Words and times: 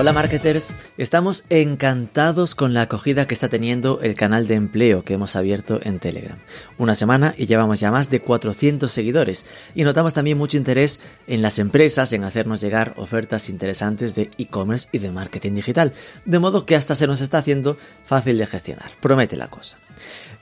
Hola 0.00 0.14
marketers, 0.14 0.74
estamos 0.96 1.44
encantados 1.50 2.54
con 2.54 2.72
la 2.72 2.80
acogida 2.80 3.26
que 3.26 3.34
está 3.34 3.50
teniendo 3.50 4.00
el 4.00 4.14
canal 4.14 4.46
de 4.46 4.54
empleo 4.54 5.04
que 5.04 5.12
hemos 5.12 5.36
abierto 5.36 5.78
en 5.82 5.98
Telegram. 5.98 6.38
Una 6.78 6.94
semana 6.94 7.34
y 7.36 7.44
llevamos 7.44 7.80
ya 7.80 7.90
más 7.90 8.08
de 8.08 8.22
400 8.22 8.90
seguidores 8.90 9.44
y 9.74 9.84
notamos 9.84 10.14
también 10.14 10.38
mucho 10.38 10.56
interés 10.56 11.00
en 11.26 11.42
las 11.42 11.58
empresas 11.58 12.14
en 12.14 12.24
hacernos 12.24 12.62
llegar 12.62 12.94
ofertas 12.96 13.50
interesantes 13.50 14.14
de 14.14 14.30
e-commerce 14.38 14.88
y 14.90 15.00
de 15.00 15.12
marketing 15.12 15.52
digital, 15.52 15.92
de 16.24 16.38
modo 16.38 16.64
que 16.64 16.76
hasta 16.76 16.94
se 16.94 17.06
nos 17.06 17.20
está 17.20 17.36
haciendo 17.36 17.76
fácil 18.02 18.38
de 18.38 18.46
gestionar. 18.46 18.90
Promete 19.02 19.36
la 19.36 19.48
cosa. 19.48 19.76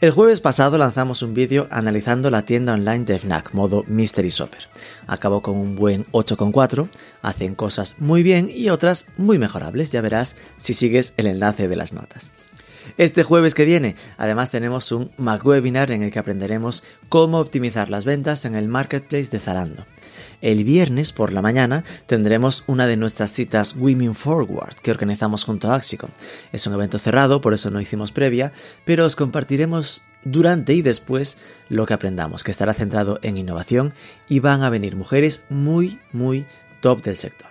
El 0.00 0.12
jueves 0.12 0.40
pasado 0.40 0.78
lanzamos 0.78 1.22
un 1.22 1.34
vídeo 1.34 1.66
analizando 1.72 2.30
la 2.30 2.42
tienda 2.42 2.74
online 2.74 3.04
de 3.04 3.18
Fnac, 3.18 3.52
modo 3.52 3.82
Mystery 3.88 4.28
Shopper. 4.28 4.68
Acabó 5.08 5.42
con 5.42 5.56
un 5.56 5.74
buen 5.74 6.04
8,4, 6.12 6.88
hacen 7.22 7.54
cosas 7.54 7.96
muy 7.98 8.22
bien 8.22 8.50
y 8.52 8.68
otras 8.70 9.06
muy 9.16 9.38
mejorables, 9.38 9.92
ya 9.92 10.00
verás 10.00 10.36
si 10.56 10.74
sigues 10.74 11.14
el 11.16 11.26
enlace 11.26 11.68
de 11.68 11.76
las 11.76 11.92
notas. 11.92 12.30
Este 12.96 13.22
jueves 13.22 13.54
que 13.54 13.64
viene, 13.64 13.96
además 14.16 14.50
tenemos 14.50 14.90
un 14.92 15.10
Mac 15.18 15.44
Webinar 15.44 15.90
en 15.90 16.02
el 16.02 16.10
que 16.10 16.18
aprenderemos 16.18 16.82
cómo 17.08 17.38
optimizar 17.38 17.90
las 17.90 18.04
ventas 18.04 18.44
en 18.44 18.54
el 18.54 18.68
marketplace 18.68 19.30
de 19.30 19.40
Zalando. 19.40 19.84
El 20.40 20.62
viernes 20.62 21.10
por 21.10 21.32
la 21.32 21.42
mañana 21.42 21.84
tendremos 22.06 22.62
una 22.68 22.86
de 22.86 22.96
nuestras 22.96 23.32
citas 23.32 23.74
Women 23.76 24.14
Forward 24.14 24.76
que 24.76 24.92
organizamos 24.92 25.44
junto 25.44 25.70
a 25.70 25.74
Axicom. 25.74 26.10
Es 26.52 26.66
un 26.66 26.74
evento 26.74 26.98
cerrado, 26.98 27.40
por 27.40 27.54
eso 27.54 27.70
no 27.70 27.80
hicimos 27.80 28.12
previa, 28.12 28.52
pero 28.84 29.04
os 29.04 29.16
compartiremos 29.16 30.04
durante 30.24 30.74
y 30.74 30.82
después 30.82 31.38
lo 31.68 31.86
que 31.86 31.94
aprendamos, 31.94 32.44
que 32.44 32.52
estará 32.52 32.72
centrado 32.72 33.18
en 33.22 33.36
innovación 33.36 33.92
y 34.28 34.38
van 34.38 34.62
a 34.62 34.70
venir 34.70 34.94
mujeres 34.94 35.42
muy, 35.50 35.98
muy 36.12 36.46
top 36.80 37.02
del 37.02 37.16
sector. 37.16 37.48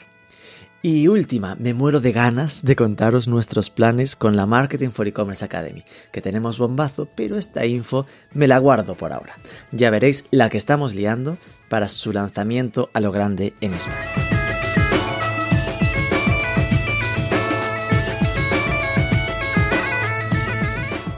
Y 0.83 1.07
última, 1.07 1.55
me 1.55 1.73
muero 1.73 1.99
de 1.99 2.11
ganas 2.11 2.63
de 2.63 2.75
contaros 2.75 3.27
nuestros 3.27 3.69
planes 3.69 4.15
con 4.15 4.35
la 4.35 4.45
Marketing 4.45 4.89
for 4.89 5.07
E-Commerce 5.07 5.43
Academy, 5.43 5.83
que 6.11 6.21
tenemos 6.21 6.59
bombazo, 6.59 7.09
pero 7.15 7.37
esta 7.37 7.65
info 7.65 8.05
me 8.33 8.47
la 8.47 8.59
guardo 8.59 8.95
por 8.95 9.11
ahora. 9.11 9.37
Ya 9.71 9.89
veréis 9.89 10.25
la 10.31 10.49
que 10.49 10.57
estamos 10.57 10.93
liando 10.93 11.37
para 11.67 11.87
su 11.87 12.13
lanzamiento 12.13 12.89
a 12.93 13.01
lo 13.01 13.11
grande 13.11 13.53
en 13.59 13.73
España. 13.73 14.26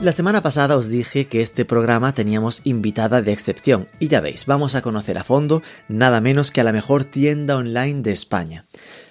La 0.02 0.14
semana 0.14 0.42
pasada 0.42 0.78
os 0.78 0.88
dije 0.88 1.28
que 1.28 1.42
este 1.42 1.66
programa 1.66 2.14
teníamos 2.14 2.62
invitada 2.64 3.22
de 3.22 3.34
excepción 3.34 3.90
y 4.00 4.08
ya 4.08 4.22
veis, 4.22 4.46
vamos 4.46 4.76
a 4.76 4.82
conocer 4.82 5.18
a 5.18 5.26
fondo 5.26 5.62
nada 5.90 6.22
menos 6.22 6.52
que 6.52 6.62
a 6.62 6.64
la 6.64 6.72
mejor 6.72 7.04
tienda 7.04 7.58
online 7.58 8.02
de 8.02 8.12
España. 8.12 8.64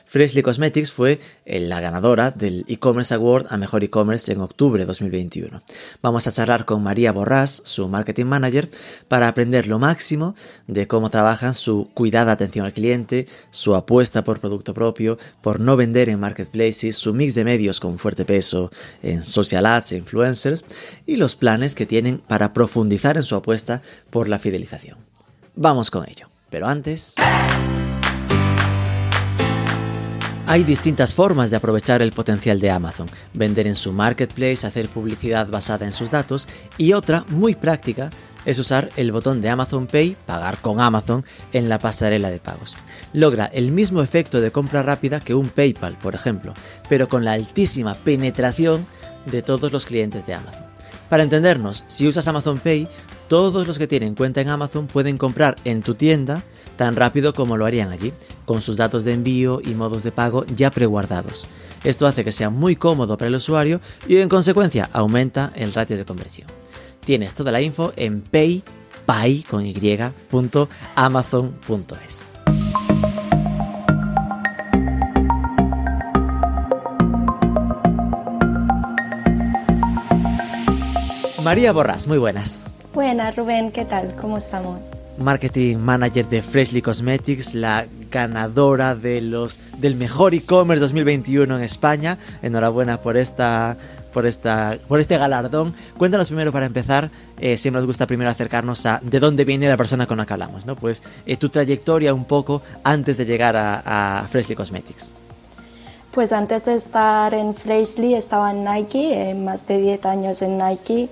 Freshly 0.09 0.41
Cosmetics 0.41 0.91
fue 0.91 1.19
eh, 1.45 1.61
la 1.61 1.81
ganadora 1.81 2.31
del 2.31 2.64
e-commerce 2.67 3.12
award 3.12 3.47
a 3.51 3.59
mejor 3.59 3.84
e-commerce 3.84 4.33
en 4.33 4.41
octubre 4.41 4.81
de 4.81 4.87
2021. 4.87 5.61
Vamos 6.00 6.27
a 6.27 6.33
charlar 6.33 6.65
con 6.65 6.83
María 6.83 7.12
Borrás, 7.12 7.61
su 7.67 7.89
marketing 7.89 8.25
manager, 8.25 8.70
para 9.09 9.28
aprender 9.28 9.67
lo 9.67 9.78
máximo 9.78 10.34
de 10.67 10.87
cómo 10.87 11.11
trabajan 11.11 11.53
su 11.53 11.91
cuidada 11.92 12.33
atención 12.33 12.65
al 12.65 12.73
cliente, 12.73 13.27
su 13.50 13.75
apuesta 13.75 14.25
por 14.25 14.41
producto 14.41 14.73
propio, 14.73 15.19
por 15.42 15.61
no 15.61 15.77
vender 15.77 16.09
en 16.09 16.20
marketplaces, 16.20 16.97
su 16.97 17.12
mix 17.12 17.34
de 17.34 17.45
medios 17.45 17.78
con 17.78 17.98
fuerte 17.98 18.25
peso 18.25 18.72
en 19.03 19.22
social 19.22 19.67
ads 19.67 19.93
e 19.93 19.98
influencers 19.98 20.65
y 21.05 21.17
los 21.17 21.37
planes 21.37 21.75
que 21.75 21.84
tienen 21.84 22.17
para 22.17 22.55
profundizar 22.55 23.19
en 23.19 23.25
su 23.25 23.37
apuesta 23.37 23.82
por 24.09 24.27
la 24.31 24.38
fidelización. 24.38 24.97
Vamos 25.55 25.91
con 25.91 26.09
ello. 26.09 26.28
Pero 26.49 26.66
antes... 26.66 27.15
Hay 30.50 30.64
distintas 30.64 31.12
formas 31.12 31.50
de 31.50 31.56
aprovechar 31.56 32.00
el 32.00 32.12
potencial 32.12 32.59
de 32.59 32.70
Amazon, 32.70 33.06
vender 33.34 33.66
en 33.66 33.76
su 33.76 33.92
marketplace, 33.92 34.66
hacer 34.66 34.88
publicidad 34.88 35.47
basada 35.47 35.84
en 35.84 35.92
sus 35.92 36.10
datos 36.10 36.48
y 36.78 36.94
otra 36.94 37.26
muy 37.28 37.54
práctica 37.54 38.09
es 38.47 38.58
usar 38.58 38.88
el 38.97 39.12
botón 39.12 39.42
de 39.42 39.50
Amazon 39.50 39.87
Pay, 39.87 40.16
pagar 40.25 40.56
con 40.62 40.81
Amazon, 40.81 41.22
en 41.53 41.69
la 41.69 41.78
pasarela 41.78 42.31
de 42.31 42.38
pagos. 42.38 42.78
Logra 43.12 43.44
el 43.44 43.72
mismo 43.72 44.00
efecto 44.00 44.41
de 44.41 44.50
compra 44.50 44.82
rápida 44.82 45.20
que 45.20 45.34
un 45.34 45.50
PayPal, 45.50 45.98
por 45.98 46.14
ejemplo, 46.14 46.54
pero 46.88 47.10
con 47.10 47.26
la 47.26 47.32
altísima 47.34 47.92
penetración 47.97 48.87
de 49.26 49.42
todos 49.42 49.70
los 49.70 49.84
clientes 49.84 50.26
de 50.26 50.32
Amazon. 50.32 50.64
Para 51.10 51.25
entendernos, 51.25 51.84
si 51.88 52.08
usas 52.08 52.26
Amazon 52.26 52.58
Pay, 52.58 52.88
todos 53.28 53.66
los 53.66 53.78
que 53.78 53.87
tienen 53.87 54.14
cuenta 54.14 54.41
en 54.41 54.48
Amazon 54.48 54.87
pueden 54.87 55.19
comprar 55.19 55.56
en 55.64 55.82
tu 55.82 55.94
tienda 55.94 56.42
tan 56.78 56.97
rápido 56.97 57.34
como 57.34 57.59
lo 57.59 57.66
harían 57.66 57.91
allí, 57.91 58.15
con 58.47 58.62
sus 58.62 58.78
datos 58.78 59.05
de 59.05 59.12
envío 59.12 59.61
y 59.62 59.75
modos 59.75 60.05
de 60.05 60.12
pago 60.12 60.47
ya 60.47 60.71
preguardados. 60.71 61.47
Esto 61.84 62.06
hace 62.06 62.25
que 62.25 62.33
sea 62.33 62.49
muy 62.49 62.77
cómodo 62.77 63.19
para 63.19 63.28
el 63.28 63.34
usuario 63.34 63.83
y 64.06 64.16
en 64.16 64.31
consecuencia 64.31 64.88
aumenta 64.93 65.53
el 65.55 65.75
ratio 65.75 65.99
de 65.99 66.06
conversión. 66.06 66.49
Tienes 67.05 67.34
toda 67.34 67.53
la 67.53 67.61
info 67.61 67.93
en 67.97 68.22
paypay 68.22 69.43
con 69.43 69.67
y.amazon.es. 69.67 70.28
María 81.43 81.72
Borras, 81.72 82.06
muy 82.06 82.19
buenas. 82.19 82.62
Buenas, 82.94 83.34
Rubén, 83.34 83.72
¿qué 83.72 83.84
tal? 83.84 84.15
¿Cómo 84.21 84.37
estamos? 84.37 84.97
Marketing 85.19 85.77
Manager 85.79 86.29
de 86.29 86.43
Freshly 86.43 86.83
Cosmetics, 86.83 87.55
la 87.55 87.87
ganadora 88.11 88.95
de 88.95 89.21
los 89.21 89.59
del 89.79 89.97
mejor 89.97 90.34
e-commerce 90.34 90.81
2021 90.81 91.56
en 91.56 91.62
España. 91.62 92.19
Enhorabuena 92.43 93.01
por 93.01 93.17
esta 93.17 93.77
por 94.12 94.27
esta 94.27 94.79
por 94.89 95.01
este 95.01 95.19
galardón. 95.19 95.75
Cuéntanos 95.97 96.29
primero 96.29 96.53
para 96.53 96.67
empezar, 96.67 97.11
eh, 97.39 97.56
siempre 97.56 97.81
nos 97.81 97.87
gusta 97.87 98.06
primero 98.06 98.31
acercarnos 98.31 98.84
a 98.87 99.01
de 99.03 99.21
dónde 99.21 99.45
viene 99.45 99.69
la 99.69 99.77
persona 99.77 100.06
con 100.06 100.19
la 100.19 100.27
que 100.27 100.33
hablamos, 100.33 100.67
¿no? 100.67 100.77
Pues 100.77 101.03
eh, 101.27 101.37
tu 101.37 101.49
trayectoria 101.49 102.15
un 102.15 102.25
poco 102.25 102.62
antes 102.85 103.17
de 103.19 103.25
llegar 103.25 103.56
a, 103.56 104.27
Freshly 104.31 104.55
Cosmetics. 104.55 105.11
Pues 106.12 106.33
antes 106.33 106.65
de 106.65 106.75
estar 106.75 107.35
en 107.35 107.55
Freshly 107.55 108.15
estaba 108.15 108.50
en 108.50 108.65
Nike, 108.65 109.31
eh, 109.31 109.35
más 109.35 109.67
de 109.67 109.81
10 109.81 110.06
años 110.06 110.43
en 110.43 110.59
Nike. 110.59 111.09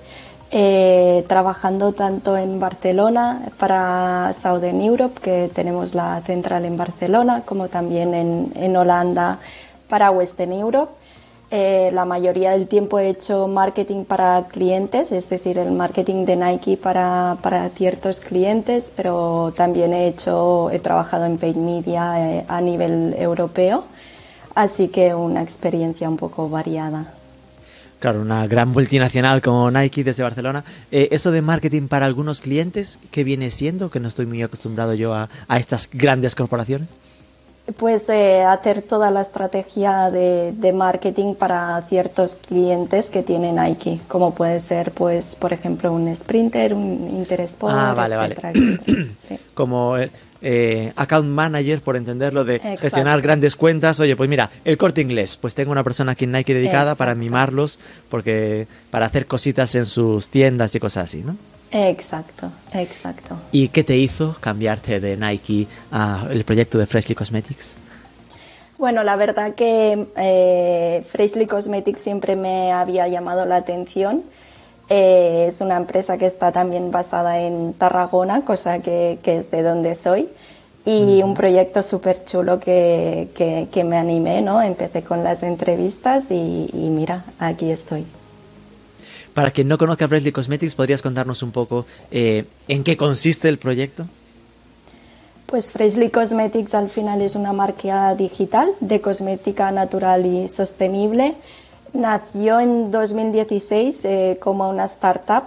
Eh, 0.52 1.24
trabajando 1.26 1.92
tanto 1.92 2.36
en 2.36 2.60
Barcelona 2.60 3.48
para 3.58 4.32
Southern 4.32 4.80
Europe, 4.80 5.20
que 5.20 5.50
tenemos 5.52 5.96
la 5.96 6.20
central 6.20 6.64
en 6.64 6.76
Barcelona, 6.76 7.42
como 7.44 7.66
también 7.66 8.14
en, 8.14 8.76
Holanda 8.76 9.40
para 9.88 10.12
Western 10.12 10.52
Europe. 10.52 10.92
Eh, 11.50 11.90
la 11.92 12.04
mayoría 12.04 12.52
del 12.52 12.68
tiempo 12.68 12.98
he 13.00 13.08
hecho 13.08 13.48
marketing 13.48 14.04
para 14.04 14.46
clientes, 14.46 15.10
es 15.10 15.28
decir, 15.28 15.58
el 15.58 15.72
marketing 15.72 16.24
de 16.24 16.36
Nike 16.36 16.76
para, 16.76 17.38
para 17.42 17.68
ciertos 17.70 18.20
clientes, 18.20 18.92
pero 18.94 19.52
también 19.56 19.92
he 19.92 20.06
hecho, 20.06 20.70
he 20.70 20.78
trabajado 20.78 21.24
en 21.24 21.38
paid 21.38 21.56
media 21.56 22.38
eh, 22.38 22.44
a 22.46 22.60
nivel 22.60 23.14
europeo, 23.18 23.84
así 24.54 24.88
que 24.88 25.12
una 25.14 25.42
experiencia 25.42 26.08
un 26.08 26.16
poco 26.16 26.48
variada. 26.48 27.12
Claro, 28.06 28.20
una 28.20 28.46
gran 28.46 28.68
multinacional 28.68 29.42
como 29.42 29.68
Nike 29.68 30.04
desde 30.04 30.22
Barcelona. 30.22 30.62
Eh, 30.92 31.08
eso 31.10 31.32
de 31.32 31.42
marketing 31.42 31.88
para 31.88 32.06
algunos 32.06 32.40
clientes, 32.40 33.00
¿qué 33.10 33.24
viene 33.24 33.50
siendo? 33.50 33.90
Que 33.90 33.98
no 33.98 34.06
estoy 34.06 34.26
muy 34.26 34.40
acostumbrado 34.44 34.94
yo 34.94 35.12
a, 35.12 35.28
a 35.48 35.58
estas 35.58 35.90
grandes 35.92 36.36
corporaciones. 36.36 36.98
Pues 37.74 38.08
eh, 38.08 38.42
hacer 38.42 38.82
toda 38.82 39.10
la 39.10 39.20
estrategia 39.20 40.10
de, 40.10 40.52
de, 40.52 40.72
marketing 40.72 41.34
para 41.34 41.82
ciertos 41.88 42.36
clientes 42.36 43.10
que 43.10 43.24
tiene 43.24 43.52
Nike, 43.52 43.98
como 44.06 44.34
puede 44.34 44.60
ser, 44.60 44.92
pues, 44.92 45.34
por 45.34 45.52
ejemplo, 45.52 45.92
un 45.92 46.14
Sprinter, 46.14 46.74
un 46.74 47.08
Intersport, 47.16 47.74
ah, 47.76 47.92
vale, 47.92 48.14
etcétera, 48.14 48.52
vale. 48.52 48.74
etcétera. 48.74 49.06
Sí. 49.16 49.38
Como 49.54 49.96
eh, 50.42 50.92
account 50.94 51.28
manager, 51.28 51.80
por 51.80 51.96
entenderlo, 51.96 52.44
de 52.44 52.56
Exacto. 52.56 52.80
gestionar 52.82 53.20
grandes 53.20 53.56
cuentas. 53.56 53.98
Oye, 53.98 54.14
pues 54.14 54.30
mira, 54.30 54.50
el 54.64 54.78
corte 54.78 55.00
inglés, 55.00 55.36
pues 55.36 55.56
tengo 55.56 55.72
una 55.72 55.82
persona 55.82 56.12
aquí 56.12 56.24
en 56.24 56.32
Nike 56.32 56.54
dedicada 56.54 56.94
para 56.94 57.16
mimarlos, 57.16 57.80
porque 58.08 58.68
para 58.90 59.06
hacer 59.06 59.26
cositas 59.26 59.74
en 59.74 59.86
sus 59.86 60.30
tiendas 60.30 60.74
y 60.74 60.80
cosas 60.80 61.04
así, 61.04 61.24
¿no? 61.24 61.36
Exacto, 61.76 62.50
exacto. 62.72 63.36
¿Y 63.52 63.68
qué 63.68 63.84
te 63.84 63.98
hizo 63.98 64.34
cambiarte 64.40 64.98
de 64.98 65.14
Nike 65.14 65.66
al 65.90 66.42
proyecto 66.44 66.78
de 66.78 66.86
Freshly 66.86 67.14
Cosmetics? 67.14 67.76
Bueno, 68.78 69.04
la 69.04 69.16
verdad 69.16 69.54
que 69.54 70.06
eh, 70.16 71.04
Freshly 71.06 71.46
Cosmetics 71.46 72.00
siempre 72.00 72.34
me 72.34 72.72
había 72.72 73.08
llamado 73.08 73.44
la 73.44 73.56
atención. 73.56 74.22
Eh, 74.88 75.46
es 75.48 75.60
una 75.60 75.76
empresa 75.76 76.16
que 76.16 76.24
está 76.24 76.50
también 76.50 76.90
basada 76.90 77.40
en 77.40 77.74
Tarragona, 77.74 78.42
cosa 78.46 78.78
que, 78.78 79.18
que 79.22 79.36
es 79.36 79.50
de 79.50 79.62
donde 79.62 79.94
soy. 79.94 80.28
y 80.86 81.20
un 81.22 81.34
proyecto 81.34 81.82
súper 81.82 82.24
chulo 82.24 82.58
que, 82.60 83.28
que, 83.70 83.84
me 83.84 83.96
animé, 83.98 84.40
¿no? 84.40 84.62
Empecé 84.62 85.02
con 85.02 85.24
las 85.24 85.42
entrevistas 85.42 86.30
y, 86.30 86.70
mira, 86.72 87.24
aquí 87.38 87.70
estoy. 87.70 88.06
Para 89.36 89.50
quien 89.50 89.68
no 89.68 89.76
conozca 89.76 90.08
Presley 90.08 90.32
Cosmetics, 90.32 90.74
¿podrías 90.74 91.02
contarnos 91.02 91.42
un 91.42 91.50
poco 91.50 91.84
eh, 92.10 92.46
en 92.68 92.82
qué 92.82 92.96
consiste 92.96 93.50
el 93.50 93.58
proyecto? 93.58 94.06
Pues 95.44 95.70
Freshly 95.70 96.08
Cosmetics 96.08 96.74
al 96.74 96.88
final 96.88 97.20
es 97.20 97.36
una 97.36 97.52
marca 97.52 98.14
digital 98.14 98.70
de 98.80 99.02
cosmética 99.02 99.70
natural 99.72 100.24
y 100.24 100.48
sostenible. 100.48 101.34
Nació 101.92 102.60
en 102.60 102.90
2016 102.90 104.04
eh, 104.06 104.38
como 104.40 104.70
una 104.70 104.86
startup 104.86 105.44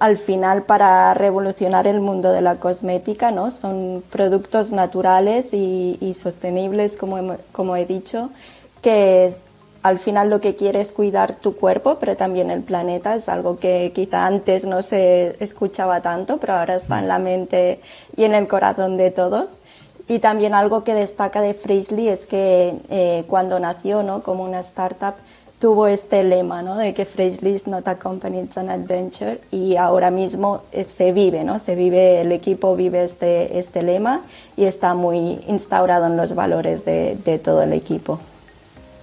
al 0.00 0.16
final 0.16 0.64
para 0.64 1.14
revolucionar 1.14 1.86
el 1.86 2.00
mundo 2.00 2.32
de 2.32 2.40
la 2.40 2.56
cosmética, 2.56 3.30
¿no? 3.30 3.52
Son 3.52 4.02
productos 4.10 4.72
naturales 4.72 5.54
y, 5.54 6.12
sostenibles, 6.16 6.96
como, 6.96 7.36
como 7.52 7.76
he 7.76 7.86
dicho, 7.86 8.30
que 8.82 9.32
al 9.82 9.98
final 9.98 10.30
lo 10.30 10.40
que 10.40 10.56
quiere 10.56 10.80
es 10.80 10.92
cuidar 10.92 11.36
tu 11.36 11.56
cuerpo, 11.56 11.98
pero 12.00 12.16
también 12.16 12.50
el 12.50 12.62
planeta. 12.62 13.14
Es 13.14 13.28
algo 13.28 13.58
que 13.58 13.92
quizá 13.94 14.26
antes 14.26 14.64
no 14.64 14.82
se 14.82 15.36
escuchaba 15.42 16.00
tanto, 16.00 16.38
pero 16.38 16.54
ahora 16.54 16.76
está 16.76 16.98
en 16.98 17.08
la 17.08 17.18
mente 17.18 17.80
y 18.16 18.24
en 18.24 18.34
el 18.34 18.48
corazón 18.48 18.96
de 18.96 19.10
todos. 19.10 19.58
Y 20.08 20.20
también 20.20 20.54
algo 20.54 20.84
que 20.84 20.94
destaca 20.94 21.40
de 21.42 21.54
Freshly 21.54 22.08
es 22.08 22.26
que 22.26 22.74
eh, 22.88 23.24
cuando 23.28 23.60
nació 23.60 24.02
¿no? 24.02 24.22
como 24.22 24.42
una 24.42 24.60
startup, 24.60 25.14
tuvo 25.58 25.86
este 25.86 26.22
lema, 26.22 26.62
¿no? 26.62 26.76
De 26.76 26.94
que 26.94 27.04
Freshly 27.04 27.50
is 27.50 27.66
not 27.66 27.86
a 27.88 27.96
company, 27.96 28.38
it's 28.38 28.56
an 28.56 28.70
adventure. 28.70 29.40
Y 29.50 29.76
ahora 29.76 30.10
mismo 30.10 30.62
eh, 30.72 30.84
se 30.84 31.12
vive, 31.12 31.44
¿no? 31.44 31.58
Se 31.58 31.74
vive, 31.74 32.20
el 32.20 32.32
equipo 32.32 32.76
vive 32.76 33.02
este, 33.02 33.58
este 33.58 33.82
lema 33.82 34.22
y 34.56 34.64
está 34.64 34.94
muy 34.94 35.40
instaurado 35.48 36.06
en 36.06 36.16
los 36.16 36.34
valores 36.34 36.84
de, 36.84 37.16
de 37.24 37.38
todo 37.38 37.62
el 37.62 37.72
equipo. 37.72 38.20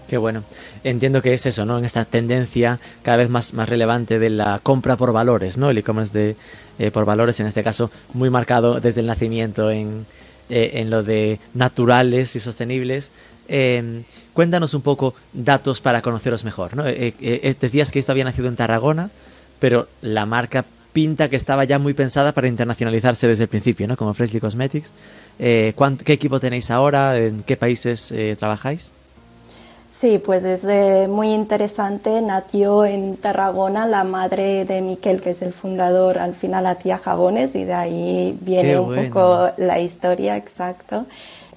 Qué 0.08 0.18
bueno. 0.18 0.44
Entiendo 0.84 1.22
que 1.22 1.34
es 1.34 1.46
eso, 1.46 1.66
¿no? 1.66 1.80
En 1.80 1.86
esta 1.86 2.06
tendencia 2.06 2.80
cada 3.02 3.18
vez 3.18 3.30
más, 3.30 3.54
más 3.54 3.68
relevante 3.68 4.20
de 4.20 4.30
la 4.30 4.60
compra 4.62 4.98
por 4.98 5.12
valores, 5.12 5.58
¿no? 5.58 5.70
El 5.72 5.78
e-commerce 5.80 6.14
de 6.18 6.36
eh, 6.78 6.92
por 6.92 7.06
valores, 7.06 7.40
en 7.40 7.48
este 7.48 7.64
caso, 7.64 7.90
muy 8.14 8.30
marcado 8.30 8.80
desde 8.80 9.02
el 9.02 9.08
nacimiento 9.08 9.72
en, 9.72 10.06
eh, 10.48 10.80
en 10.82 10.92
lo 10.92 11.02
de 11.02 11.40
naturales 11.56 12.36
y 12.36 12.40
sostenibles. 12.40 13.12
Em, 13.48 14.04
cuéntanos 14.32 14.76
un 14.76 14.84
poco 14.84 15.16
datos 15.34 15.82
para 15.82 16.04
conoceros 16.04 16.44
mejor. 16.44 16.76
¿no? 16.78 16.86
Eh, 16.86 17.16
eh, 17.20 17.56
decías 17.60 17.92
que 17.92 17.98
esto 17.98 18.12
había 18.12 18.26
nacido 18.26 18.48
en 18.48 18.56
Tarragona, 18.56 19.10
pero 19.58 19.88
la 20.04 20.28
marca 20.28 20.64
pinta 20.94 21.30
que 21.30 21.36
estaba 21.36 21.64
ya 21.64 21.80
muy 21.80 21.96
pensada 21.96 22.32
para 22.32 22.48
internacionalizarse 22.48 23.28
desde 23.28 23.46
el 23.46 23.50
principio, 23.50 23.88
¿no? 23.88 23.98
como 23.98 24.14
Freshly 24.14 24.40
Cosmetics. 24.40 24.94
¿Qué 25.40 25.74
equipo 26.08 26.40
tenéis 26.40 26.70
ahora? 26.70 27.18
¿En 27.18 27.42
qué 27.42 27.58
países 27.58 28.14
trabajáis? 28.38 28.92
Sí, 29.96 30.20
pues 30.20 30.44
es 30.44 31.08
muy 31.08 31.32
interesante. 31.32 32.22
Nació 32.22 32.84
en 32.84 33.16
Tarragona 33.16 33.88
la 33.88 34.04
madre 34.04 34.66
de 34.66 34.82
Miquel, 34.82 35.22
que 35.22 35.30
es 35.30 35.42
el 35.42 35.54
fundador, 35.54 36.20
al 36.20 36.34
final 36.34 36.66
hacía 36.66 36.98
jabones 36.98 37.56
y 37.56 37.64
de 37.64 37.74
ahí 37.74 38.38
viene 38.42 38.78
un 38.78 38.94
poco 38.94 39.52
la 39.56 39.80
historia, 39.80 40.36
exacto. 40.36 41.06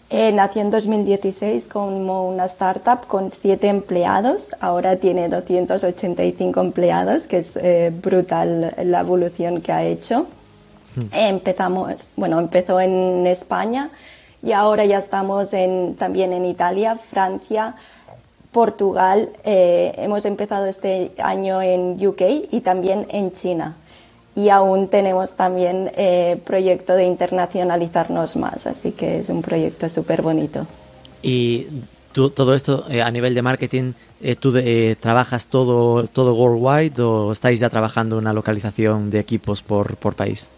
Eh, 0.08 0.30
nació 0.30 0.62
en 0.62 0.70
2016 0.70 1.66
como 1.66 2.28
una 2.28 2.44
startup 2.44 3.08
con 3.08 3.32
siete 3.32 3.66
empleados, 3.66 4.50
ahora 4.60 4.94
tiene 4.94 5.28
285 5.28 6.60
empleados, 6.60 7.26
que 7.26 7.38
es 7.38 7.56
eh, 7.56 7.90
brutal 7.92 8.72
la 8.84 9.00
evolución 9.00 9.60
que 9.60 9.72
ha 9.72 9.82
hecho. 9.82 10.26
Hmm. 10.94 11.08
empezamos, 11.12 12.08
bueno, 12.14 12.38
empezó 12.38 12.80
en 12.80 13.26
España 13.26 13.90
y 14.44 14.52
ahora 14.52 14.84
ya 14.84 14.98
estamos 14.98 15.52
en, 15.54 15.96
también 15.96 16.32
en 16.32 16.46
Italia, 16.46 16.96
Francia, 16.96 17.74
Portugal. 18.52 19.30
Eh, 19.44 19.94
hemos 19.98 20.24
empezado 20.24 20.66
este 20.66 21.12
año 21.18 21.62
en 21.62 22.04
UK 22.06 22.22
y 22.50 22.60
también 22.60 23.06
en 23.10 23.32
China 23.32 23.76
y 24.38 24.50
aún 24.50 24.86
tenemos 24.86 25.34
también 25.34 25.90
eh, 25.96 26.40
proyecto 26.44 26.94
de 26.94 27.04
internacionalizarnos 27.04 28.36
más, 28.36 28.68
así 28.68 28.92
que 28.92 29.18
es 29.18 29.30
un 29.30 29.42
proyecto 29.42 29.88
súper 29.88 30.22
bonito. 30.22 30.64
Y 31.22 31.66
tú, 32.12 32.30
todo 32.30 32.54
esto 32.54 32.84
eh, 32.88 33.02
a 33.02 33.10
nivel 33.10 33.34
de 33.34 33.42
marketing, 33.42 33.94
eh, 34.20 34.36
¿tú 34.36 34.54
trabajas 35.00 35.46
todo, 35.46 36.06
todo 36.06 36.34
worldwide 36.34 37.02
o 37.02 37.32
estáis 37.32 37.58
ya 37.58 37.68
trabajando 37.68 38.16
una 38.16 38.32
localización 38.32 39.10
de 39.10 39.18
equipos 39.18 39.60
por, 39.62 39.96
por 39.96 40.14
país? 40.14 40.48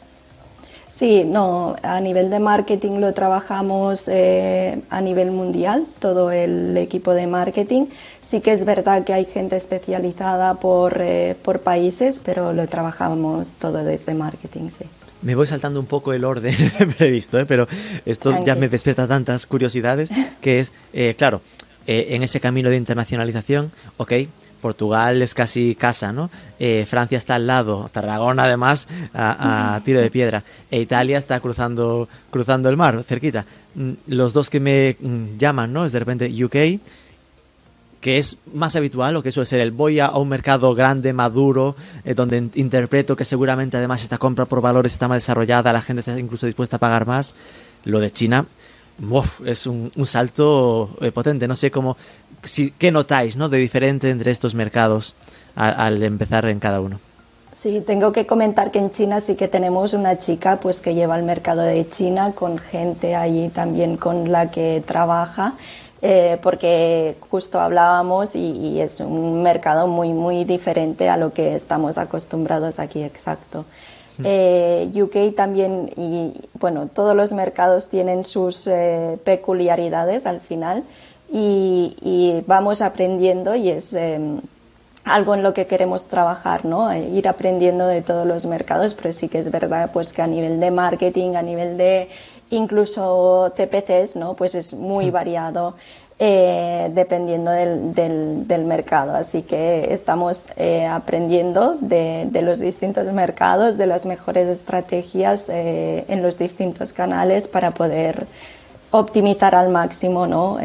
Sí, 0.90 1.22
no, 1.24 1.76
a 1.84 2.00
nivel 2.00 2.30
de 2.30 2.40
marketing 2.40 2.98
lo 2.98 3.14
trabajamos 3.14 4.08
eh, 4.08 4.82
a 4.90 5.00
nivel 5.00 5.30
mundial, 5.30 5.86
todo 6.00 6.32
el 6.32 6.76
equipo 6.76 7.14
de 7.14 7.28
marketing. 7.28 7.86
Sí 8.20 8.40
que 8.40 8.50
es 8.50 8.64
verdad 8.64 9.04
que 9.04 9.12
hay 9.12 9.24
gente 9.24 9.54
especializada 9.54 10.54
por, 10.54 11.00
eh, 11.00 11.36
por 11.42 11.60
países, 11.60 12.20
pero 12.24 12.52
lo 12.52 12.66
trabajamos 12.66 13.52
todo 13.52 13.84
desde 13.84 14.14
marketing, 14.14 14.68
sí. 14.70 14.84
Me 15.22 15.36
voy 15.36 15.46
saltando 15.46 15.78
un 15.78 15.86
poco 15.86 16.12
el 16.12 16.24
orden 16.24 16.56
previsto, 16.98 17.38
¿eh? 17.38 17.46
pero 17.46 17.68
esto 18.04 18.42
ya 18.44 18.56
me 18.56 18.68
despierta 18.68 19.06
tantas 19.06 19.46
curiosidades 19.46 20.10
que 20.40 20.58
es, 20.58 20.72
claro, 21.16 21.40
en 21.86 22.22
ese 22.24 22.40
camino 22.40 22.68
de 22.68 22.76
internacionalización, 22.76 23.70
ok, 23.96 24.12
Portugal 24.60 25.22
es 25.22 25.34
casi 25.34 25.74
casa, 25.74 26.12
¿no? 26.12 26.30
Eh, 26.58 26.86
Francia 26.88 27.18
está 27.18 27.34
al 27.36 27.46
lado, 27.46 27.88
Tarragona 27.92 28.44
además 28.44 28.88
a, 29.14 29.80
tiro 29.84 30.00
de 30.00 30.10
piedra, 30.10 30.44
e 30.70 30.80
Italia 30.80 31.18
está 31.18 31.40
cruzando, 31.40 32.08
cruzando 32.30 32.68
el 32.68 32.76
mar, 32.76 33.02
cerquita. 33.04 33.44
Mm, 33.74 33.92
los 34.08 34.32
dos 34.32 34.50
que 34.50 34.60
me 34.60 34.96
mm, 35.00 35.38
llaman, 35.38 35.72
¿no? 35.72 35.84
Es 35.84 35.92
de 35.92 35.98
repente 35.98 36.44
UK, 36.44 36.80
que 38.00 38.18
es 38.18 38.38
más 38.54 38.76
habitual 38.76 39.16
o 39.16 39.22
que 39.22 39.32
suele 39.32 39.46
ser 39.46 39.60
el 39.60 39.72
voy 39.72 40.00
a, 40.00 40.10
un 40.10 40.28
mercado 40.28 40.74
grande, 40.74 41.12
maduro, 41.12 41.76
eh, 42.04 42.14
donde 42.14 42.50
interpreto 42.54 43.16
que 43.16 43.24
seguramente 43.24 43.76
además 43.76 44.02
esta 44.02 44.18
compra 44.18 44.46
por 44.46 44.60
valores 44.60 44.92
está 44.92 45.08
más 45.08 45.16
desarrollada, 45.16 45.72
la 45.72 45.82
gente 45.82 46.00
está 46.00 46.18
incluso 46.18 46.46
dispuesta 46.46 46.76
a 46.76 46.80
pagar 46.80 47.06
más. 47.06 47.34
Lo 47.84 47.98
de 47.98 48.10
China 48.10 48.44
es 49.46 49.66
un, 49.66 49.90
salto 50.04 50.96
eh, 51.00 51.10
potente. 51.10 51.48
No 51.48 51.56
sé 51.56 51.70
cómo, 51.70 51.96
si, 52.42 52.70
qué 52.72 52.90
notáis 52.90 53.36
¿no? 53.36 53.48
de 53.48 53.58
diferente 53.58 54.10
entre 54.10 54.30
estos 54.30 54.54
mercados 54.54 55.14
al, 55.54 56.02
empezar 56.02 56.44
en 56.46 56.58
cada 56.58 56.80
uno. 56.80 57.00
Sí, 57.52 57.82
tengo 57.84 58.12
que 58.12 58.26
comentar 58.26 58.70
que 58.70 58.78
en 58.78 58.90
China 58.90 59.20
sí 59.20 59.34
que 59.34 59.48
tenemos 59.48 59.92
una 59.92 60.18
chica 60.18 60.58
pues 60.60 60.80
que 60.80 60.94
lleva 60.94 61.18
el 61.18 61.24
mercado 61.24 61.62
de 61.62 61.88
China 61.88 62.32
con 62.32 62.58
gente 62.58 63.16
allí 63.16 63.48
también 63.48 63.96
con 63.96 64.30
la 64.30 64.50
que 64.50 64.82
trabaja. 64.86 65.54
Eh, 66.02 66.38
porque 66.42 67.16
justo 67.28 67.60
hablábamos 67.60 68.34
y, 68.34 68.80
es 68.80 69.00
un 69.00 69.42
mercado 69.42 69.86
muy 69.86 70.14
muy 70.14 70.44
diferente 70.44 71.10
a 71.10 71.18
lo 71.18 71.34
que 71.34 71.54
estamos 71.54 71.98
acostumbrados 71.98 72.78
aquí, 72.78 73.02
exacto. 73.02 73.66
Eh, 74.24 74.90
UK 74.94 75.34
también, 75.34 75.90
y 75.96 76.32
bueno, 76.58 76.88
todos 76.88 77.16
los 77.16 77.32
mercados 77.32 77.88
tienen 77.88 78.24
sus 78.24 78.66
eh, 78.66 79.18
peculiaridades 79.24 80.26
al 80.26 80.40
final 80.40 80.84
y, 81.32 82.42
vamos 82.46 82.82
aprendiendo 82.82 83.54
y 83.54 83.70
es 83.70 83.92
em, 83.92 84.40
algo 85.04 85.34
en 85.34 85.42
lo 85.42 85.54
que 85.54 85.66
queremos 85.66 86.06
trabajar, 86.06 86.64
¿no? 86.64 86.90
Eh, 86.92 87.08
ir 87.10 87.28
aprendiendo 87.28 87.86
de 87.86 88.02
todos 88.02 88.26
los 88.26 88.46
mercados, 88.46 88.94
pero 88.94 89.12
sí 89.12 89.28
que 89.28 89.38
es 89.38 89.50
verdad 89.50 89.90
pues 89.92 90.12
que 90.12 90.22
a 90.22 90.26
nivel 90.26 90.60
de 90.60 90.70
marketing, 90.70 91.36
a 91.36 91.42
nivel 91.42 91.76
de 91.76 92.08
incluso 92.50 93.52
CPCs, 93.56 94.16
¿no? 94.16 94.34
Pues 94.34 94.54
es 94.54 94.74
muy 94.74 95.10
variado. 95.10 95.74
Eh, 96.22 96.90
dependiendo 96.92 97.50
del, 97.50 97.94
del, 97.94 98.64
mercado. 98.66 99.14
Así 99.14 99.40
que 99.40 99.94
estamos 99.94 100.48
eh, 100.58 100.84
aprendiendo 100.84 101.78
de, 101.80 102.28
de, 102.30 102.42
los 102.42 102.58
distintos 102.58 103.10
mercados, 103.10 103.78
de 103.78 103.86
las 103.86 104.04
mejores 104.04 104.46
estrategias 104.46 105.48
eh, 105.48 106.04
en 106.08 106.22
los 106.22 106.36
distintos 106.36 106.92
canales 106.92 107.48
para 107.48 107.70
poder 107.70 108.26
optimizar 108.90 109.54
al 109.54 109.70
máximo 109.70 110.26
¿no? 110.26 110.58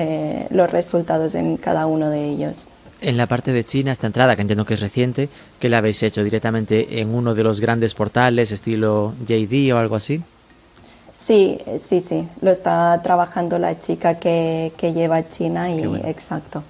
los 0.49 0.69
resultados 0.71 1.35
en 1.35 1.57
cada 1.57 1.85
uno 1.85 2.09
de 2.09 2.29
ellos. 2.29 2.69
En 3.01 3.17
la 3.17 3.27
parte 3.27 3.51
de 3.51 3.63
China, 3.65 3.91
esta 3.91 4.07
entrada, 4.07 4.35
que 4.35 4.41
entiendo 4.41 4.65
que 4.65 4.73
es 4.73 4.79
reciente, 4.79 5.29
que 5.59 5.69
la 5.69 5.79
habéis 5.79 6.01
hecho 6.01 6.23
directamente 6.23 7.01
en 7.01 7.13
uno 7.13 7.35
de 7.35 7.43
los 7.43 7.59
grandes 7.59 7.93
portales, 7.93 8.51
estilo 8.51 9.13
JD 9.25 9.73
o 9.73 9.77
algo 9.77 9.95
así? 9.95 10.23
Sí, 11.13 11.59
sí, 11.79 12.01
sí, 12.01 12.27
lo 12.41 12.51
está 12.51 12.99
trabajando 13.03 13.59
la 13.59 13.79
chica 13.79 14.15
que, 14.15 14.73
que 14.75 14.91
lleva 14.91 15.27
China 15.27 15.69
y 15.69 15.81
exacto. 16.05 16.63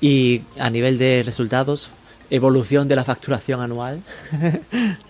Y 0.00 0.42
a 0.58 0.70
nivel 0.70 0.98
de 0.98 1.22
resultados, 1.24 1.90
evolución 2.30 2.88
de 2.88 2.96
la 2.96 3.04
facturación 3.04 3.60
anual. 3.60 4.00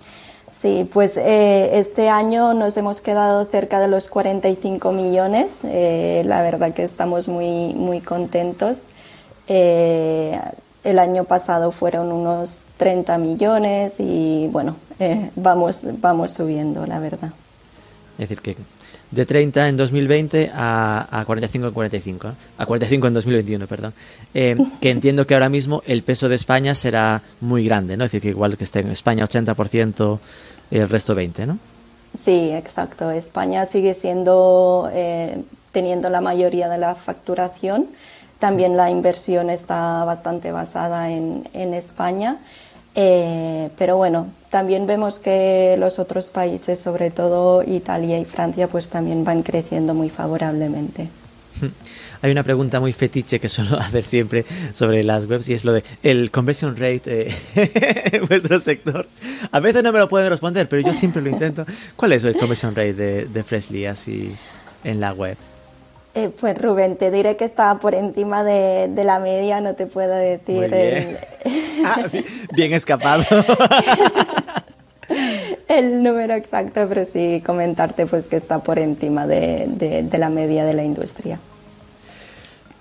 Sí, 0.51 0.89
pues 0.93 1.17
eh, 1.17 1.79
este 1.79 2.09
año 2.09 2.55
nos 2.55 2.77
hemos 2.77 3.01
quedado 3.01 3.45
cerca 3.45 3.81
de 3.81 3.89
los 3.89 4.09
45 4.09 4.93
millones. 4.93 5.61
Eh, 5.65 6.23
la 6.27 6.43
verdad 6.43 6.75
que 6.75 6.83
estamos 6.83 7.29
muy, 7.29 7.73
muy 7.75 8.01
contentos. 8.01 8.85
Eh, 9.47 10.39
el 10.83 10.99
año 10.99 11.25
pasado 11.25 11.71
fueron 11.71 12.11
unos 12.11 12.61
30 12.79 13.19
millones 13.19 13.95
y 13.99 14.49
bueno, 14.51 14.77
vamos, 15.37 15.83
vamos 16.01 16.33
subiendo, 16.33 16.87
la 16.87 16.99
verdad. 16.99 17.31
Es 18.19 18.29
decir, 18.29 18.41
que 18.41 18.57
de 19.11 19.27
30 19.27 19.69
en 19.69 19.77
2020 19.77 20.51
a, 20.55 21.21
a 21.21 21.25
45 21.25 21.69
en 21.69 21.73
45, 21.73 22.33
a 22.59 22.67
45 22.67 23.07
en 23.07 23.15
2021, 23.15 23.67
perdón. 23.67 23.93
Eh, 24.35 24.57
que 24.81 24.91
entiendo 24.91 25.27
que 25.27 25.35
ahora 25.35 25.49
mismo 25.49 25.83
el 25.87 26.03
peso 26.03 26.29
de 26.29 26.37
España 26.37 26.75
será 26.75 27.23
muy 27.41 27.65
grande, 27.65 27.97
¿no? 27.97 28.05
Es 28.05 28.13
decir, 28.13 28.23
que 28.23 28.29
igual 28.29 28.57
que 28.57 28.65
esté 28.65 28.81
en 28.81 28.91
España 28.91 29.25
80%, 29.25 30.19
el 30.71 30.89
resto 30.89 31.15
20, 31.15 31.47
¿no? 31.47 31.59
Sí, 32.17 32.51
exacto. 32.51 33.11
España 33.11 33.67
sigue 33.67 33.95
siendo, 33.95 34.89
eh, 34.93 35.43
teniendo 35.73 36.11
la 36.11 36.21
mayoría 36.21 36.69
de 36.69 36.79
la 36.79 36.95
facturación. 36.95 37.87
También 38.39 38.77
la 38.77 38.91
inversión 38.91 39.51
está 39.51 40.05
bastante 40.05 40.51
basada 40.51 41.11
en, 41.11 41.49
en 41.53 41.75
España. 41.75 42.39
Eh, 42.95 43.71
pero 43.79 43.97
bueno, 43.97 44.29
también 44.51 44.87
vemos 44.87 45.19
que 45.19 45.77
los 45.79 45.99
otros 45.99 46.31
países, 46.31 46.79
sobre 46.79 47.11
todo 47.11 47.63
Italia 47.63 48.19
y 48.19 48.25
Francia, 48.25 48.67
pues 48.69 48.89
también 48.89 49.25
van 49.25 49.43
creciendo 49.43 49.95
muy 49.95 50.11
favorablemente. 50.11 51.09
Hay 52.23 52.31
una 52.31 52.43
pregunta 52.43 52.81
muy 52.81 52.93
fetiche 52.93 53.41
que 53.41 53.49
suelo 53.49 53.77
hacer 53.79 54.03
siempre 54.03 54.45
sobre 54.75 55.03
las 55.05 55.27
webs 55.27 55.49
y 55.49 55.55
es 55.55 55.65
lo 55.65 55.73
de 55.73 55.85
el 56.03 56.31
conversion 56.31 56.77
rate 56.77 57.29
eh, 57.29 57.35
en 58.13 58.27
vuestro 58.27 58.61
sector. 58.61 59.07
A 59.53 59.61
veces 59.61 59.83
no 59.83 59.93
me 59.93 59.99
lo 59.99 60.09
pueden 60.09 60.29
responder, 60.29 60.69
pero 60.69 60.83
yo 60.83 60.93
siempre 60.93 61.23
lo 61.23 61.31
intento. 61.31 61.65
¿Cuál 61.97 62.13
es 62.13 62.25
el 62.25 62.37
conversion 62.37 62.75
rate 62.75 62.95
de, 62.95 63.25
de 63.27 63.45
Freshly 63.45 63.87
así 63.87 64.35
en 64.85 65.01
la 65.01 65.13
web? 65.13 65.37
Eh, 66.15 66.29
pues 66.29 66.61
Rubén, 66.61 66.97
te 66.97 67.11
diré 67.13 67.37
que 67.37 67.45
está 67.45 67.79
por 67.79 67.95
encima 67.95 68.43
de, 68.43 68.89
de 68.89 69.05
la 69.05 69.21
media, 69.21 69.61
no 69.61 69.75
te 69.75 69.87
puedo 69.87 70.15
decir. 70.15 70.75
El... 70.75 71.17
ah, 71.85 72.05
bien 72.53 72.73
escapado. 72.73 73.25
el 75.69 76.03
número 76.03 76.35
exacto, 76.35 76.87
pero 76.89 77.05
sí 77.05 77.43
comentarte 77.45 78.07
pues 78.07 78.27
que 78.27 78.37
está 78.37 78.61
por 78.61 78.79
encima 78.79 79.27
de, 79.27 79.67
de, 79.69 80.03
de 80.03 80.19
la 80.19 80.29
media 80.29 80.65
de 80.65 80.75
la 80.75 80.85
industria. 80.85 81.39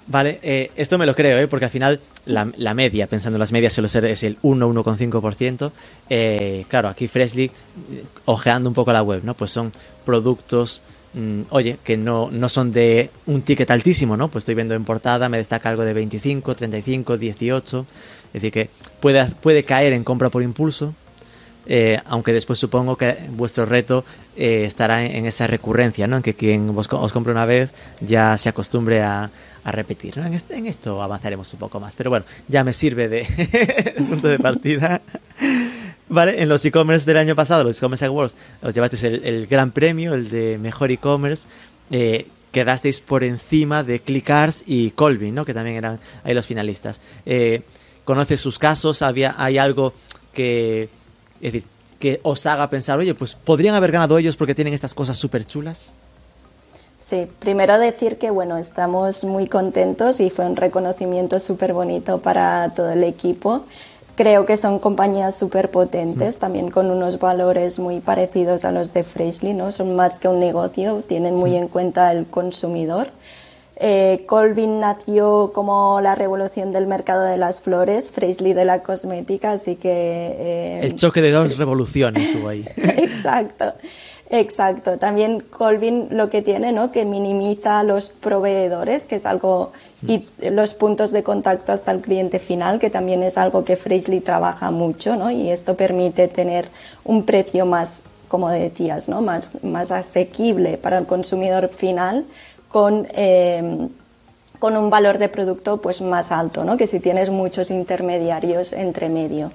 Vale, 0.09 0.39
eh, 0.41 0.71
esto 0.75 0.97
me 0.97 1.05
lo 1.05 1.13
creo, 1.13 1.37
¿eh? 1.37 1.47
porque 1.47 1.65
al 1.65 1.71
final 1.71 1.99
la, 2.25 2.51
la, 2.57 2.73
media, 2.73 3.05
pensando 3.05 3.37
en 3.37 3.41
las 3.41 3.51
medias, 3.51 3.73
suele 3.73 3.89
ser 3.89 4.05
es 4.05 4.23
el 4.23 4.39
1-1,5%. 4.41 5.71
Eh, 6.09 6.65
claro, 6.67 6.87
aquí 6.87 7.07
Freshly, 7.07 7.51
ojeando 8.25 8.69
un 8.69 8.73
poco 8.73 8.91
la 8.91 9.03
web, 9.03 9.21
¿no? 9.23 9.35
Pues 9.35 9.51
son 9.51 9.71
productos, 10.05 10.81
mmm, 11.13 11.41
oye, 11.51 11.77
que 11.83 11.95
no, 11.95 12.31
no 12.31 12.49
son 12.49 12.71
de 12.71 13.11
un 13.27 13.43
ticket 13.43 13.69
altísimo, 13.69 14.17
¿no? 14.17 14.29
Pues 14.29 14.41
estoy 14.41 14.55
viendo 14.55 14.73
en 14.73 14.83
portada, 14.83 15.29
me 15.29 15.37
destaca 15.37 15.69
algo 15.69 15.85
de 15.85 15.93
25, 15.93 16.55
35, 16.55 17.17
18. 17.19 17.85
Es 18.29 18.41
decir, 18.41 18.51
que 18.51 18.69
puede, 18.99 19.25
puede 19.25 19.63
caer 19.63 19.93
en 19.93 20.03
compra 20.03 20.29
por 20.29 20.43
impulso, 20.43 20.93
eh, 21.71 21.99
aunque 22.05 22.33
después 22.33 22.57
supongo 22.57 22.95
que 22.95 23.15
vuestro 23.29 23.65
reto 23.65 24.03
eh, 24.35 24.63
estará 24.65 25.05
en, 25.05 25.25
esa 25.25 25.45
recurrencia, 25.45 26.07
¿no? 26.07 26.17
En 26.17 26.23
que 26.23 26.33
quien 26.33 26.69
os, 26.75 26.87
os 26.91 27.13
compre 27.13 27.31
una 27.31 27.45
vez 27.45 27.69
ya 28.01 28.37
se 28.37 28.49
acostumbre 28.49 29.01
a, 29.01 29.29
a 29.63 29.71
repetir. 29.71 30.17
En, 30.17 30.33
este, 30.33 30.57
en, 30.57 30.65
esto 30.65 31.01
avanzaremos 31.01 31.53
un 31.53 31.59
poco 31.59 31.79
más, 31.79 31.93
pero 31.95 32.09
bueno, 32.09 32.25
ya 32.47 32.63
me 32.63 32.73
sirve 32.73 33.07
de 33.09 33.25
punto 34.09 34.27
de 34.27 34.39
partida. 34.39 35.01
Vale, 36.09 36.41
en 36.41 36.49
los 36.49 36.65
e-commerce 36.65 37.05
del 37.05 37.17
año 37.17 37.35
pasado, 37.35 37.63
los 37.63 37.77
e-commerce 37.77 38.05
awards, 38.05 38.35
os 38.63 38.73
llevasteis 38.73 39.03
el, 39.03 39.23
el, 39.23 39.45
gran 39.45 39.71
premio, 39.71 40.15
el 40.15 40.29
de 40.29 40.57
mejor 40.57 40.89
e-commerce. 40.89 41.47
Eh, 41.91 42.25
quedasteis 42.51 42.99
por 42.99 43.23
encima 43.23 43.83
de 43.83 43.99
Clickars 43.99 44.63
y 44.65 44.89
Colvin, 44.91 45.35
¿no? 45.35 45.45
que 45.45 45.53
también 45.53 45.77
eran 45.77 45.99
ahí 46.23 46.33
los 46.33 46.47
finalistas. 46.47 46.99
¿Conoces 48.09 48.41
sus 48.41 48.57
casos? 48.57 49.03
¿Había, 49.03 49.35
¿Hay 49.37 49.59
algo 49.59 49.93
que, 50.33 50.89
es 51.41 51.53
decir, 51.53 51.63
que 51.99 52.19
os 52.23 52.43
haga 52.47 52.67
pensar, 52.67 52.97
oye, 52.97 53.13
pues 53.13 53.35
podrían 53.35 53.75
haber 53.75 53.91
ganado 53.91 54.17
ellos 54.17 54.35
porque 54.35 54.55
tienen 54.55 54.73
estas 54.73 54.95
cosas 54.95 55.15
súper 55.15 55.45
chulas? 55.45 55.93
Sí, 56.99 57.27
primero 57.37 57.77
decir 57.77 58.17
que 58.17 58.31
bueno, 58.31 58.57
estamos 58.57 59.23
muy 59.23 59.45
contentos 59.45 60.19
y 60.21 60.31
fue 60.31 60.47
un 60.47 60.55
reconocimiento 60.55 61.39
súper 61.39 61.71
bonito 61.73 62.17
para 62.17 62.73
todo 62.75 62.89
el 62.89 63.03
equipo. 63.03 63.65
Creo 64.15 64.47
que 64.47 64.57
son 64.57 64.79
compañías 64.79 65.37
súper 65.37 65.69
potentes, 65.69 66.37
mm. 66.37 66.39
también 66.39 66.71
con 66.71 66.89
unos 66.89 67.19
valores 67.19 67.77
muy 67.77 67.99
parecidos 67.99 68.65
a 68.65 68.71
los 68.71 68.91
de 68.91 69.03
Freshly, 69.03 69.53
¿no? 69.53 69.71
Son 69.71 69.95
más 69.95 70.17
que 70.17 70.27
un 70.27 70.39
negocio, 70.39 71.03
tienen 71.07 71.35
muy 71.35 71.51
mm. 71.51 71.57
en 71.57 71.67
cuenta 71.67 72.11
el 72.11 72.25
consumidor. 72.25 73.11
Eh, 73.81 74.25
Colvin 74.25 74.81
nació 74.81 75.51
como 75.53 76.01
la 76.01 76.13
revolución 76.13 76.73
del 76.73 76.85
mercado 76.85 77.23
de 77.23 77.37
las 77.37 77.61
flores, 77.61 78.11
Freshly 78.11 78.53
de 78.53 78.65
la 78.65 78.83
cosmética, 78.83 79.53
así 79.53 79.77
que... 79.77 79.89
Eh... 79.91 80.79
El 80.83 80.95
choque 80.95 81.21
de 81.21 81.31
dos 81.31 81.57
revoluciones 81.57 82.35
hubo 82.35 82.49
ahí. 82.49 82.65
Exacto. 82.77 83.73
Exacto. 84.29 84.97
También 84.99 85.39
Colvin 85.39 86.07
lo 86.11 86.29
que 86.29 86.41
tiene, 86.41 86.71
¿no? 86.71 86.91
Que 86.91 87.05
minimiza 87.05 87.81
los 87.83 88.09
proveedores, 88.09 89.05
que 89.05 89.15
es 89.15 89.25
algo 89.25 89.71
y 90.07 90.25
los 90.39 90.75
puntos 90.75 91.11
de 91.11 91.23
contacto 91.23 91.71
hasta 91.71 91.91
el 91.91 92.01
cliente 92.01 92.39
final, 92.39 92.79
que 92.79 92.89
también 92.89 93.23
es 93.23 93.37
algo 93.37 93.65
que 93.65 93.75
Freshly 93.75 94.21
trabaja 94.21 94.71
mucho, 94.71 95.15
¿no? 95.15 95.31
Y 95.31 95.49
esto 95.49 95.75
permite 95.75 96.27
tener 96.27 96.69
un 97.03 97.25
precio 97.25 97.65
más, 97.65 98.01
como 98.27 98.49
decías, 98.49 99.09
¿no? 99.09 99.21
Más, 99.21 99.63
más 99.63 99.91
asequible 99.91 100.77
para 100.77 100.99
el 100.99 101.05
consumidor 101.05 101.69
final 101.69 102.25
con 102.69 103.07
eh, 103.11 103.89
con 104.59 104.75
un 104.75 104.89
valor 104.89 105.17
de 105.17 105.29
producto 105.29 105.77
pues 105.77 106.01
más 106.01 106.31
alto, 106.31 106.63
¿no? 106.63 106.77
Que 106.77 106.85
si 106.85 106.99
tienes 106.99 107.29
muchos 107.29 107.71
intermediarios 107.71 108.73
entre 108.73 109.09
medio. 109.09 109.51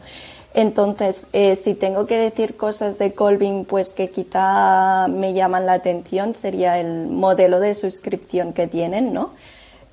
Entonces, 0.54 1.26
eh, 1.32 1.56
si 1.56 1.74
tengo 1.74 2.06
que 2.06 2.16
decir 2.16 2.56
cosas 2.56 2.96
de 2.98 3.12
Colvin, 3.12 3.64
pues 3.64 3.90
que 3.90 4.08
quizá 4.08 5.08
me 5.08 5.34
llaman 5.34 5.66
la 5.66 5.74
atención, 5.74 6.34
sería 6.34 6.78
el 6.78 7.08
modelo 7.08 7.60
de 7.60 7.74
suscripción 7.74 8.52
que 8.52 8.66
tienen, 8.66 9.12
¿no? 9.12 9.32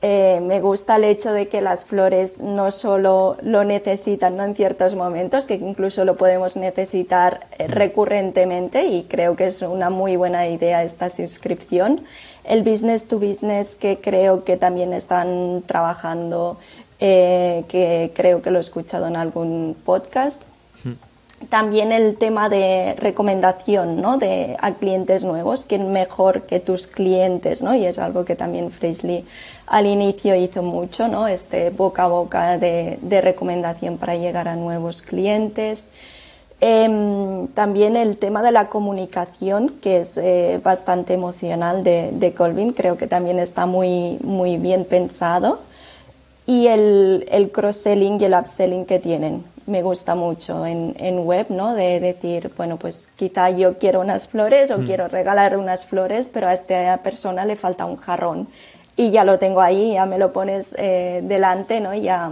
Eh, 0.03 0.39
me 0.41 0.61
gusta 0.61 0.95
el 0.95 1.03
hecho 1.03 1.31
de 1.31 1.47
que 1.47 1.61
las 1.61 1.85
flores 1.85 2.39
no 2.39 2.71
solo 2.71 3.37
lo 3.43 3.63
necesitan 3.63 4.35
¿no? 4.35 4.43
en 4.43 4.55
ciertos 4.55 4.95
momentos, 4.95 5.45
que 5.45 5.53
incluso 5.53 6.05
lo 6.05 6.15
podemos 6.15 6.57
necesitar 6.57 7.41
eh, 7.59 7.67
recurrentemente 7.67 8.87
y 8.87 9.03
creo 9.03 9.35
que 9.35 9.45
es 9.45 9.61
una 9.61 9.91
muy 9.91 10.15
buena 10.15 10.47
idea 10.47 10.83
esta 10.83 11.09
suscripción. 11.09 12.01
El 12.43 12.63
business 12.63 13.07
to 13.07 13.19
business 13.19 13.75
que 13.75 13.99
creo 13.99 14.43
que 14.43 14.57
también 14.57 14.93
están 14.93 15.63
trabajando, 15.65 16.57
eh, 16.99 17.63
que 17.67 18.11
creo 18.15 18.41
que 18.41 18.51
lo 18.51 18.57
he 18.57 18.61
escuchado 18.61 19.07
en 19.07 19.15
algún 19.15 19.75
podcast. 19.85 20.41
También 21.49 21.91
el 21.91 22.17
tema 22.17 22.49
de 22.49 22.95
recomendación 22.97 23.99
¿no? 23.99 24.17
de, 24.17 24.55
a 24.59 24.73
clientes 24.73 25.23
nuevos, 25.23 25.65
que 25.65 25.79
mejor 25.79 26.43
que 26.43 26.59
tus 26.59 26.85
clientes, 26.85 27.63
¿no? 27.63 27.73
y 27.73 27.85
es 27.85 27.97
algo 27.97 28.25
que 28.25 28.35
también 28.35 28.69
Freshly 28.69 29.25
al 29.65 29.87
inicio 29.87 30.35
hizo 30.35 30.61
mucho, 30.61 31.07
¿no? 31.07 31.27
este 31.27 31.71
boca 31.71 32.03
a 32.03 32.07
boca 32.07 32.57
de, 32.59 32.99
de 33.01 33.21
recomendación 33.21 33.97
para 33.97 34.15
llegar 34.15 34.47
a 34.47 34.55
nuevos 34.55 35.01
clientes. 35.01 35.87
Eh, 36.63 37.47
también 37.55 37.95
el 37.95 38.17
tema 38.17 38.43
de 38.43 38.51
la 38.51 38.69
comunicación, 38.69 39.69
que 39.81 39.97
es 39.99 40.17
eh, 40.17 40.59
bastante 40.63 41.13
emocional 41.13 41.83
de, 41.83 42.11
de, 42.13 42.33
Colvin, 42.33 42.71
creo 42.71 42.97
que 42.97 43.07
también 43.07 43.39
está 43.39 43.65
muy, 43.65 44.19
muy 44.23 44.57
bien 44.57 44.85
pensado. 44.85 45.59
Y 46.45 46.67
el, 46.67 47.27
el 47.31 47.51
cross-selling 47.51 48.19
y 48.21 48.25
el 48.25 48.33
upselling 48.33 48.85
que 48.85 48.99
tienen 48.99 49.43
me 49.67 49.83
gusta 49.83 50.15
mucho 50.15 50.65
en, 50.65 50.95
en, 50.99 51.25
web, 51.25 51.47
¿no? 51.49 51.73
De 51.73 51.99
decir, 51.99 52.51
bueno, 52.57 52.77
pues 52.77 53.09
quizá 53.15 53.49
yo 53.49 53.77
quiero 53.77 54.01
unas 54.01 54.27
flores 54.27 54.69
o 54.71 54.79
mm. 54.79 54.85
quiero 54.85 55.07
regalar 55.07 55.57
unas 55.57 55.85
flores, 55.85 56.29
pero 56.31 56.47
a 56.47 56.53
esta 56.53 56.97
persona 56.97 57.45
le 57.45 57.55
falta 57.55 57.85
un 57.85 57.95
jarrón. 57.95 58.47
Y 58.97 59.11
ya 59.11 59.23
lo 59.23 59.39
tengo 59.39 59.61
ahí, 59.61 59.93
ya 59.93 60.05
me 60.05 60.17
lo 60.17 60.33
pones 60.33 60.75
eh, 60.77 61.21
delante, 61.23 61.79
¿no? 61.79 61.93
Y 61.93 62.01
ya, 62.01 62.31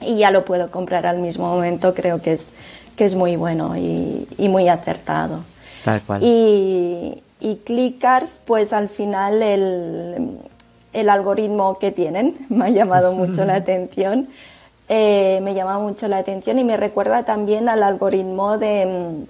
y 0.00 0.16
ya 0.16 0.30
lo 0.30 0.44
puedo 0.44 0.70
comprar 0.70 1.06
al 1.06 1.18
mismo 1.18 1.48
momento. 1.48 1.94
Creo 1.94 2.22
que 2.22 2.32
es, 2.32 2.54
que 2.98 3.04
es 3.04 3.14
muy 3.14 3.36
bueno 3.36 3.76
y, 3.76 4.26
y 4.36 4.48
muy 4.48 4.68
acertado. 4.68 5.44
Tal 5.84 6.02
cual. 6.02 6.20
Y, 6.22 7.22
y 7.40 7.56
Clickars, 7.64 8.40
pues 8.44 8.72
al 8.72 8.88
final 8.88 9.40
el, 9.40 10.40
el 10.92 11.08
algoritmo 11.08 11.78
que 11.78 11.92
tienen 11.92 12.36
me 12.48 12.66
ha 12.66 12.70
llamado 12.70 13.12
mucho 13.12 13.44
la 13.44 13.54
atención. 13.62 14.28
Eh, 14.88 15.38
me 15.42 15.54
llama 15.54 15.78
mucho 15.78 16.08
la 16.08 16.18
atención 16.18 16.58
y 16.58 16.64
me 16.64 16.76
recuerda 16.76 17.22
también 17.24 17.68
al 17.68 17.84
algoritmo 17.84 18.58
de, 18.58 19.26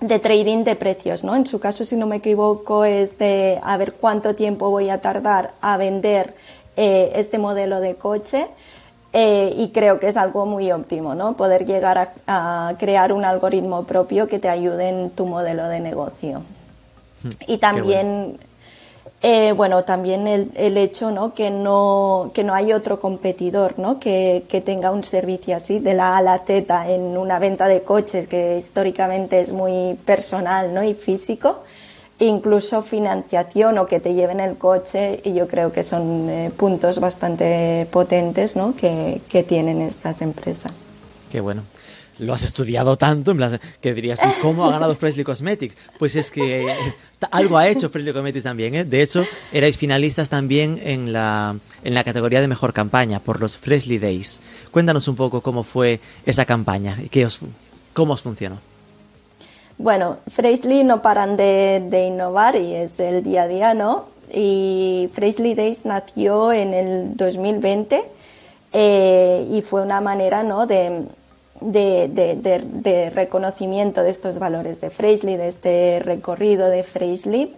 de, 0.00 0.18
trading 0.18 0.64
de 0.64 0.74
precios, 0.76 1.22
¿no? 1.22 1.36
En 1.36 1.44
su 1.44 1.60
caso, 1.60 1.84
si 1.84 1.96
no 1.96 2.06
me 2.06 2.16
equivoco, 2.16 2.84
es 2.84 3.18
de 3.18 3.58
a 3.62 3.76
ver 3.76 3.92
cuánto 3.92 4.34
tiempo 4.34 4.70
voy 4.70 4.88
a 4.88 5.02
tardar 5.02 5.50
a 5.60 5.76
vender 5.76 6.34
eh, 6.76 7.12
este 7.16 7.38
modelo 7.38 7.80
de 7.80 7.96
coche. 7.96 8.46
Eh, 9.12 9.54
y 9.58 9.68
creo 9.68 10.00
que 10.00 10.08
es 10.08 10.16
algo 10.16 10.46
muy 10.46 10.72
óptimo, 10.72 11.14
¿no? 11.14 11.36
Poder 11.36 11.66
llegar 11.66 11.98
a, 11.98 12.12
a, 12.26 12.74
crear 12.78 13.12
un 13.12 13.24
algoritmo 13.24 13.84
propio 13.84 14.26
que 14.26 14.38
te 14.38 14.48
ayude 14.48 14.88
en 14.88 15.10
tu 15.10 15.26
modelo 15.26 15.68
de 15.68 15.80
negocio. 15.80 16.42
Hmm, 17.22 17.28
y 17.46 17.58
también 17.58 18.38
eh, 19.24 19.52
bueno, 19.52 19.84
también 19.84 20.26
el, 20.26 20.50
el, 20.56 20.76
hecho 20.76 21.12
¿no? 21.12 21.32
Que, 21.32 21.48
no, 21.48 22.32
que 22.34 22.42
no 22.42 22.54
hay 22.54 22.72
otro 22.72 22.98
competidor 22.98 23.78
¿no? 23.78 24.00
que, 24.00 24.44
que, 24.48 24.60
tenga 24.60 24.90
un 24.90 25.04
servicio 25.04 25.54
así 25.54 25.78
de 25.78 25.94
la 25.94 26.14
A 26.14 26.16
a 26.18 26.22
la 26.22 26.38
Z 26.40 26.88
en 26.90 27.16
una 27.16 27.38
venta 27.38 27.68
de 27.68 27.82
coches 27.82 28.26
que 28.26 28.58
históricamente 28.58 29.38
es 29.38 29.52
muy 29.52 29.94
personal 30.04 30.74
¿no? 30.74 30.82
y 30.82 30.94
físico. 30.94 31.62
Incluso 32.18 32.82
financiación 32.82 33.78
o 33.78 33.86
que 33.86 34.00
te 34.00 34.14
lleven 34.14 34.40
el 34.40 34.56
coche 34.56 35.20
y 35.24 35.34
yo 35.34 35.48
creo 35.48 35.72
que 35.72 35.82
son 35.82 36.28
eh, 36.30 36.50
puntos 36.56 37.00
bastante 37.00 37.86
potentes 37.90 38.56
¿no? 38.56 38.76
que, 38.76 39.20
que 39.28 39.42
tienen 39.42 39.80
estas 39.80 40.22
empresas. 40.22 40.88
Qué 41.30 41.40
bueno 41.40 41.62
lo 42.18 42.34
has 42.34 42.42
estudiado 42.44 42.96
tanto, 42.96 43.34
que 43.80 43.94
dirías, 43.94 44.20
¿y 44.22 44.40
cómo 44.40 44.64
ha 44.64 44.70
ganado 44.70 44.94
Freshly 44.94 45.24
Cosmetics? 45.24 45.76
Pues 45.98 46.14
es 46.16 46.30
que 46.30 46.68
eh, 46.68 46.94
algo 47.30 47.58
ha 47.58 47.68
hecho 47.68 47.90
Freshly 47.90 48.12
Cosmetics 48.12 48.44
también, 48.44 48.74
¿eh? 48.74 48.84
De 48.84 49.02
hecho, 49.02 49.24
erais 49.52 49.76
finalistas 49.76 50.28
también 50.28 50.80
en 50.82 51.12
la, 51.12 51.56
en 51.82 51.94
la 51.94 52.04
categoría 52.04 52.40
de 52.40 52.48
mejor 52.48 52.72
campaña 52.72 53.20
por 53.20 53.40
los 53.40 53.56
Freshly 53.56 53.98
Days. 53.98 54.40
Cuéntanos 54.70 55.08
un 55.08 55.16
poco 55.16 55.40
cómo 55.40 55.64
fue 55.64 56.00
esa 56.24 56.44
campaña 56.44 56.98
y 57.02 57.08
qué 57.08 57.26
os, 57.26 57.40
cómo 57.92 58.14
os 58.14 58.22
funcionó. 58.22 58.71
Bueno, 59.82 60.18
Freshly 60.30 60.84
no 60.84 61.02
paran 61.02 61.36
de, 61.36 62.04
innovar 62.06 62.54
y 62.54 62.72
es 62.72 63.00
el 63.00 63.24
día 63.24 63.42
a 63.42 63.48
día, 63.48 63.74
¿no? 63.74 64.04
Y 64.32 65.10
Freshly 65.12 65.54
Days 65.54 65.84
nació 65.84 66.52
en 66.52 66.72
el 66.72 67.16
2020 67.16 68.04
eh, 68.74 69.44
y 69.50 69.60
fue 69.62 69.82
una 69.82 70.00
manera, 70.00 70.44
¿no? 70.44 70.68
De, 70.68 71.08
reconocimiento 73.12 74.04
de 74.04 74.10
estos 74.10 74.38
valores 74.38 74.80
de 74.80 74.90
Freshly, 74.90 75.34
de 75.34 75.48
este 75.48 75.98
recorrido 75.98 76.68
de 76.68 76.84
Freshly. 76.84 77.52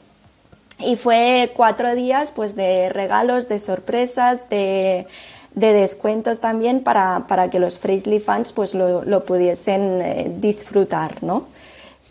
Y 0.78 0.96
fue 0.96 1.52
cuatro 1.54 1.94
días 1.94 2.30
pues, 2.30 2.56
de 2.56 2.88
regalos, 2.88 3.50
de 3.50 3.60
sorpresas, 3.60 4.48
de, 4.48 5.06
descuentos 5.54 6.40
también 6.40 6.82
para, 6.82 7.50
que 7.52 7.58
los 7.58 7.78
Freshly 7.78 8.18
fans 8.18 8.54
pues, 8.54 8.72
lo, 8.72 9.24
pudiesen 9.26 10.00
eh, 10.00 10.32
disfrutar. 10.38 11.22
¿no? 11.22 11.52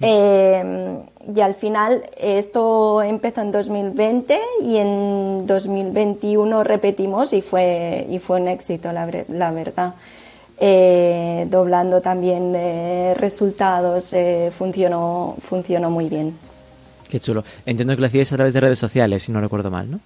Eh, 0.03 0.97
y 1.33 1.39
al 1.39 1.53
final 1.53 2.03
esto 2.17 3.01
empezó 3.01 3.41
en 3.41 3.51
2020 3.51 4.39
y 4.61 4.77
en 4.77 5.45
2021 5.45 6.63
repetimos 6.63 7.31
y 7.33 7.41
fue, 7.41 8.05
y 8.09 8.19
fue 8.19 8.41
un 8.41 8.47
éxito, 8.49 8.91
la, 8.91 9.09
la 9.29 9.51
verdad. 9.51 9.95
Eh, 10.59 11.47
doblando 11.49 12.01
también 12.01 12.53
eh, 12.55 13.15
resultados, 13.17 14.13
eh, 14.13 14.51
funcionó, 14.55 15.35
funcionó 15.41 15.89
muy 15.89 16.09
bien. 16.09 16.35
Qué 17.09 17.19
chulo. 17.19 17.43
Entiendo 17.65 17.95
que 17.95 18.01
lo 18.01 18.07
hacíais 18.07 18.31
a 18.31 18.35
través 18.35 18.53
de 18.53 18.59
redes 18.59 18.79
sociales, 18.79 19.23
si 19.23 19.31
no 19.31 19.41
recuerdo 19.41 19.71
mal, 19.71 19.89
¿no? 19.89 19.99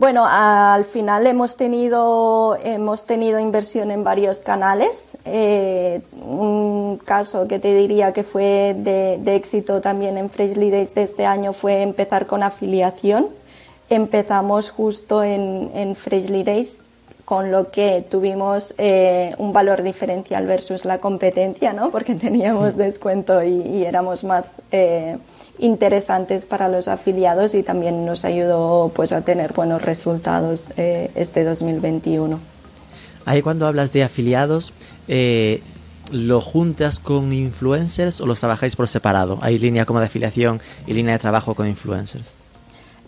Bueno, 0.00 0.24
al 0.26 0.86
final 0.86 1.26
hemos 1.26 1.58
tenido, 1.58 2.56
hemos 2.64 3.04
tenido 3.04 3.38
inversión 3.38 3.90
en 3.90 4.02
varios 4.02 4.38
canales. 4.38 5.18
un 5.26 6.98
caso 7.04 7.46
que 7.46 7.58
te 7.58 7.74
diría 7.74 8.14
que 8.14 8.22
fue 8.22 8.74
de, 8.78 9.36
éxito 9.36 9.82
también 9.82 10.16
en 10.16 10.30
Freshly 10.30 10.70
Days 10.70 10.94
de 10.94 11.02
este 11.02 11.26
año 11.26 11.52
fue 11.52 11.82
empezar 11.82 12.26
con 12.26 12.42
afiliación. 12.42 13.28
Empezamos 13.90 14.70
justo 14.70 15.22
en, 15.22 15.70
en 15.74 15.94
Freshly 15.94 16.44
Days 16.44 16.78
con 17.30 17.52
lo 17.52 17.70
que 17.70 18.04
tuvimos 18.10 18.74
eh, 18.76 19.36
un 19.38 19.52
valor 19.52 19.84
diferencial 19.84 20.46
versus 20.46 20.84
la 20.84 20.98
competencia, 20.98 21.72
¿no? 21.72 21.90
porque 21.92 22.16
teníamos 22.16 22.76
descuento 22.76 23.44
y, 23.44 23.84
éramos 23.84 24.24
más 24.24 24.60
eh, 24.72 25.16
interesantes 25.60 26.46
para 26.46 26.68
los 26.68 26.88
afiliados 26.88 27.54
y 27.54 27.62
también 27.62 28.04
nos 28.04 28.24
ayudó 28.24 28.90
pues, 28.94 29.12
a 29.12 29.22
tener 29.22 29.52
buenos 29.52 29.82
resultados 29.82 30.66
eh, 30.76 31.10
este 31.14 31.44
2021. 31.44 32.40
Ahí 33.26 33.42
cuando 33.42 33.66
hablas 33.66 33.92
de 33.92 34.02
afiliados, 34.02 34.72
¿lo 36.10 36.40
juntas 36.40 36.98
con 36.98 37.32
influencers 37.32 38.20
o 38.20 38.26
los 38.26 38.40
trabajáis 38.40 38.74
por 38.74 38.88
separado? 38.88 39.38
¿Hay 39.42 39.58
línea 39.58 39.84
como 39.84 40.00
de 40.00 40.06
afiliación 40.06 40.60
y 40.86 40.94
línea 40.94 41.12
de 41.12 41.18
trabajo 41.18 41.54
con 41.54 41.68
influencers? 41.68 42.34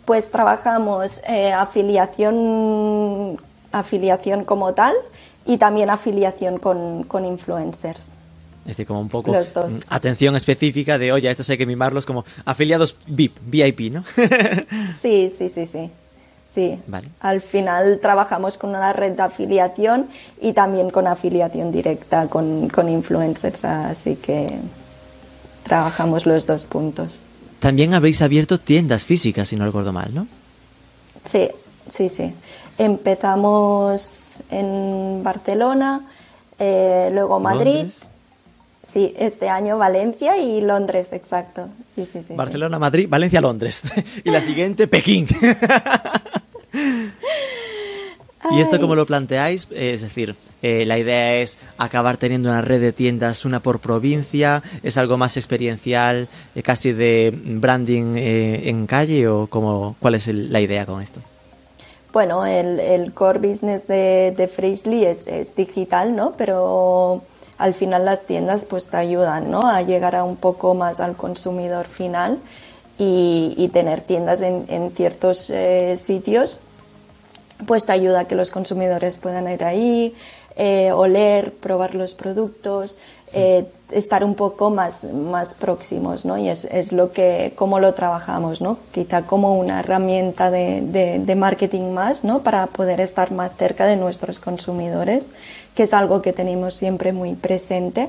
Pues 0.04 0.30
trabajamos 0.30 1.22
afiliación 1.56 3.38
afiliación 3.72 4.44
como 4.44 4.74
tal 4.74 4.94
y 5.44 5.58
también 5.58 5.90
afiliación 5.90 6.58
con, 6.58 7.02
con 7.04 7.24
influencers. 7.24 8.12
Es 8.62 8.68
decir, 8.68 8.86
como 8.86 9.00
un 9.00 9.08
poco 9.08 9.32
mm, 9.32 9.80
atención 9.88 10.36
específica 10.36 10.96
de, 10.96 11.12
oye, 11.12 11.28
estos 11.28 11.50
hay 11.50 11.58
que 11.58 11.66
mimarlos 11.66 12.06
como 12.06 12.24
afiliados 12.44 12.96
VIP, 13.06 13.36
VIP, 13.44 13.92
¿no? 13.92 14.04
sí, 15.00 15.32
sí, 15.36 15.48
sí, 15.48 15.66
sí. 15.66 15.90
Sí. 16.48 16.78
Vale. 16.86 17.08
Al 17.20 17.40
final 17.40 17.98
trabajamos 18.00 18.58
con 18.58 18.70
una 18.70 18.92
red 18.92 19.12
de 19.12 19.22
afiliación 19.22 20.08
y 20.40 20.52
también 20.52 20.90
con 20.90 21.06
afiliación 21.06 21.72
directa 21.72 22.28
con, 22.28 22.68
con 22.68 22.90
influencers, 22.90 23.64
así 23.64 24.16
que 24.16 24.58
trabajamos 25.62 26.26
los 26.26 26.46
dos 26.46 26.64
puntos. 26.66 27.22
También 27.58 27.94
habéis 27.94 28.20
abierto 28.20 28.58
tiendas 28.58 29.06
físicas, 29.06 29.48
si 29.48 29.56
no 29.56 29.64
recuerdo 29.64 29.92
mal, 29.92 30.12
¿no? 30.14 30.26
Sí, 31.24 31.48
sí, 31.88 32.08
sí. 32.10 32.34
Empezamos 32.76 34.36
en 34.50 35.22
Barcelona, 35.22 36.06
eh, 36.58 37.08
luego 37.12 37.40
Madrid. 37.40 37.86
Sí, 38.82 39.14
este 39.18 39.48
año 39.48 39.78
Valencia 39.78 40.36
y 40.38 40.60
Londres, 40.60 41.12
exacto. 41.12 41.68
Sí, 41.94 42.04
sí, 42.04 42.22
sí. 42.22 42.34
Barcelona, 42.34 42.78
Madrid, 42.78 43.06
Valencia, 43.08 43.40
Londres. 43.40 43.84
y 44.24 44.30
la 44.30 44.40
siguiente, 44.40 44.88
Pekín. 44.88 45.26
¿Y 48.50 48.60
esto 48.60 48.80
cómo 48.80 48.96
lo 48.96 49.06
planteáis? 49.06 49.68
Es 49.70 50.02
decir, 50.02 50.34
eh, 50.62 50.84
la 50.84 50.98
idea 50.98 51.36
es 51.36 51.58
acabar 51.78 52.16
teniendo 52.16 52.50
una 52.50 52.60
red 52.60 52.80
de 52.80 52.92
tiendas, 52.92 53.44
una 53.44 53.60
por 53.60 53.78
provincia, 53.78 54.64
es 54.82 54.96
algo 54.96 55.16
más 55.16 55.36
experiencial, 55.36 56.28
eh, 56.56 56.62
casi 56.62 56.92
de 56.92 57.32
branding 57.32 58.16
en 58.16 58.86
calle 58.88 59.28
o 59.28 59.46
cómo, 59.46 59.94
cuál 60.00 60.16
es 60.16 60.26
la 60.26 60.60
idea 60.60 60.86
con 60.86 61.00
esto? 61.00 61.20
bueno, 62.12 62.44
el, 62.44 63.12
core 63.14 63.38
business 63.38 63.86
de, 63.86 64.34
de 64.36 64.46
Freshly 64.46 65.04
es, 65.04 65.56
digital, 65.56 66.14
¿no? 66.14 66.34
Pero 66.36 67.22
al 67.62 67.74
final 67.74 68.04
las 68.04 68.22
tiendas 68.22 68.64
pues 68.64 68.86
te 68.86 68.96
ayudan, 68.96 69.50
¿no? 69.50 69.68
A 69.68 69.82
llegar 69.82 70.16
a 70.16 70.24
un 70.24 70.36
poco 70.36 70.74
más 70.74 70.98
al 70.98 71.16
consumidor 71.16 71.86
final 71.86 72.38
y, 72.98 73.70
tener 73.72 74.00
tiendas 74.00 74.42
en, 74.42 74.90
ciertos 74.94 75.48
eh, 75.50 75.96
sitios 75.96 76.60
pues 77.66 77.86
te 77.86 77.92
ayuda 77.92 78.20
a 78.20 78.24
que 78.26 78.34
los 78.34 78.50
consumidores 78.50 79.18
puedan 79.18 79.48
ir 79.48 79.64
ahí, 79.64 80.14
eh, 80.56 80.90
oler, 80.92 81.52
probar 81.54 81.94
los 81.94 82.14
productos, 82.14 82.98
eh, 83.34 83.64
estar 83.90 84.24
un 84.24 84.34
poco 84.34 84.70
más, 84.70 85.04
más 85.04 85.54
próximos, 85.54 86.24
¿no? 86.24 86.38
Y 86.38 86.48
es, 86.48 86.64
es, 86.66 86.92
lo 86.92 87.12
que, 87.12 87.52
cómo 87.56 87.78
lo 87.78 87.94
trabajamos, 87.94 88.60
¿no? 88.60 88.78
Quizá 88.92 89.22
como 89.26 89.54
una 89.54 89.80
herramienta 89.80 90.50
de, 90.50 90.80
de, 91.18 91.34
marketing 91.34 91.92
más, 91.92 92.24
¿no? 92.24 92.42
Para 92.42 92.66
poder 92.66 93.00
estar 93.00 93.32
más 93.32 93.52
cerca 93.56 93.86
de 93.86 93.96
nuestros 93.96 94.38
consumidores, 94.38 95.32
que 95.74 95.84
es 95.84 95.94
algo 95.94 96.22
que 96.22 96.32
tenemos 96.32 96.74
siempre 96.74 97.12
muy 97.12 97.34
presente. 97.34 98.08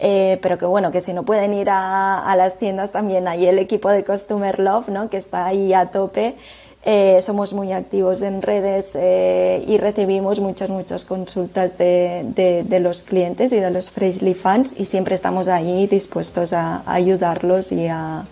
Eh, 0.00 0.38
pero 0.42 0.58
que 0.58 0.66
bueno, 0.66 0.92
que 0.92 1.00
si 1.00 1.12
no 1.12 1.24
pueden 1.24 1.52
ir 1.54 1.70
a, 1.70 2.30
a, 2.30 2.36
las 2.36 2.56
tiendas 2.58 2.92
también 2.92 3.26
hay 3.26 3.48
el 3.48 3.58
equipo 3.58 3.90
de 3.90 4.04
Customer 4.04 4.56
Love, 4.60 4.88
¿no? 4.90 5.10
Que 5.10 5.16
está 5.16 5.46
ahí 5.46 5.72
a 5.72 5.90
tope 5.90 6.36
eh, 6.84 7.20
somos 7.22 7.52
muy 7.52 7.72
activos 7.72 8.22
en 8.22 8.40
redes 8.40 8.92
eh, 8.94 9.64
y 9.66 9.78
recibimos 9.78 10.38
muchas, 10.40 10.70
muchas 10.70 11.04
consultas 11.04 11.76
de, 11.76 12.24
de, 12.64 12.80
los 12.80 13.02
clientes 13.02 13.52
y 13.52 13.58
de 13.58 13.70
los 13.70 13.90
Freshly 13.90 14.32
fans 14.34 14.74
y 14.78 14.84
siempre 14.84 15.16
estamos 15.16 15.48
ahí 15.48 15.88
dispuestos 15.88 16.52
a, 16.52 16.82
ayudarlos 16.90 17.72
y 17.72 17.88
a, 17.88 18.24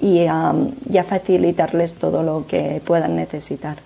y 0.00 0.26
a, 0.26 1.04
facilitarles 1.08 1.94
todo 1.94 2.24
lo 2.24 2.46
que 2.48 2.82
puedan 2.84 3.14
necesitar. 3.14 3.78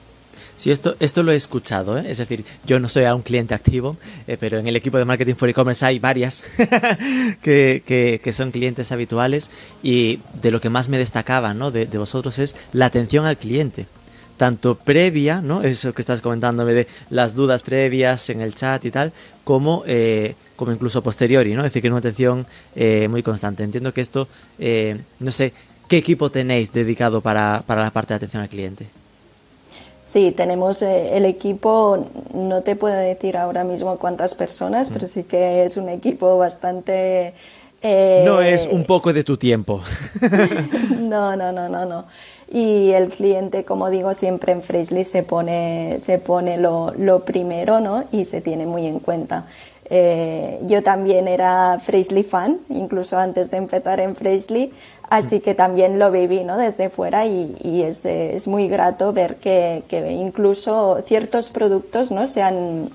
Sí, 0.56 0.72
esto, 0.72 0.96
esto 0.98 1.22
lo 1.22 1.30
he 1.30 1.36
escuchado, 1.36 1.98
¿eh? 1.98 2.04
es 2.08 2.18
decir, 2.18 2.44
yo 2.66 2.80
no 2.80 2.88
soy 2.88 3.04
un 3.04 3.22
cliente 3.22 3.54
activo, 3.54 3.96
pero 4.40 4.58
en 4.58 4.66
el 4.66 4.74
equipo 4.74 4.98
de 4.98 5.04
marketing 5.04 5.34
for 5.34 5.48
e-commerce 5.48 5.86
hay 5.86 6.00
varias 6.00 6.42
que, 7.42 7.84
que, 7.86 8.20
que, 8.24 8.32
son 8.32 8.50
clientes 8.50 8.90
habituales 8.90 9.50
y 9.84 10.18
de 10.42 10.50
lo 10.50 10.60
que 10.60 10.70
más 10.70 10.88
me 10.88 10.98
destacaba 10.98 11.54
¿no? 11.54 11.70
de, 11.70 11.86
de, 11.86 11.98
vosotros 11.98 12.40
es 12.40 12.56
la 12.72 12.86
atención 12.86 13.24
al 13.24 13.36
cliente 13.36 13.86
tanto 14.38 14.77
previa, 14.77 15.42
¿no? 15.42 15.62
Eso 15.62 15.92
que 15.92 16.01
estás 16.01 16.22
comentándome 16.22 16.72
de 16.72 16.87
las 17.11 17.35
dudas 17.35 17.62
previas 17.62 18.31
en 18.31 18.40
el 18.40 18.55
chat 18.55 18.83
y 18.87 18.90
tal, 18.90 19.12
como, 19.44 19.83
eh, 19.87 20.35
como 20.57 20.72
incluso 20.72 21.03
posteriori, 21.03 21.53
¿no? 21.53 21.61
Es 21.61 21.72
decir, 21.72 21.83
que 21.83 21.88
una 21.88 21.98
atención 21.98 22.46
eh, 22.74 23.09
muy 23.09 23.22
constante. 23.22 23.62
Entiendo 23.62 23.92
que 23.92 24.01
esto, 24.01 24.29
eh, 24.59 24.98
no 25.18 25.33
sé, 25.33 25.53
¿qué 25.88 25.98
equipo 25.98 26.31
tenéis 26.31 26.72
dedicado 26.72 27.20
para, 27.20 27.62
para 27.66 27.83
la 27.83 27.90
parte 27.90 28.14
de 28.14 28.16
atención 28.16 28.42
al 28.42 28.48
cliente? 28.48 28.87
Sí, 30.03 30.33
tenemos 30.33 30.81
el 30.81 31.27
equipo, 31.27 32.09
no 32.33 32.62
te 32.62 32.77
puedo 32.77 32.96
decir 32.96 33.37
ahora 33.37 33.62
mismo 33.62 33.98
cuántas 33.98 34.35
personas, 34.35 34.88
pero 34.88 35.07
sí 35.07 35.24
que 35.24 35.66
es 35.66 35.77
un 35.77 35.90
equipo 35.90 36.38
bastante... 36.38 37.35
no 37.83 38.40
es 38.40 38.66
un 38.70 38.85
poco 38.85 39.12
de 39.12 39.22
tu 39.22 39.37
tiempo. 39.37 39.83
no, 40.98 41.37
no, 41.37 41.53
no, 41.53 41.68
no, 41.68 41.85
no 41.85 42.07
y 42.50 42.92
el 42.92 43.08
cliente, 43.08 43.64
como 43.64 43.90
digo, 43.90 44.14
siempre 44.14 44.52
en 44.52 44.62
Freshly 44.62 45.04
se 45.04 45.22
pone, 45.22 45.96
se 45.98 46.18
pone 46.18 46.56
lo, 46.56 46.92
lo 46.96 47.20
primero 47.20 47.80
¿no? 47.80 48.04
y 48.12 48.24
se 48.24 48.40
tiene 48.40 48.66
muy 48.66 48.87
en 48.87 49.00
cuenta. 49.00 49.46
Eh, 49.90 50.61
yo 50.66 50.82
también 50.82 51.28
era 51.28 51.78
Freshly 51.82 52.22
fan, 52.22 52.58
incluso 52.68 53.16
antes 53.16 53.50
de 53.50 53.56
empezar 53.56 54.00
en 54.00 54.16
Freshly, 54.16 54.72
Así 55.11 55.40
que 55.40 55.54
también 55.54 55.98
lo 55.98 56.11
viví 56.11 56.44
¿no? 56.44 56.58
desde 56.58 56.90
fuera 56.90 57.24
y, 57.24 57.82
es, 57.82 58.04
es, 58.04 58.46
muy 58.46 58.68
grato 58.68 59.12
ver 59.14 59.37
que, 59.37 59.82
que, 59.88 60.12
incluso 60.12 61.02
ciertos 61.06 61.48
productos 61.48 62.11
¿no? 62.11 62.26
se, 62.26 62.42
han, 62.42 62.90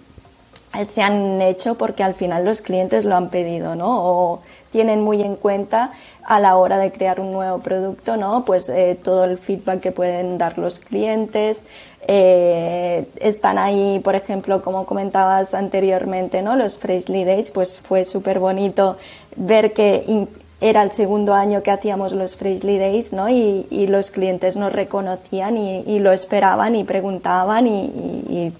se 0.88 1.02
han 1.02 1.42
hecho 1.42 1.74
porque 1.76 2.04
al 2.04 2.14
final 2.14 2.46
los 2.46 2.62
clientes 2.62 3.04
lo 3.06 3.16
han 3.16 3.30
pedido 3.30 3.76
¿no? 3.76 3.88
o 4.06 4.42
tienen 4.72 5.02
muy 5.02 5.24
en 5.24 5.36
cuenta 5.36 5.92
a 6.26 6.40
la 6.40 6.56
hora 6.56 6.78
de 6.78 6.92
crear 6.92 7.20
un 7.20 7.32
nuevo 7.32 7.60
producto, 7.60 8.18
¿no? 8.18 8.46
Pues 8.46 8.70
eh, 8.70 8.98
todo 9.02 9.26
el 9.26 9.38
feedback 9.38 9.80
que 9.80 9.92
pueden 9.92 10.38
dar 10.38 10.58
los 10.58 10.80
clientes. 10.80 11.64
Eh, 12.08 13.08
están 13.20 13.58
ahí, 13.58 14.00
por 14.04 14.16
ejemplo, 14.16 14.62
como 14.62 14.86
comentabas 14.86 15.54
anteriormente, 15.54 16.42
¿no? 16.42 16.56
Los 16.56 16.78
Freshly 16.78 17.24
Days, 17.24 17.52
pues 17.52 17.80
fue 17.80 18.04
súper 18.04 18.40
bonito 18.40 18.98
ver 19.36 19.74
que 19.74 20.28
era 20.64 20.82
el 20.82 20.94
segundo 20.94 21.34
año 21.34 21.62
que 21.62 21.72
hacíamos 21.72 22.14
los 22.14 22.38
Freshly 22.38 22.78
Days, 22.78 23.12
¿no? 23.12 23.30
Y, 23.30 23.86
los 23.88 24.12
clientes 24.12 24.56
nos 24.56 24.72
reconocían 24.72 25.58
y, 25.58 26.00
lo 26.00 26.14
esperaban 26.14 26.76
y 26.76 26.86
preguntaban 26.86 27.68
y, 27.68 28.54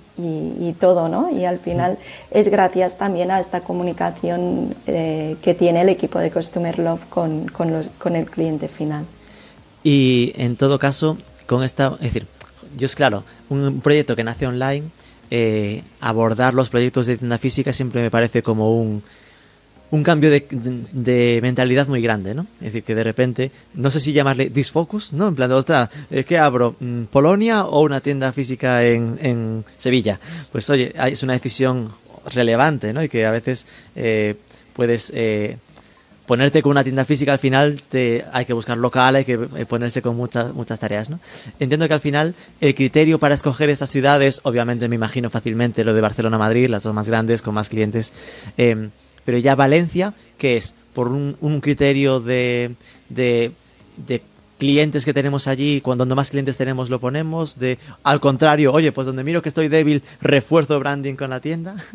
todo, 0.80 1.08
¿no? 1.08 1.30
Y 1.32 1.46
al 1.46 1.60
final 1.60 1.98
es 2.30 2.50
gracias 2.50 2.98
también 2.98 3.32
a 3.32 3.40
esta 3.40 3.62
comunicación 3.62 4.76
eh, 4.86 5.38
que 5.42 5.54
tiene 5.54 5.82
el 5.82 5.90
equipo 5.90 6.20
de 6.20 6.30
Customer 6.30 6.78
Love 6.78 7.06
con, 7.10 7.48
con, 7.48 8.16
el 8.16 8.30
cliente 8.30 8.68
final. 8.68 9.06
Y 9.82 10.34
en 10.36 10.58
todo 10.58 10.78
caso, 10.78 11.18
con 11.48 11.64
esta, 11.64 11.94
es 11.96 12.14
decir, 12.14 12.28
yo 12.76 12.86
es 12.86 12.96
claro, 12.96 13.24
un 13.50 13.80
proyecto 13.80 14.16
que 14.18 14.26
nace 14.26 14.46
online, 14.46 14.84
eh, 15.32 15.84
abordar 16.02 16.54
los 16.54 16.70
proyectos 16.70 17.06
de 17.06 17.18
tienda 17.18 17.38
física 17.38 17.72
siempre 17.72 18.02
me 18.02 18.12
parece 18.12 18.44
como 18.44 18.78
un 18.78 19.04
un 19.94 20.02
cambio 20.02 20.32
de, 20.32 21.40
mentalidad 21.44 21.88
muy 21.88 22.02
grande, 22.02 22.34
¿no? 22.34 22.48
Es 22.56 22.74
decir, 22.74 22.84
que 22.84 22.96
de 22.96 23.04
repente, 23.04 23.52
no 23.76 23.92
sé 23.92 24.00
si 24.00 24.12
llamarle 24.12 24.50
disfocus, 24.50 25.14
¿no? 25.14 25.28
En 25.28 25.36
plan 25.36 25.50
de, 25.50 25.56
ostras, 25.56 25.88
¿qué 26.26 26.40
abro? 26.40 26.76
Mm, 26.80 27.04
¿Polonia 27.04 27.66
o 27.66 27.82
una 27.82 28.02
tienda 28.02 28.34
física 28.34 28.84
en, 28.84 29.64
Sevilla? 29.78 30.20
Pues 30.52 30.68
oye, 30.72 30.96
es 31.12 31.22
una 31.22 31.34
decisión 31.34 31.92
relevante, 32.34 32.92
¿no? 32.92 33.04
Y 33.04 33.10
que 33.10 33.28
a 33.28 33.32
veces 33.32 33.68
eh, 33.96 34.34
puedes... 34.74 35.12
Eh, 35.14 35.58
ponerte 36.26 36.62
con 36.62 36.72
una 36.72 36.84
tienda 36.84 37.04
física 37.04 37.34
al 37.34 37.40
final 37.40 37.82
te, 37.84 38.24
hay 38.32 38.46
que 38.46 38.54
buscar 38.54 38.78
local, 38.78 39.18
hay 39.18 39.26
que 39.26 39.34
eh, 39.34 39.66
ponerse 39.66 40.02
con 40.02 40.16
muchas 40.16 40.54
muchas 40.54 40.80
tareas, 40.80 41.10
¿no? 41.10 41.20
Entiendo 41.60 41.86
que 41.88 41.94
al 41.94 42.00
final 42.00 42.34
el 42.62 42.74
criterio 42.74 43.20
para 43.20 43.36
escoger 43.36 43.70
estas 43.70 43.90
ciudades, 43.90 44.40
obviamente 44.44 44.88
me 44.88 44.96
imagino 44.96 45.30
fácilmente 45.30 45.84
lo 45.84 45.94
de 45.94 46.02
Barcelona, 46.02 46.38
Madrid, 46.38 46.70
las 46.70 46.84
dos 46.84 46.94
más 46.94 47.10
grandes 47.10 47.42
con 47.42 47.54
más 47.54 47.68
clientes, 47.68 48.14
eh, 48.58 48.90
pero 49.26 49.38
ya 49.38 49.56
Valencia, 49.56 50.14
que 50.38 50.58
es 50.58 50.76
por 50.94 51.08
un, 51.08 51.60
criterio 51.62 52.20
de, 52.20 52.76
de, 53.10 53.52
clientes 54.60 55.04
que 55.06 55.14
tenemos 55.14 55.48
allí, 55.48 55.82
cuando 55.82 56.06
más 56.16 56.30
clientes 56.30 56.56
tenemos 56.56 56.90
lo 56.90 57.00
ponemos, 57.00 57.60
de 57.60 57.80
al 58.04 58.20
contrario, 58.20 58.72
oye, 58.72 58.92
pues 58.92 59.08
donde 59.08 59.24
miro 59.24 59.42
que 59.42 59.50
estoy 59.50 59.68
débil, 59.68 60.04
refuerzo 60.22 60.80
branding 60.80 61.16
con 61.16 61.30
la 61.30 61.40
tienda. 61.40 61.76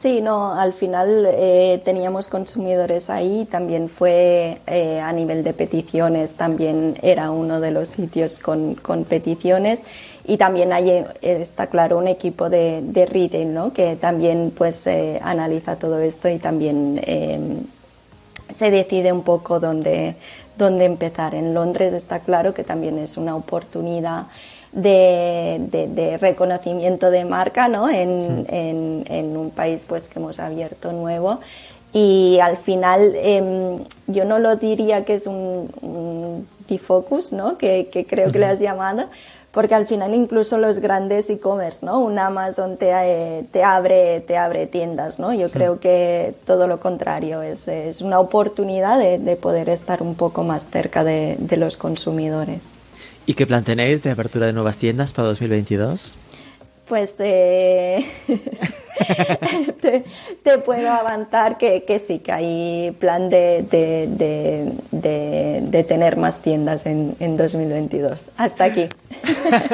Sí, 0.00 0.20
no, 0.20 0.54
al 0.54 0.74
final 0.74 1.26
eh, 1.26 1.82
teníamos 1.84 2.28
consumidores 2.28 3.10
ahí, 3.10 3.48
también 3.50 3.88
fue 3.88 4.60
eh, 4.68 5.00
a 5.00 5.12
nivel 5.12 5.42
de 5.42 5.52
peticiones, 5.52 6.34
también 6.34 6.96
era 7.02 7.32
uno 7.32 7.58
de 7.58 7.72
los 7.72 7.88
sitios 7.88 8.38
con, 8.38 8.76
con 8.76 9.04
peticiones 9.04 9.82
y 10.28 10.36
también 10.36 10.74
hay, 10.74 10.90
eh, 10.90 11.06
está 11.22 11.68
claro, 11.68 11.96
un 11.96 12.06
equipo 12.06 12.50
de, 12.50 12.82
de 12.82 13.06
retail, 13.06 13.54
¿no? 13.54 13.72
Que 13.72 13.96
también 13.96 14.52
pues 14.56 14.86
eh, 14.86 15.18
analiza 15.24 15.76
todo 15.76 15.98
esto 16.00 16.28
y 16.28 16.38
también 16.38 17.00
em, 17.02 17.60
se 18.54 18.70
decide 18.70 19.10
un 19.10 19.22
poco 19.22 19.58
dónde, 19.58 20.16
dónde 20.58 20.84
empezar. 20.84 21.34
En 21.34 21.54
Londres 21.54 21.94
está 21.94 22.20
claro 22.20 22.52
que 22.52 22.62
también 22.62 22.98
es 22.98 23.16
una 23.16 23.36
oportunidad 23.36 24.26
de, 24.72 25.62
de, 25.70 26.18
reconocimiento 26.18 27.10
de 27.10 27.24
marca 27.24 27.68
¿no? 27.68 27.88
En, 27.88 28.44
en, 28.50 29.04
en, 29.08 29.34
un 29.34 29.48
país 29.50 29.86
pues 29.88 30.08
que 30.08 30.18
hemos 30.18 30.38
abierto 30.40 30.92
nuevo 30.92 31.40
y 31.94 32.38
al 32.42 32.58
final 32.58 33.14
em, 33.16 33.78
yo 34.06 34.26
no 34.26 34.38
lo 34.38 34.56
diría 34.56 35.06
que 35.06 35.14
es 35.14 35.26
un, 35.26 35.70
un 35.80 36.46
defocus 36.68 37.32
¿no? 37.32 37.56
que, 37.56 37.88
que 37.90 38.04
creo 38.04 38.30
que 38.30 38.38
le 38.38 38.44
has 38.44 38.60
llamado 38.60 39.06
porque 39.58 39.74
al 39.74 39.88
final 39.88 40.14
incluso 40.14 40.56
los 40.56 40.78
grandes 40.78 41.28
e-commerce, 41.30 41.84
¿no? 41.84 41.98
Un 41.98 42.16
Amazon 42.16 42.76
te, 42.76 42.92
eh, 42.92 43.44
te, 43.50 43.64
abre, 43.64 44.20
te 44.20 44.36
abre 44.36 44.68
tiendas, 44.68 45.18
¿no? 45.18 45.34
Yo 45.34 45.50
creo 45.50 45.80
que 45.80 46.32
todo 46.46 46.68
lo 46.68 46.78
contrario, 46.78 47.42
es, 47.42 47.66
es 47.66 48.00
una 48.00 48.20
oportunidad 48.20 49.00
de, 49.00 49.18
de, 49.18 49.34
poder 49.34 49.68
estar 49.68 50.00
un 50.00 50.14
poco 50.14 50.44
más 50.44 50.68
cerca 50.70 51.02
de, 51.02 51.34
de 51.40 51.56
los 51.56 51.76
consumidores. 51.76 52.70
¿Y 53.26 53.34
qué 53.34 53.48
plan 53.48 53.64
tenéis 53.64 54.00
de 54.04 54.12
apertura 54.12 54.46
de 54.46 54.52
nuevas 54.52 54.76
tiendas 54.76 55.12
para 55.12 55.26
2022? 55.26 56.14
Pues 56.88 57.16
eh, 57.18 58.06
te, 60.42 60.58
puedo 60.58 60.90
avanzar 60.90 61.58
que, 61.58 61.84
que, 61.84 61.98
sí, 61.98 62.20
que 62.20 62.32
hay 62.32 62.96
plan 62.98 63.28
de, 63.28 63.62
de, 63.70 64.72
de, 64.90 65.84
tener 65.84 66.16
más 66.16 66.40
tiendas 66.40 66.86
en, 66.86 67.14
en 67.20 67.36
2022. 67.36 68.30
Hasta 68.36 68.64
aquí. 68.64 68.88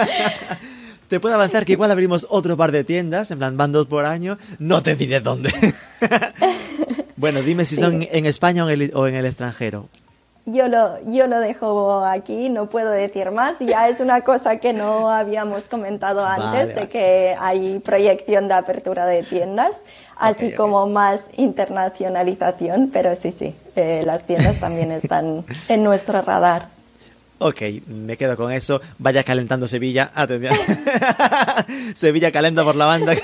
te 1.08 1.20
puedo 1.20 1.34
avanzar 1.34 1.64
que 1.64 1.72
igual 1.72 1.90
abrimos 1.90 2.26
otro 2.30 2.56
par 2.56 2.72
de 2.72 2.84
tiendas, 2.84 3.30
en 3.30 3.38
plan 3.38 3.56
van 3.56 3.72
dos 3.72 3.86
por 3.86 4.04
año, 4.04 4.38
no 4.58 4.82
te 4.82 4.96
diré 4.96 5.20
dónde. 5.20 5.52
bueno, 7.16 7.42
dime 7.42 7.64
si 7.64 7.76
son 7.76 8.06
en 8.10 8.26
España 8.26 8.64
o 8.64 8.70
en, 8.70 8.82
el, 8.82 8.90
o 8.94 9.06
en 9.06 9.14
el 9.14 9.26
extranjero. 9.26 9.88
Yo 10.46 10.68
lo, 10.68 10.98
yo 11.10 11.26
lo 11.26 11.40
dejo 11.40 12.04
aquí, 12.04 12.50
no 12.50 12.66
puedo 12.66 12.90
decir 12.90 13.30
más. 13.30 13.58
Ya 13.60 13.88
es 13.88 14.00
una 14.00 14.20
cosa 14.20 14.58
que 14.58 14.74
no 14.74 15.10
habíamos 15.10 15.64
comentado 15.64 16.26
antes, 16.26 16.74
de 16.74 16.88
que 16.90 17.34
hay 17.40 17.78
proyección 17.78 18.48
de 18.48 18.54
apertura 18.54 19.06
de 19.06 19.22
tiendas, 19.22 19.82
así 20.16 20.52
como 20.52 20.86
más 20.86 21.30
internacionalización, 21.38 22.90
pero 22.92 23.14
sí, 23.14 23.32
sí, 23.32 23.54
eh, 23.74 24.02
las 24.04 24.24
tiendas 24.24 24.60
también 24.60 24.92
están 24.92 25.44
en 25.68 25.82
nuestro 25.82 26.20
radar. 26.20 26.68
Ok, 27.38 27.62
me 27.88 28.16
quedo 28.16 28.36
con 28.36 28.52
eso. 28.52 28.80
Vaya 28.98 29.24
calentando 29.24 29.66
Sevilla. 29.66 30.10
Atención. 30.14 30.54
Sevilla 31.94 32.30
calenta 32.30 32.62
por 32.64 32.76
la 32.76 32.86
banda. 32.86 33.14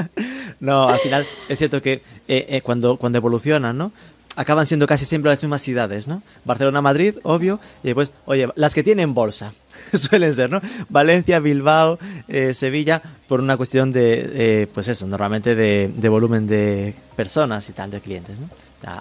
no, 0.60 0.88
al 0.88 0.98
final 0.98 1.26
es 1.48 1.58
cierto 1.58 1.80
que 1.80 1.94
eh, 2.28 2.46
eh, 2.48 2.60
cuando, 2.62 2.96
cuando 2.96 3.18
evolucionan, 3.18 3.78
¿no? 3.78 3.92
Acaban 4.36 4.66
siendo 4.66 4.86
casi 4.86 5.04
siempre 5.04 5.30
las 5.30 5.42
mismas 5.42 5.62
ciudades, 5.62 6.08
¿no? 6.08 6.22
Barcelona, 6.44 6.80
Madrid, 6.80 7.16
obvio, 7.22 7.60
y 7.82 7.88
después, 7.88 8.12
oye, 8.24 8.48
las 8.54 8.74
que 8.74 8.82
tienen 8.82 9.14
bolsa, 9.14 9.52
suelen 9.92 10.34
ser, 10.34 10.50
¿no? 10.50 10.60
Valencia, 10.88 11.38
Bilbao, 11.38 11.98
eh, 12.28 12.54
Sevilla, 12.54 13.02
por 13.28 13.40
una 13.40 13.56
cuestión 13.56 13.92
de, 13.92 14.30
eh, 14.32 14.66
pues 14.72 14.88
eso, 14.88 15.06
normalmente 15.06 15.54
de, 15.54 16.08
volumen 16.08 16.46
de 16.46 16.94
personas 17.16 17.68
y 17.68 17.72
tal, 17.72 17.90
de 17.90 18.00
clientes, 18.00 18.38
¿no? 18.38 18.48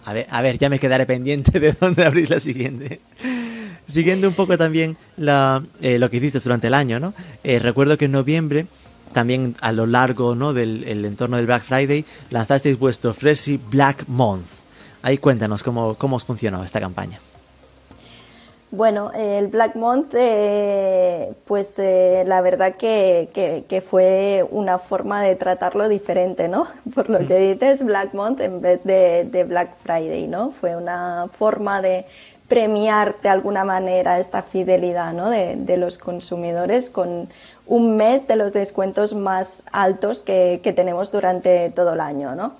A 0.06 0.14
ver, 0.14 0.28
a 0.30 0.44
ver, 0.44 0.60
ya 0.60 0.70
me 0.70 0.78
quedaré 0.78 1.06
pendiente 1.06 1.60
de 1.60 1.74
dónde 1.80 2.06
abrís 2.06 2.30
la 2.30 2.40
siguiente. 2.40 3.02
Siguiendo 3.88 4.28
un 4.28 4.36
poco 4.36 4.58
también 4.58 4.96
la, 5.18 5.64
eh, 5.82 5.98
lo 5.98 6.10
que 6.10 6.18
hiciste 6.18 6.40
durante 6.40 6.68
el 6.68 6.74
año, 6.74 7.00
¿no? 7.00 7.14
recuerdo 7.44 7.98
que 7.98 8.06
en 8.06 8.12
noviembre 8.12 8.68
también 9.12 9.56
a 9.60 9.74
lo 9.74 9.88
largo 9.88 10.36
¿no? 10.36 10.54
del 10.54 11.04
entorno 11.04 11.36
del 11.36 11.48
Black 11.48 11.64
Friday 11.64 12.06
lanzasteis 12.30 12.80
vuestro 12.80 13.14
Freshy 13.14 13.60
Black 13.70 14.06
Month. 14.08 14.62
Ahí 15.04 15.18
cuéntanos 15.18 15.64
cómo, 15.64 15.96
cómo 15.96 16.16
os 16.16 16.26
funcionó 16.26 16.64
esta 16.64 16.80
campaña. 16.80 17.20
Bueno, 18.74 19.12
el 19.14 19.48
Black 19.48 19.76
Month, 19.76 20.14
eh, 20.14 21.34
pues 21.46 21.78
eh, 21.78 22.24
la 22.26 22.40
verdad 22.40 22.76
que, 22.76 23.30
que, 23.68 23.82
fue 23.82 24.48
una 24.50 24.78
forma 24.78 25.22
de 25.22 25.36
tratarlo 25.36 25.90
diferente, 25.90 26.48
¿no? 26.48 26.68
Por 26.96 27.10
lo 27.10 27.20
que 27.28 27.38
dices, 27.38 27.84
Black 27.84 28.14
Month 28.14 28.40
en 28.40 28.62
vez 28.62 28.82
de, 28.86 29.28
de, 29.30 29.44
Black 29.44 29.76
Friday, 29.84 30.26
¿no? 30.30 30.52
Fue 30.52 30.78
una 30.78 31.28
forma 31.38 31.82
de 31.82 32.06
premiar 32.48 33.16
de 33.22 33.28
alguna 33.28 33.66
manera 33.66 34.20
esta 34.20 34.42
fidelidad, 34.42 35.12
¿no? 35.12 35.30
De, 35.30 35.58
de 35.58 35.76
los 35.76 35.98
consumidores 35.98 36.90
con 36.90 37.28
un 37.66 37.98
mes 37.98 38.26
de 38.28 38.38
los 38.38 38.54
descuentos 38.54 39.14
más 39.14 39.64
altos 39.74 40.22
que, 40.22 40.62
que 40.64 40.72
tenemos 40.72 41.12
durante 41.12 41.70
todo 41.72 41.94
el 41.94 42.00
año, 42.00 42.36
¿no? 42.36 42.54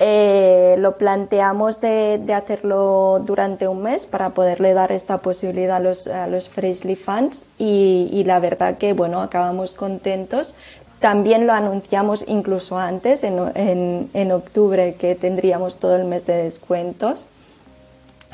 Eh, 0.00 0.74
lo 0.78 0.98
planteamos 0.98 1.80
de, 1.80 2.20
hacerlo 2.34 3.22
durante 3.24 3.68
un 3.68 3.82
mes 3.82 4.06
para 4.06 4.30
poderle 4.30 4.74
dar 4.74 4.90
esta 4.90 5.18
posibilidad 5.18 5.76
a 5.76 5.80
los, 5.80 6.08
a 6.08 6.26
los 6.26 6.48
Freshly 6.48 6.96
fans 6.96 7.44
y, 7.58 8.24
la 8.26 8.40
verdad 8.40 8.76
que 8.76 8.92
bueno, 8.92 9.22
acabamos 9.22 9.74
contentos. 9.74 10.54
También 10.98 11.46
lo 11.46 11.52
anunciamos 11.52 12.24
incluso 12.26 12.78
antes, 12.78 13.22
en, 13.24 14.10
en 14.12 14.32
octubre, 14.32 14.94
que 14.94 15.14
tendríamos 15.14 15.76
todo 15.76 15.96
el 15.96 16.04
mes 16.04 16.26
de 16.26 16.42
descuentos. 16.42 17.28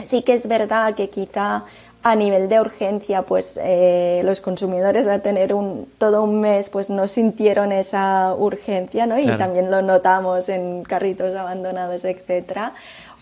Sí 0.04 0.22
que 0.22 0.32
es 0.32 0.48
verdad 0.48 0.94
que 0.94 1.10
quizá 1.10 1.64
a 2.02 2.16
nivel 2.16 2.48
de 2.48 2.60
urgencia, 2.60 3.22
pues 3.22 3.60
eh, 3.62 4.22
los 4.24 4.40
consumidores 4.40 5.06
a 5.06 5.18
tener 5.18 5.52
un, 5.52 5.86
todo 5.98 6.22
un 6.22 6.40
mes, 6.40 6.70
pues 6.70 6.88
no 6.88 7.06
sintieron 7.06 7.72
esa 7.72 8.34
urgencia, 8.34 9.06
¿no? 9.06 9.18
Y 9.18 9.26
también 9.36 9.70
lo 9.70 9.82
notamos 9.82 10.48
en 10.48 10.82
carritos 10.82 11.36
abandonados, 11.36 12.04
etcétera. 12.04 12.72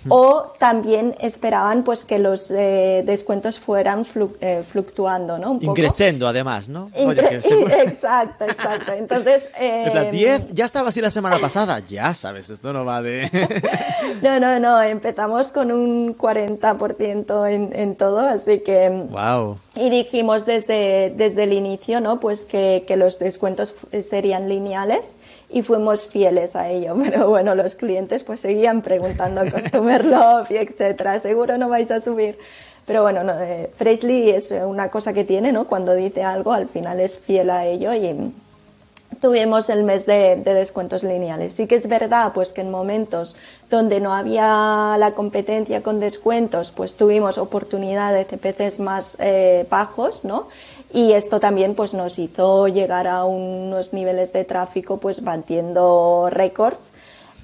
O 0.08 0.52
también 0.58 1.16
esperaban 1.20 1.82
pues 1.82 2.04
que 2.04 2.18
los 2.18 2.50
eh, 2.50 3.02
descuentos 3.04 3.58
fueran 3.58 4.06
eh, 4.40 4.62
fluctuando, 4.68 5.38
¿no? 5.38 5.52
Un 5.52 5.64
Increciendo 5.64 6.28
además, 6.28 6.68
¿no? 6.68 6.90
Exacto, 6.94 8.44
exacto. 8.44 8.92
Entonces... 8.92 9.44
Eh, 9.60 10.08
10, 10.12 10.52
ya 10.52 10.64
estaba 10.64 10.90
así 10.90 11.00
la 11.00 11.10
semana 11.10 11.38
pasada, 11.38 11.80
ya 11.80 12.14
sabes, 12.14 12.48
esto 12.48 12.72
no 12.72 12.84
va 12.84 13.02
de... 13.02 13.28
no, 14.22 14.38
no, 14.38 14.60
no, 14.60 14.80
empezamos 14.82 15.52
con 15.52 15.72
un 15.72 16.16
40% 16.16 17.50
en, 17.50 17.72
en 17.74 17.96
todo, 17.96 18.20
así 18.20 18.60
que... 18.60 18.88
Wow. 19.10 19.56
Y 19.78 19.90
dijimos 19.90 20.44
desde, 20.44 21.12
desde 21.14 21.44
el 21.44 21.52
inicio, 21.52 22.00
¿no? 22.00 22.18
Pues 22.18 22.44
que, 22.44 22.84
que 22.86 22.96
los 22.96 23.20
descuentos 23.20 23.76
serían 24.02 24.48
lineales 24.48 25.18
y 25.50 25.62
fuimos 25.62 26.06
fieles 26.06 26.56
a 26.56 26.68
ello. 26.68 26.96
Pero 27.02 27.28
bueno, 27.28 27.54
los 27.54 27.76
clientes 27.76 28.24
pues 28.24 28.40
seguían 28.40 28.82
preguntando 28.82 29.42
Customer 29.52 30.04
Love 30.04 30.50
y 30.50 30.56
etcétera. 30.56 31.20
Seguro 31.20 31.58
no 31.58 31.68
vais 31.68 31.90
a 31.92 32.00
subir. 32.00 32.38
Pero 32.86 33.02
bueno, 33.02 33.22
no, 33.22 33.38
eh, 33.38 33.70
Freshly 33.74 34.30
es 34.30 34.50
una 34.50 34.90
cosa 34.90 35.12
que 35.12 35.22
tiene, 35.22 35.52
¿no? 35.52 35.66
Cuando 35.68 35.94
dice 35.94 36.24
algo, 36.24 36.52
al 36.52 36.68
final 36.68 36.98
es 37.00 37.18
fiel 37.18 37.50
a 37.50 37.66
ello 37.66 37.92
y 37.92 38.32
tuvimos 39.20 39.68
el 39.70 39.84
mes 39.84 40.06
de, 40.06 40.36
descuentos 40.36 41.02
lineales. 41.02 41.54
Sí 41.54 41.66
que 41.66 41.74
es 41.74 41.88
verdad, 41.88 42.32
pues 42.32 42.52
que 42.52 42.60
en 42.60 42.70
momentos 42.70 43.36
donde 43.70 44.00
no 44.00 44.14
había 44.14 44.96
la 44.98 45.12
competencia 45.14 45.82
con 45.82 46.00
descuentos, 46.00 46.70
pues 46.70 46.96
tuvimos 46.96 47.38
oportunidad 47.38 48.12
de 48.12 48.24
CPCs 48.24 48.80
más 48.80 49.16
eh, 49.20 49.66
bajos, 49.68 50.24
¿no? 50.24 50.48
y 50.92 51.12
esto 51.12 51.40
también 51.40 51.74
pues 51.74 51.94
nos 51.94 52.18
hizo 52.18 52.68
llegar 52.68 53.06
a 53.06 53.24
unos 53.24 53.92
niveles 53.92 54.32
de 54.32 54.44
tráfico 54.44 54.98
pues 54.98 55.22
batiendo 55.22 56.28
récords 56.30 56.92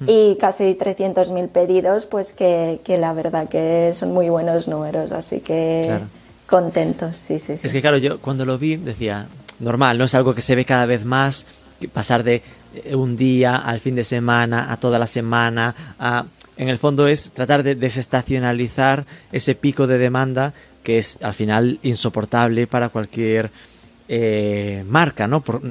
hmm. 0.00 0.04
y 0.08 0.36
casi 0.36 0.74
300.000 0.74 1.48
pedidos 1.48 2.06
pues 2.06 2.32
que, 2.32 2.80
que, 2.84 2.96
la 2.96 3.12
verdad 3.12 3.48
que 3.48 3.92
son 3.94 4.12
muy 4.12 4.28
buenos 4.30 4.66
números 4.66 5.12
así 5.12 5.40
que 5.40 5.98
contentos 6.46 7.16
sí 7.16 7.38
sí 7.38 7.58
sí 7.58 7.66
es 7.66 7.72
que 7.72 7.82
claro 7.82 7.98
yo 7.98 8.18
cuando 8.18 8.46
lo 8.46 8.56
vi 8.56 8.76
decía 8.76 9.26
normal 9.60 9.98
no 9.98 10.04
es 10.04 10.14
algo 10.14 10.34
que 10.34 10.40
se 10.40 10.54
ve 10.54 10.64
cada 10.64 10.86
vez 10.86 11.04
más 11.04 11.44
pasar 11.92 12.24
de 12.24 12.42
eh, 12.74 12.94
un 12.94 13.16
día 13.16 13.56
al 13.56 13.80
fin 13.80 13.94
de 13.94 14.04
semana 14.04 14.72
a 14.72 14.78
toda 14.78 14.98
la 14.98 15.06
semana 15.06 15.74
a 15.98 16.24
en 16.56 16.68
el 16.68 16.78
fondo 16.78 17.08
es 17.08 17.30
tratar 17.30 17.62
de 17.62 17.74
desestacionalizar 17.74 19.06
ese 19.32 19.54
pico 19.54 19.86
de 19.86 19.98
demanda 19.98 20.54
que 20.84 20.98
es 20.98 21.18
al 21.22 21.34
final 21.34 21.78
insoportable 21.82 22.66
para 22.66 22.90
cualquier 22.90 23.50
eh, 24.06 24.84
marca, 24.86 25.26
¿no? 25.26 25.40
Por, 25.40 25.62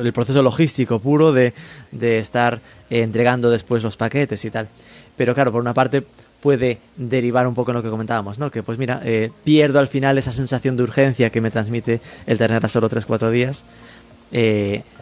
el 0.00 0.12
proceso 0.12 0.42
logístico 0.42 1.00
puro 1.00 1.32
de, 1.32 1.52
estar 2.00 2.60
eh, 2.88 3.02
entregando 3.02 3.50
después 3.50 3.82
los 3.82 3.96
paquetes 3.96 4.44
y 4.44 4.50
tal. 4.50 4.68
Pero 5.16 5.34
claro, 5.34 5.50
por 5.52 5.60
una 5.60 5.74
parte 5.74 6.04
puede 6.40 6.78
derivar 6.96 7.46
un 7.46 7.54
poco 7.54 7.72
en 7.72 7.78
lo 7.78 7.82
que 7.82 7.90
comentábamos, 7.90 8.38
¿no? 8.38 8.50
Que 8.50 8.62
pues 8.62 8.78
mira, 8.78 9.02
eh, 9.04 9.30
pierdo 9.44 9.80
al 9.80 9.88
final 9.88 10.16
esa 10.16 10.32
sensación 10.32 10.76
de 10.76 10.84
urgencia 10.84 11.30
que 11.30 11.40
me 11.40 11.50
transmite 11.50 12.00
el 12.26 12.38
tener 12.38 12.64
a 12.64 12.68
solo 12.68 12.88
3-4 12.88 13.30
días. 13.30 13.64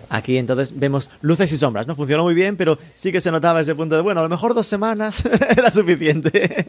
Aquí 0.08 0.38
entonces 0.38 0.78
vemos 0.78 1.10
luces 1.20 1.50
y 1.52 1.56
sombras, 1.56 1.86
¿no? 1.86 1.94
Funcionó 1.94 2.22
muy 2.24 2.34
bien, 2.34 2.56
pero 2.56 2.78
sí 2.94 3.12
que 3.12 3.20
se 3.20 3.30
notaba 3.30 3.60
ese 3.60 3.74
punto 3.74 3.96
de, 3.96 4.02
bueno, 4.02 4.20
a 4.20 4.22
lo 4.22 4.28
mejor 4.28 4.54
dos 4.54 4.66
semanas 4.66 5.22
era 5.50 5.70
suficiente. 5.70 6.68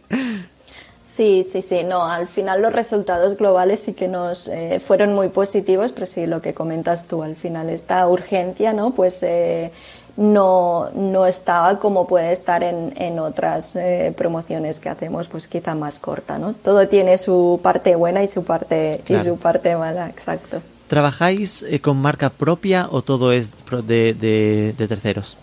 Sí, 1.19 1.43
sí, 1.43 1.61
sí, 1.61 1.83
no, 1.83 2.05
al 2.05 2.27
final 2.27 2.61
los 2.61 2.71
resultados 2.71 3.35
globales 3.35 3.81
sí 3.81 3.91
que 3.91 4.07
nos 4.07 4.47
eh, 4.47 4.79
fueron 4.79 5.13
muy 5.13 5.27
positivos, 5.27 5.91
pero 5.91 6.05
sí 6.05 6.25
lo 6.27 6.41
que 6.41 6.53
comentas 6.53 7.07
tú, 7.07 7.23
al 7.23 7.35
final 7.35 7.69
esta 7.69 8.07
urgencia, 8.07 8.71
¿no? 8.71 8.91
Pues 8.91 9.21
eh, 9.23 9.71
no, 10.15 10.89
no 10.93 11.25
estaba 11.25 11.77
como 11.79 12.07
puede 12.07 12.31
estar 12.31 12.63
en, 12.63 12.93
en 12.95 13.19
otras 13.19 13.75
eh, 13.75 14.13
promociones 14.17 14.79
que 14.79 14.87
hacemos, 14.87 15.27
pues 15.27 15.49
quizá 15.49 15.75
más 15.75 15.99
corta, 15.99 16.37
¿no? 16.37 16.53
Todo 16.53 16.87
tiene 16.87 17.17
su 17.17 17.59
parte 17.61 17.95
buena 17.95 18.23
y 18.23 18.27
su 18.27 18.45
parte, 18.45 19.01
y 19.07 19.19
su 19.19 19.35
parte 19.37 19.75
mala, 19.75 20.07
exacto. 20.07 20.61
¿Trabajáis 20.89 21.65
con 21.81 21.97
marca 22.01 22.29
propia 22.31 22.87
o 22.91 23.03
todo 23.03 23.31
es 23.31 23.51
de, 23.85 24.13
de, 24.13 24.73
de 24.75 24.87
terceros? 24.87 25.37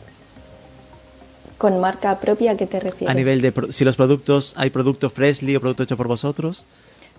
¿Con 1.57 1.81
marca 1.81 2.19
propia 2.19 2.53
a 2.53 2.57
qué 2.57 2.67
te 2.67 2.81
refieres? 2.81 3.09
A 3.09 3.15
nivel 3.15 3.41
de 3.41 3.53
si 3.71 3.85
los 3.85 3.97
productos, 3.97 4.55
hay 4.57 4.71
producto 4.71 5.09
Freshly 5.09 5.57
o 5.57 5.61
producto 5.61 5.85
hecho 5.85 5.97
por 5.97 6.09
vosotros. 6.09 6.67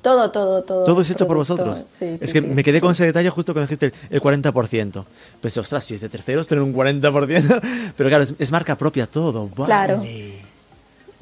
Todo, 0.01 0.29
todo, 0.29 0.61
todo. 0.61 0.83
Todo 0.83 1.01
es 1.01 1.09
hecho 1.09 1.25
por 1.25 1.37
vosotros. 1.37 1.85
es 2.01 2.33
que 2.33 2.41
me 2.41 2.63
quedé 2.63 2.79
con 2.79 2.91
ese 2.91 3.05
detalle 3.05 3.29
justo 3.29 3.53
cuando 3.53 3.67
dijiste 3.67 3.93
el, 4.09 4.21
40%. 4.21 5.05
Pensé, 5.41 5.59
ostras, 5.59 5.83
si 5.83 5.95
es 5.95 6.01
de 6.01 6.09
terceros, 6.09 6.47
tener 6.47 6.63
un 6.63 6.73
40%. 6.73 7.91
Pero 7.97 8.09
claro, 8.09 8.25
es, 8.37 8.51
marca 8.51 8.77
propia 8.77 9.07
todo. 9.07 9.49
Claro. 9.65 10.03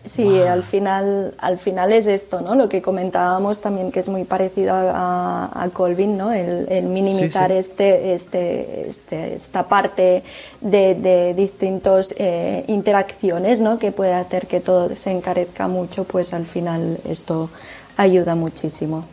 Sí, 0.05 0.39
al 0.39 0.63
final, 0.63 1.33
al 1.39 1.57
final 1.57 1.91
es 1.91 2.05
esto, 2.05 2.41
¿no? 2.41 2.53
Lo 2.55 2.69
que 2.69 2.81
comentábamos 2.81 3.59
también 3.59 3.91
que 3.91 3.99
es 3.99 4.09
muy 4.09 4.23
parecido 4.23 4.73
a, 4.75 5.69
Colvin, 5.73 6.15
¿no? 6.15 6.31
El, 6.31 6.83
minimizar 6.83 7.51
Este, 7.51 8.13
este, 8.13 8.87
este, 8.87 9.35
esta 9.35 9.67
parte 9.67 10.23
de, 10.61 10.95
de 10.95 11.33
distintas 11.33 12.13
eh, 12.17 12.63
interacciones, 12.67 13.59
¿no? 13.59 13.79
Que 13.79 13.91
puede 13.91 14.13
hacer 14.13 14.47
que 14.47 14.59
todo 14.59 14.93
se 14.93 15.11
encarezca 15.11 15.67
mucho, 15.67 16.03
pues 16.03 16.33
al 16.33 16.45
final 16.45 16.99
esto 17.09 17.49
ayuda 17.97 18.35
muchísimo. 18.35 19.05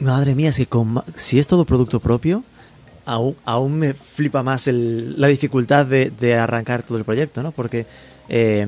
Madre 0.00 0.34
mía, 0.34 0.50
si, 0.50 0.66
si 1.14 1.38
es 1.38 1.46
todo 1.46 1.64
producto 1.64 2.00
propio, 2.00 2.42
aún, 3.04 3.36
aún 3.44 3.78
me 3.78 3.94
flipa 3.94 4.42
más 4.42 4.66
el, 4.66 5.20
la 5.20 5.28
dificultad 5.28 5.86
de, 5.86 6.10
de, 6.10 6.36
arrancar 6.36 6.82
todo 6.82 6.98
el 6.98 7.04
proyecto, 7.04 7.42
¿no? 7.42 7.52
Porque 7.52 7.86
eh, 8.28 8.66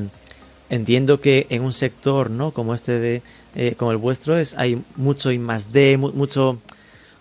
entiendo 0.72 1.20
que 1.20 1.46
en 1.50 1.62
un 1.62 1.74
sector 1.74 2.30
no 2.30 2.50
como 2.50 2.74
este 2.74 2.98
de 2.98 3.22
eh, 3.54 3.74
como 3.76 3.92
el 3.92 3.98
vuestro 3.98 4.38
es 4.38 4.54
hay 4.56 4.82
mucho 4.96 5.30
y 5.30 5.38
más 5.38 5.70
de 5.70 5.98
mucho 5.98 6.58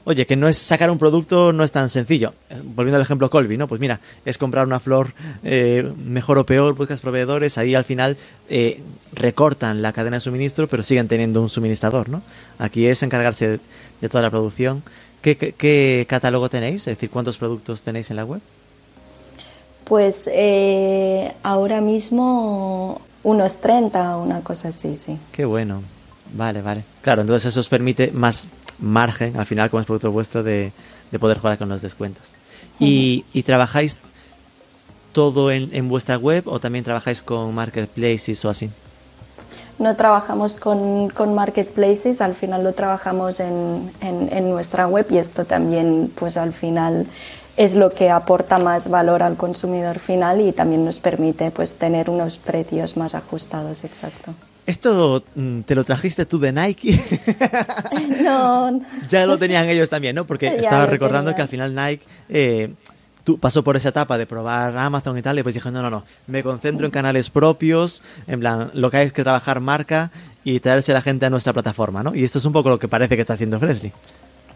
oye 0.05 0.25
que 0.25 0.37
no 0.37 0.47
es 0.47 0.57
sacar 0.57 0.89
un 0.89 0.97
producto 0.97 1.51
no 1.51 1.65
es 1.65 1.73
tan 1.73 1.89
sencillo. 1.89 2.33
Eh, 2.49 2.61
volviendo 2.63 2.95
al 2.95 3.01
ejemplo 3.01 3.29
Colby 3.29 3.57
no 3.57 3.67
pues 3.67 3.81
mira 3.81 3.99
es 4.23 4.37
comprar 4.37 4.65
una 4.65 4.79
flor 4.79 5.11
eh, 5.43 5.91
mejor 5.97 6.37
o 6.37 6.45
peor 6.45 6.75
buscas 6.75 7.01
proveedores 7.01 7.57
ahí 7.57 7.75
al 7.75 7.83
final 7.83 8.15
recortan 9.13 9.81
la 9.81 9.91
cadena 9.91 10.15
de 10.17 10.21
suministro 10.21 10.67
pero 10.67 10.81
siguen 10.81 11.09
teniendo 11.09 11.41
un 11.41 11.49
suministrador 11.49 12.07
no 12.07 12.21
aquí 12.57 12.87
es 12.87 13.03
encargarse 13.03 13.59
de, 13.99 14.09
toda 14.09 14.21
la 14.23 14.31
producción. 14.31 14.81
¿Qué, 15.21 15.35
¿Qué, 15.35 16.05
catálogo 16.07 16.49
tenéis 16.49 16.87
es 16.87 16.95
decir 16.95 17.09
cuántos 17.09 17.37
productos 17.37 17.83
tenéis 17.83 18.09
en 18.11 18.15
la 18.15 18.23
web 18.23 18.39
pues 19.83 20.29
ahora 21.43 21.81
mismo 21.81 23.01
unos 23.23 23.57
30 23.57 24.17
o 24.17 24.23
una 24.23 24.41
cosa 24.41 24.69
así, 24.69 24.97
sí. 24.97 25.17
Qué 25.31 25.45
bueno. 25.45 25.81
Vale, 26.33 26.61
vale. 26.61 26.83
Claro, 27.01 27.21
entonces 27.21 27.47
eso 27.47 27.59
os 27.59 27.69
permite 27.69 28.11
más 28.11 28.47
margen, 28.79 29.37
al 29.37 29.45
final, 29.45 29.69
como 29.69 29.81
es 29.81 29.85
producto 29.85 30.11
vuestro, 30.11 30.43
de, 30.43 30.71
poder 31.19 31.39
jugar 31.39 31.57
con 31.57 31.69
los 31.69 31.81
descuentos. 31.81 32.33
¿Y, 32.79 33.23
trabajáis 33.45 33.99
todo 35.11 35.51
en, 35.51 35.89
vuestra 35.89 36.17
web 36.17 36.47
o 36.47 36.59
también 36.59 36.83
trabajáis 36.83 37.21
con 37.21 37.53
marketplaces 37.53 38.43
o 38.45 38.49
así? 38.49 38.69
No 39.77 39.95
trabajamos 39.95 40.57
con, 40.57 41.09
con 41.09 41.33
marketplaces, 41.33 42.21
al 42.21 42.35
final 42.35 42.63
lo 42.63 42.73
trabajamos 42.73 43.39
en, 43.39 43.91
en, 43.99 44.49
nuestra 44.49 44.87
web 44.87 45.07
y 45.09 45.17
esto 45.17 45.45
también, 45.45 46.11
pues 46.15 46.37
al 46.37 46.53
final 46.53 47.07
es 47.57 47.75
lo 47.75 47.91
que 47.91 48.09
aporta 48.09 48.57
más 48.59 48.89
valor 48.89 49.23
al 49.23 49.35
consumidor 49.35 49.99
final 49.99 50.41
y 50.41 50.51
también 50.51 50.85
nos 50.85 50.99
permite 50.99 51.51
pues 51.51 51.75
tener 51.75 52.09
unos 52.09 52.37
precios 52.37 52.97
más 52.97 53.15
ajustados, 53.15 53.83
exacto. 53.83 54.33
¿Esto 54.65 55.23
mm, 55.35 55.61
te 55.61 55.75
lo 55.75 55.83
trajiste 55.83 56.25
tú 56.25 56.39
de 56.39 56.51
Nike? 56.51 56.99
no. 58.23 58.81
ya 59.09 59.25
lo 59.25 59.37
tenían 59.37 59.67
ellos 59.67 59.89
también, 59.89 60.15
¿no? 60.15 60.25
Porque 60.25 60.47
estaba 60.57 60.85
recordando 60.85 61.35
que 61.35 61.41
al 61.41 61.47
final 61.47 61.75
Nike 61.75 62.05
eh, 62.29 62.73
tú, 63.23 63.39
pasó 63.39 63.63
por 63.63 63.75
esa 63.75 63.89
etapa 63.89 64.17
de 64.17 64.25
probar 64.25 64.77
Amazon 64.77 65.17
y 65.17 65.21
tal, 65.21 65.39
y 65.39 65.43
pues 65.43 65.55
dije, 65.55 65.71
no, 65.71 65.81
no, 65.81 65.89
no, 65.89 66.03
me 66.27 66.43
concentro 66.43 66.85
en 66.85 66.91
canales 66.91 67.29
propios, 67.29 68.03
en 68.27 68.39
plan, 68.39 68.71
lo 68.73 68.91
que 68.91 68.97
hay 68.97 69.07
es 69.07 69.13
que 69.13 69.23
trabajar 69.23 69.59
marca 69.59 70.11
y 70.43 70.59
traerse 70.59 70.91
a 70.91 70.95
la 70.95 71.01
gente 71.01 71.25
a 71.25 71.29
nuestra 71.29 71.53
plataforma, 71.53 72.03
¿no? 72.03 72.15
Y 72.15 72.23
esto 72.23 72.37
es 72.37 72.45
un 72.45 72.53
poco 72.53 72.69
lo 72.69 72.79
que 72.79 72.87
parece 72.87 73.15
que 73.15 73.21
está 73.21 73.33
haciendo 73.33 73.59
Freshly. 73.59 73.91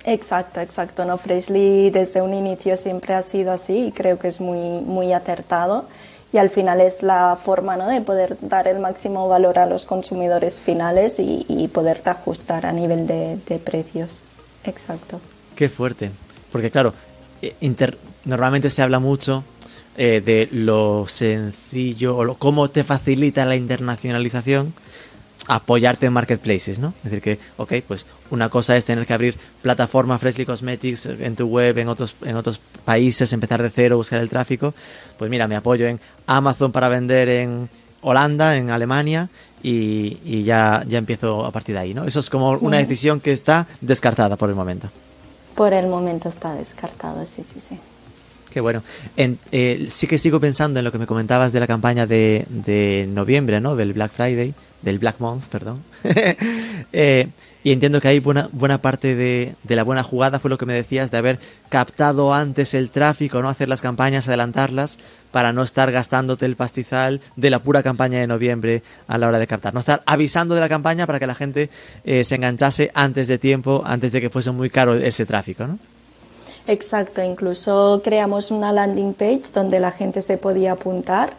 Exacto, 0.06 0.62
exacto. 0.62 1.04
No, 1.04 1.18
Freshly 1.18 1.90
desde 1.90 2.22
un 2.22 2.34
inicio 2.34 2.78
siempre 2.78 3.16
ha 3.16 3.22
sido 3.22 3.52
así 3.52 3.88
y 3.88 3.92
creo 3.92 4.20
que 4.20 4.28
es 4.28 4.40
muy, 4.40 4.82
muy 4.82 5.14
acertado 5.14 5.88
y 6.32 6.38
al 6.38 6.50
final 6.50 6.80
es 6.82 7.02
la 7.02 7.38
forma 7.42 7.76
¿no? 7.76 7.88
de 7.88 8.02
poder 8.02 8.38
dar 8.42 8.68
el 8.68 8.80
máximo 8.80 9.28
valor 9.28 9.58
a 9.58 9.66
los 9.66 9.86
consumidores 9.86 10.60
finales 10.60 11.18
y, 11.18 11.46
y 11.48 11.68
poderte 11.70 12.10
ajustar 12.10 12.66
a 12.66 12.72
nivel 12.72 13.08
de, 13.08 13.60
precios. 13.64 14.20
Exacto. 14.64 15.20
Qué 15.56 15.70
fuerte, 15.70 16.12
porque 16.52 16.70
claro, 16.70 16.94
eh, 17.42 17.56
normalmente 18.26 18.70
se 18.70 18.82
habla 18.82 19.00
mucho 19.00 19.44
eh, 19.98 20.22
de 20.24 20.50
lo 20.52 21.06
sencillo 21.08 22.18
o 22.18 22.26
lo, 22.26 22.36
cómo 22.36 22.70
te 22.70 22.84
facilita 22.84 23.46
la 23.46 23.56
internacionalización 23.56 24.74
apoyarte 25.48 26.08
en 26.08 26.14
marketplaces, 26.14 26.80
¿no? 26.80 26.94
Es 27.04 27.12
decir, 27.12 27.22
que, 27.22 27.40
ok, 27.58 27.74
pues 27.88 28.06
una 28.30 28.50
cosa 28.50 28.76
es 28.76 28.86
tener 28.86 29.06
que 29.06 29.14
abrir 29.14 29.38
plataforma 29.62 30.18
Freshly 30.18 30.46
Cosmetics 30.46 31.06
en 31.06 31.36
tu 31.36 31.48
web 31.48 31.78
en 31.78 31.88
otros, 31.88 32.16
en 32.24 32.36
otros 32.36 32.60
países, 32.84 33.32
empezar 33.34 33.62
de 33.62 33.70
cero, 33.70 33.98
buscar 33.98 34.22
el 34.22 34.30
tráfico. 34.30 34.74
Pues 35.18 35.30
mira, 35.30 35.48
me 35.48 35.56
apoyo 35.56 35.88
en 35.88 36.00
Amazon 36.28 36.72
para 36.72 36.90
vender 36.90 37.30
en 37.30 37.70
Holanda, 38.02 38.56
en 38.56 38.70
Alemania, 38.70 39.30
y, 39.64 40.44
ya, 40.44 40.84
ya 40.88 41.00
empiezo 41.00 41.44
a 41.44 41.52
partir 41.52 41.74
de 41.74 41.82
ahí, 41.82 41.94
¿no? 41.96 42.06
Eso 42.06 42.20
es 42.20 42.30
como 42.30 42.52
una 42.52 42.78
decisión 42.78 43.20
que 43.20 43.32
está 43.32 43.66
descartada 43.82 44.36
por 44.36 44.50
el 44.50 44.56
momento. 44.56 44.90
Por 45.56 45.74
el 45.74 45.88
momento 45.88 46.30
está 46.30 46.54
descartado, 46.54 47.26
sí, 47.26 47.44
sí, 47.44 47.60
sí. 47.62 47.80
Qué 48.56 48.62
bueno. 48.62 48.84
En, 49.18 49.38
eh, 49.52 49.88
sí 49.90 50.08
que 50.08 50.18
sigo 50.18 50.40
pensando 50.40 50.80
en 50.80 50.86
lo 50.86 50.92
que 50.94 50.98
me 50.98 51.06
comentabas 51.06 51.52
de 51.52 51.60
la 51.60 51.68
campaña 51.68 52.08
de, 52.08 52.46
de 52.48 53.06
noviembre, 53.06 53.60
¿no? 53.60 53.76
Del 53.76 53.92
Black 53.92 54.14
Friday, 54.14 54.54
del 54.82 54.98
Black 54.98 55.20
Month, 55.20 55.48
perdón. 55.48 55.84
eh, 56.94 57.28
y 57.66 57.74
entiendo 57.74 58.00
que 58.00 58.08
ahí 58.08 58.22
buena, 58.22 58.48
buena 58.54 58.82
parte 58.82 59.14
de, 59.14 59.56
la 59.68 59.84
buena 59.84 60.04
jugada 60.04 60.40
fue 60.40 60.50
lo 60.50 60.58
que 60.58 60.66
me 60.66 60.74
decías 60.74 61.12
de 61.12 61.18
haber 61.18 61.38
captado 61.68 62.34
antes 62.34 62.74
el 62.74 62.92
tráfico, 62.92 63.42
no 63.42 63.50
hacer 63.50 63.68
las 63.68 63.82
campañas, 63.82 64.30
adelantarlas, 64.30 65.00
para 65.32 65.52
no 65.52 65.62
estar 65.62 65.92
gastándote 65.92 66.46
el 66.46 66.56
pastizal 66.56 67.20
de 67.36 67.50
la 67.50 67.60
pura 67.60 67.84
campaña 67.84 68.22
de 68.22 68.28
noviembre 68.28 68.84
a 69.10 69.18
la 69.18 69.28
hora 69.28 69.40
de 69.40 69.48
captar. 69.48 69.74
No 69.74 69.82
estar 69.82 70.02
avisando 70.06 70.56
de 70.56 70.62
la 70.62 70.70
campaña 70.70 71.06
para 71.06 71.20
que 71.20 71.28
la 71.28 71.36
gente 71.36 71.70
eh, 72.06 72.24
se 72.24 72.36
enganchase 72.36 72.90
antes 72.94 73.28
de 73.28 73.38
tiempo, 73.38 73.84
antes 73.86 74.14
de 74.14 74.22
que 74.22 74.30
fuese 74.30 74.52
muy 74.52 74.70
caro 74.70 74.96
ese 74.96 75.26
tráfico, 75.26 75.68
¿no? 75.68 75.78
Exacto, 76.68 77.22
incluso 77.22 78.02
creamos 78.04 78.50
una 78.50 78.72
landing 78.72 79.14
page 79.14 79.44
donde 79.54 79.80
la 79.80 79.92
gente 79.92 80.22
se 80.24 80.38
podía 80.38 80.72
apuntar 80.72 81.34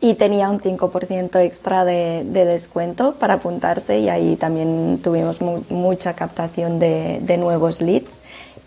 y 0.00 0.14
tenía 0.14 0.50
un 0.50 0.58
5% 0.60 1.40
extra 1.40 1.84
de, 1.84 2.24
descuento 2.24 3.14
para 3.14 3.34
apuntarse 3.34 4.00
y 4.00 4.08
ahí 4.08 4.34
también 4.34 4.98
tuvimos 5.00 5.40
mucha 5.70 6.14
captación 6.14 6.80
de, 6.80 7.36
nuevos 7.38 7.80
leads 7.80 8.20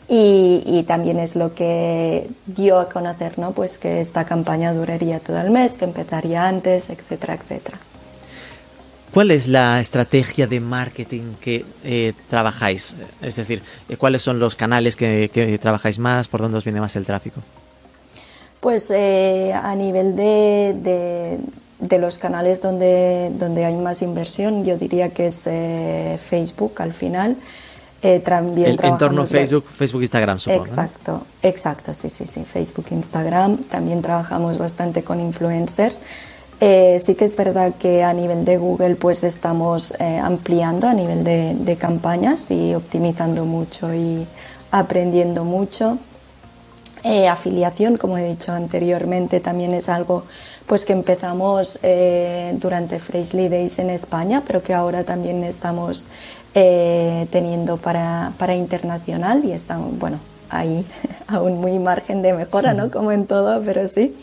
y, 0.07 0.83
también 0.87 1.19
es 1.19 1.35
lo 1.35 1.53
que 1.53 2.29
dio 2.45 2.79
a 2.79 2.87
conocer 2.87 3.37
¿no? 3.37 3.51
pues 3.51 3.77
que 3.77 3.99
esta 3.99 4.23
campaña 4.23 4.73
duraría 4.73 5.19
todo 5.19 5.41
el 5.41 5.51
mes, 5.51 5.75
que 5.75 5.85
empezaría 5.85 6.47
antes, 6.47 6.89
etcétera, 6.89 7.33
etcétera. 7.33 7.77
¿Cuál 9.15 9.31
es 9.31 9.47
la 9.47 9.79
estrategia 9.79 10.45
de 10.45 10.59
marketing 10.59 11.35
que 11.39 11.63
eh, 11.85 12.11
trabajáis? 12.29 12.97
Es 13.21 13.37
decir, 13.37 13.63
¿cuáles 13.97 14.21
son 14.21 14.41
los 14.41 14.57
canales 14.57 14.97
que, 14.97 15.31
que 15.33 15.57
trabajáis 15.57 15.99
más? 15.99 16.27
¿Por 16.27 16.41
dónde 16.41 16.57
os 16.57 16.65
viene 16.65 16.81
más 16.81 16.97
el 16.97 17.05
tráfico? 17.05 17.39
Pues 18.59 18.91
eh, 18.91 19.53
a 19.53 19.73
nivel 19.73 20.17
de, 20.17 21.39
de, 21.79 21.97
los 21.97 22.17
canales 22.17 22.61
donde, 22.61 23.31
donde 23.39 23.63
hay 23.63 23.77
más 23.77 24.01
inversión, 24.01 24.65
yo 24.65 24.77
diría 24.77 25.07
que 25.07 25.27
es 25.27 25.43
eh, 25.45 26.19
Facebook 26.21 26.73
al 26.79 26.91
final. 26.91 27.37
Eh, 28.01 28.19
también 28.19 28.71
el 28.77 28.83
entorno 28.83 29.25
Facebook, 29.25 29.63
Facebook, 29.65 30.01
Instagram, 30.01 30.39
supongo. 30.39 30.65
Exacto, 30.65 31.25
exacto, 31.41 31.93
sí, 31.93 32.09
sí, 32.09 32.25
sí, 32.25 32.43
Facebook, 32.43 32.87
Instagram. 32.91 33.59
También 33.69 34.01
trabajamos 34.01 34.57
bastante 34.57 35.03
con 35.03 35.21
influencers. 35.21 36.01
Sí 36.59 37.15
que 37.15 37.25
es 37.25 37.35
verdad 37.35 37.73
que 37.77 38.03
a 38.03 38.13
nivel 38.13 38.45
de 38.45 38.57
Google 38.57 38.95
pues 38.95 39.23
estamos 39.23 39.93
ampliando 39.99 40.87
a 40.87 40.93
nivel 40.93 41.23
de, 41.23 41.55
de 41.55 41.75
campañas 41.75 42.49
y 42.49 42.73
optimizando 42.73 43.45
mucho 43.45 43.93
y 43.93 44.25
aprendiendo 44.71 45.43
mucho. 45.43 45.97
Eh, 47.07 47.27
afiliación, 47.27 47.97
como 47.97 48.17
he 48.17 48.27
dicho 48.27 48.51
anteriormente, 48.51 49.39
también 49.39 49.75
es 49.75 49.89
algo 49.89 50.23
pues 50.65 50.85
que 50.85 50.93
empezamos 50.93 51.77
eh, 51.83 52.57
durante 52.59 52.97
Freshly 52.97 53.47
Days 53.47 53.77
en 53.77 53.91
España, 53.91 54.41
pero 54.45 54.63
que 54.63 54.73
ahora 54.73 55.03
también 55.03 55.43
estamos 55.43 56.07
eh, 56.55 57.27
teniendo 57.29 57.77
para, 57.77 58.33
para, 58.39 58.55
internacional 58.55 59.45
y 59.45 59.51
estamos, 59.51 59.99
bueno, 59.99 60.17
ahí 60.49 60.83
aún 61.27 61.61
muy 61.61 61.77
margen 61.77 62.23
de 62.23 62.33
mejora, 62.33 62.73
¿no? 62.73 62.89
Como 62.89 63.11
en 63.11 63.27
todo, 63.27 63.61
pero 63.63 63.87
sí. 63.87 64.15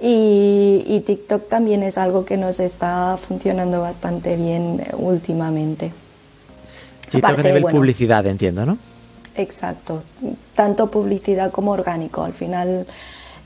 Y, 0.00 1.02
TikTok 1.04 1.48
también 1.48 1.82
es 1.82 1.98
algo 1.98 2.24
que 2.24 2.36
nos 2.36 2.58
está 2.58 3.18
funcionando 3.20 3.80
bastante 3.80 4.36
bien 4.36 4.82
últimamente. 4.92 5.92
TikTok 7.10 7.38
a 7.38 7.42
nivel 7.42 7.64
publicidad, 7.64 8.26
entiendo, 8.26 8.64
¿no? 8.64 8.78
Exacto, 9.34 10.02
tanto 10.54 10.90
publicidad 10.90 11.50
como 11.50 11.72
orgánico. 11.72 12.22
Al 12.22 12.32
final, 12.32 12.86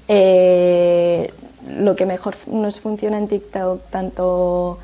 eh, 0.09 1.33
lo 1.77 1.97
que 1.97 2.07
mejor 2.07 2.37
nos 2.47 2.81
funciona 2.81 3.19
en 3.19 3.29
TikTok, 3.29 3.83
tanto 3.90 4.79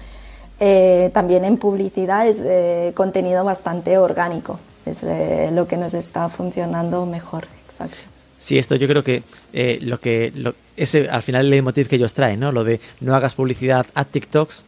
eh, 0.59 1.11
también 1.13 1.45
en 1.45 1.57
publicidad, 1.57 2.27
es 2.27 2.43
eh, 2.45 2.93
contenido 2.95 3.45
bastante 3.45 3.97
orgánico. 3.99 4.59
Es 4.87 5.05
lo 5.53 5.69
que 5.69 5.77
nos 5.77 5.95
está 5.95 6.29
funcionando 6.29 7.07
mejor. 7.07 7.47
Exacto. 7.67 8.20
Sí, 8.41 8.59
esto 8.59 8.75
yo 8.75 8.89
creo 8.89 9.05
que 9.05 9.23
lo 9.83 10.01
que 10.01 10.33
ese 10.77 11.11
al 11.11 11.23
final 11.23 11.45
el 11.45 11.51
leitmotiv 11.51 11.89
que 11.89 11.97
ellos 11.97 12.15
traen, 12.15 12.41
¿no? 12.41 12.53
Lo 12.53 12.65
de 12.65 12.81
no 13.01 13.15
hagas 13.15 13.35
publicidad 13.35 13.85
a 13.95 14.07
TikToks 14.07 14.65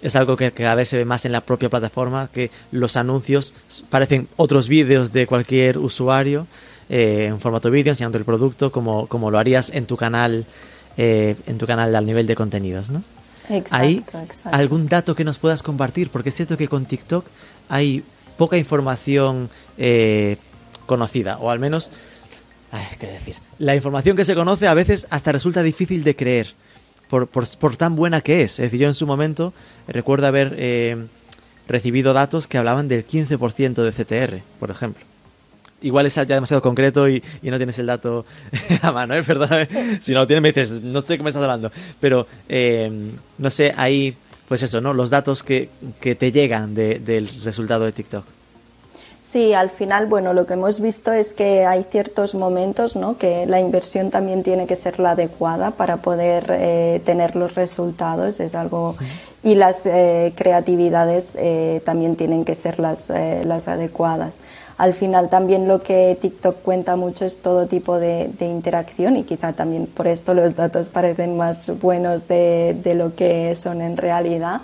es 0.00 0.16
algo 0.16 0.36
que 0.36 0.50
cada 0.50 0.74
vez 0.74 0.88
se 0.88 0.96
ve 0.96 1.04
más 1.04 1.26
en 1.26 1.32
la 1.32 1.42
propia 1.42 1.68
plataforma, 1.68 2.30
que 2.32 2.50
los 2.70 2.96
anuncios 2.96 3.52
parecen 3.90 4.28
otros 4.36 4.66
vídeos 4.66 5.12
de 5.12 5.26
cualquier 5.26 5.76
usuario 5.76 6.46
eh, 6.88 7.26
en 7.28 7.38
formato 7.38 7.70
vídeo 7.70 7.92
enseñando 7.92 8.16
el 8.16 8.24
producto 8.24 8.72
como, 8.72 9.06
como 9.06 9.30
lo 9.30 9.38
harías 9.38 9.70
en 9.70 9.84
tu 9.84 9.96
canal 9.98 10.46
eh, 10.96 11.36
en 11.46 11.56
tu 11.56 11.66
canal 11.66 11.94
al 11.94 12.04
nivel 12.04 12.26
de 12.26 12.34
contenidos, 12.34 12.90
¿no? 12.90 13.02
Exacto, 13.48 13.76
¿Hay 13.76 14.04
algún 14.52 14.88
dato 14.88 15.14
que 15.14 15.24
nos 15.24 15.38
puedas 15.38 15.62
compartir? 15.62 16.10
Porque 16.10 16.28
es 16.28 16.34
cierto 16.34 16.56
que 16.56 16.68
con 16.68 16.84
TikTok 16.84 17.26
hay 17.68 18.04
poca 18.36 18.58
información 18.58 19.50
eh, 19.78 20.36
conocida, 20.86 21.38
o 21.38 21.50
al 21.50 21.58
menos, 21.58 21.90
ay, 22.72 22.84
¿qué 22.98 23.06
decir? 23.06 23.36
La 23.58 23.76
información 23.76 24.16
que 24.16 24.24
se 24.24 24.34
conoce 24.34 24.66
a 24.66 24.74
veces 24.74 25.06
hasta 25.10 25.30
resulta 25.30 25.62
difícil 25.62 26.02
de 26.02 26.16
creer 26.16 26.48
por, 27.08 27.76
tan 27.76 27.94
buena 27.94 28.22
que 28.22 28.42
es. 28.42 28.52
Es 28.52 28.64
decir, 28.64 28.80
yo 28.80 28.88
en 28.88 28.94
su 28.94 29.06
momento 29.06 29.52
recuerdo 29.86 30.26
haber 30.26 30.54
eh, 30.56 30.96
recibido 31.68 32.14
datos 32.14 32.48
que 32.48 32.56
hablaban 32.56 32.88
del 32.88 33.06
15% 33.06 33.82
de 33.82 33.92
CTR, 33.92 34.42
por 34.58 34.70
ejemplo. 34.70 35.04
Igual 35.82 36.06
es 36.06 36.14
ya 36.14 36.24
demasiado 36.24 36.62
concreto 36.62 37.08
y, 37.08 37.22
no 37.42 37.56
tienes 37.58 37.78
el 37.78 37.86
dato 37.86 38.24
a 38.82 38.92
mano, 38.92 39.14
¿es 39.14 39.26
verdad? 39.26 39.68
Si 40.00 40.12
no 40.12 40.20
lo 40.20 40.26
tienes 40.26 40.42
me 40.42 40.52
dices, 40.52 40.82
no 40.82 41.02
sé 41.02 41.18
qué 41.18 41.22
me 41.22 41.30
estás 41.30 41.42
hablando. 41.42 41.70
Pero, 42.00 42.26
eh, 42.48 42.90
no 43.36 43.50
sé, 43.50 43.74
ahí, 43.76 44.16
pues 44.48 44.62
eso, 44.62 44.80
¿no? 44.80 44.94
Los 44.94 45.10
datos 45.10 45.42
que, 45.42 45.68
que 46.00 46.14
te 46.14 46.32
llegan 46.32 46.74
del 46.74 47.28
resultado 47.42 47.84
de 47.84 47.92
TikTok. 47.92 48.24
Sí, 49.32 49.54
al 49.54 49.70
final, 49.70 50.08
bueno, 50.08 50.34
lo 50.34 50.44
que 50.44 50.52
hemos 50.52 50.78
visto 50.78 51.10
es 51.10 51.32
que 51.32 51.64
hay 51.64 51.84
ciertos 51.84 52.34
momentos, 52.34 52.96
¿no? 52.96 53.16
Que 53.16 53.46
la 53.46 53.60
inversión 53.60 54.10
también 54.10 54.42
tiene 54.42 54.66
que 54.66 54.76
ser 54.76 55.00
la 55.00 55.12
adecuada 55.12 55.70
para 55.70 55.96
poder 55.96 56.44
eh, 56.50 57.00
tener 57.06 57.34
los 57.34 57.54
resultados. 57.54 58.40
Es 58.40 58.54
algo 58.54 58.94
y 59.42 59.54
las 59.54 59.86
eh, 59.86 60.34
creatividades 60.36 61.30
eh, 61.36 61.80
también 61.82 62.16
tienen 62.16 62.44
que 62.44 62.54
ser 62.54 62.78
las, 62.78 63.08
las 63.08 63.68
adecuadas. 63.68 64.38
Al 64.76 64.92
final 64.92 65.30
también 65.30 65.66
lo 65.66 65.82
que 65.82 66.18
TikTok 66.20 66.60
cuenta 66.60 66.96
mucho 66.96 67.24
es 67.24 67.38
todo 67.38 67.66
tipo 67.66 67.98
de, 67.98 68.28
de, 68.38 68.46
interacción 68.48 69.16
y 69.16 69.22
quizá 69.22 69.54
también 69.54 69.86
por 69.86 70.08
esto 70.08 70.34
los 70.34 70.56
datos 70.56 70.90
parecen 70.90 71.38
más 71.38 71.70
buenos 71.80 72.28
de, 72.28 72.76
de 72.84 72.94
lo 72.94 73.14
que 73.14 73.54
son 73.54 73.80
en 73.80 73.96
realidad. 73.96 74.60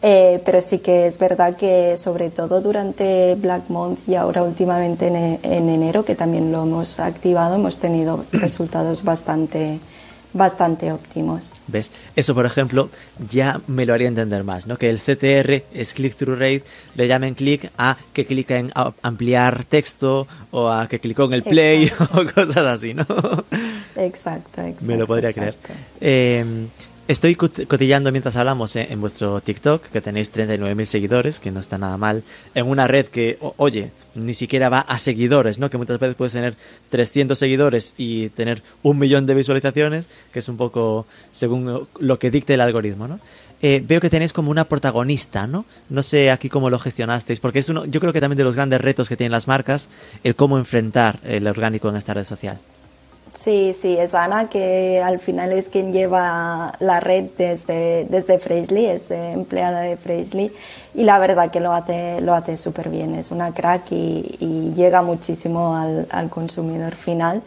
Eh, 0.00 0.40
pero 0.44 0.60
sí 0.60 0.78
que 0.78 1.06
es 1.06 1.18
verdad 1.18 1.56
que 1.56 1.96
sobre 1.96 2.30
todo 2.30 2.60
durante 2.60 3.34
Black 3.34 3.68
Month 3.68 4.08
y 4.08 4.14
ahora 4.14 4.44
últimamente 4.44 5.08
en, 5.08 5.68
enero, 5.68 6.04
que 6.04 6.14
también 6.14 6.52
lo 6.52 6.62
hemos 6.62 7.00
activado, 7.00 7.56
hemos 7.56 7.78
tenido 7.78 8.24
resultados 8.32 9.02
bastante 9.02 9.80
bastante 10.34 10.92
óptimos. 10.92 11.52
¿Ves? 11.66 11.90
Eso, 12.14 12.34
por 12.34 12.44
ejemplo, 12.44 12.90
ya 13.28 13.60
me 13.66 13.86
lo 13.86 13.94
haría 13.94 14.08
entender 14.08 14.44
más, 14.44 14.66
¿no? 14.66 14.76
Que 14.76 14.90
el 14.90 14.98
CTR 14.98 15.64
es 15.72 15.94
click-through 15.94 16.38
rate, 16.38 16.64
le 16.94 17.08
llamen 17.08 17.34
click 17.34 17.72
a 17.78 17.96
que 18.12 18.26
clica 18.26 18.58
en 18.58 18.70
ampliar 19.02 19.64
texto 19.64 20.28
o 20.50 20.68
a 20.68 20.86
que 20.86 21.00
clicó 21.00 21.24
en 21.24 21.32
el 21.32 21.42
play 21.42 21.90
o 22.12 22.24
cosas 22.34 22.66
así, 22.66 22.92
¿no? 22.92 23.06
Exacto, 23.96 24.60
exacto. 24.60 24.84
Me 24.84 24.96
lo 24.98 25.06
podría 25.06 25.32
creer. 25.32 25.56
Eh, 26.00 26.44
Estoy 27.08 27.36
cotillando 27.36 28.12
mientras 28.12 28.36
hablamos 28.36 28.76
eh, 28.76 28.88
en 28.90 29.00
vuestro 29.00 29.40
TikTok, 29.40 29.82
que 29.82 30.02
tenéis 30.02 30.30
39.000 30.30 30.84
seguidores, 30.84 31.40
que 31.40 31.50
no 31.50 31.58
está 31.58 31.78
nada 31.78 31.96
mal, 31.96 32.22
en 32.54 32.66
una 32.66 32.86
red 32.86 33.06
que, 33.06 33.38
oye, 33.56 33.92
ni 34.14 34.34
siquiera 34.34 34.68
va 34.68 34.80
a 34.80 34.98
seguidores, 34.98 35.58
¿no? 35.58 35.70
Que 35.70 35.78
muchas 35.78 35.98
veces 35.98 36.16
puedes 36.16 36.34
tener 36.34 36.54
300 36.90 37.38
seguidores 37.38 37.94
y 37.96 38.28
tener 38.28 38.62
un 38.82 38.98
millón 38.98 39.24
de 39.24 39.34
visualizaciones, 39.34 40.06
que 40.34 40.40
es 40.40 40.50
un 40.50 40.58
poco 40.58 41.06
según 41.32 41.88
lo 41.98 42.18
que 42.18 42.30
dicte 42.30 42.52
el 42.52 42.60
algoritmo, 42.60 43.08
¿no? 43.08 43.20
Eh, 43.62 43.82
veo 43.82 44.02
que 44.02 44.10
tenéis 44.10 44.34
como 44.34 44.50
una 44.50 44.64
protagonista, 44.64 45.46
¿no? 45.46 45.64
No 45.88 46.02
sé 46.02 46.30
aquí 46.30 46.50
cómo 46.50 46.68
lo 46.68 46.78
gestionasteis, 46.78 47.40
porque 47.40 47.60
es 47.60 47.70
uno, 47.70 47.86
yo 47.86 48.00
creo 48.00 48.12
que 48.12 48.20
también 48.20 48.36
de 48.36 48.44
los 48.44 48.54
grandes 48.54 48.82
retos 48.82 49.08
que 49.08 49.16
tienen 49.16 49.32
las 49.32 49.48
marcas, 49.48 49.88
el 50.24 50.34
cómo 50.34 50.58
enfrentar 50.58 51.20
el 51.24 51.46
orgánico 51.46 51.88
en 51.88 51.96
esta 51.96 52.12
red 52.12 52.24
social. 52.24 52.58
Sí, 53.42 53.72
sí, 53.72 53.96
es 53.96 54.14
Ana 54.14 54.48
que 54.48 55.00
al 55.00 55.20
final 55.20 55.52
es 55.52 55.68
quien 55.68 55.92
lleva 55.92 56.74
la 56.80 56.98
red 56.98 57.26
desde, 57.38 58.04
desde 58.10 58.34
es 58.34 59.10
eh, 59.12 59.32
empleada 59.32 59.82
de 59.82 59.96
Freshly 59.96 60.52
y 60.94 61.04
la 61.04 61.20
verdad 61.20 61.48
que 61.48 61.60
lo 61.60 61.72
hace 61.72 62.20
lo 62.20 62.34
hace 62.34 62.56
súper 62.56 62.88
bien, 62.88 63.14
es 63.14 63.30
una 63.30 63.52
crack 63.52 63.92
y, 63.92 64.72
llega 64.74 65.02
muchísimo 65.02 65.76
al, 65.76 66.08
al, 66.10 66.28
consumidor 66.30 66.96
final. 66.96 67.42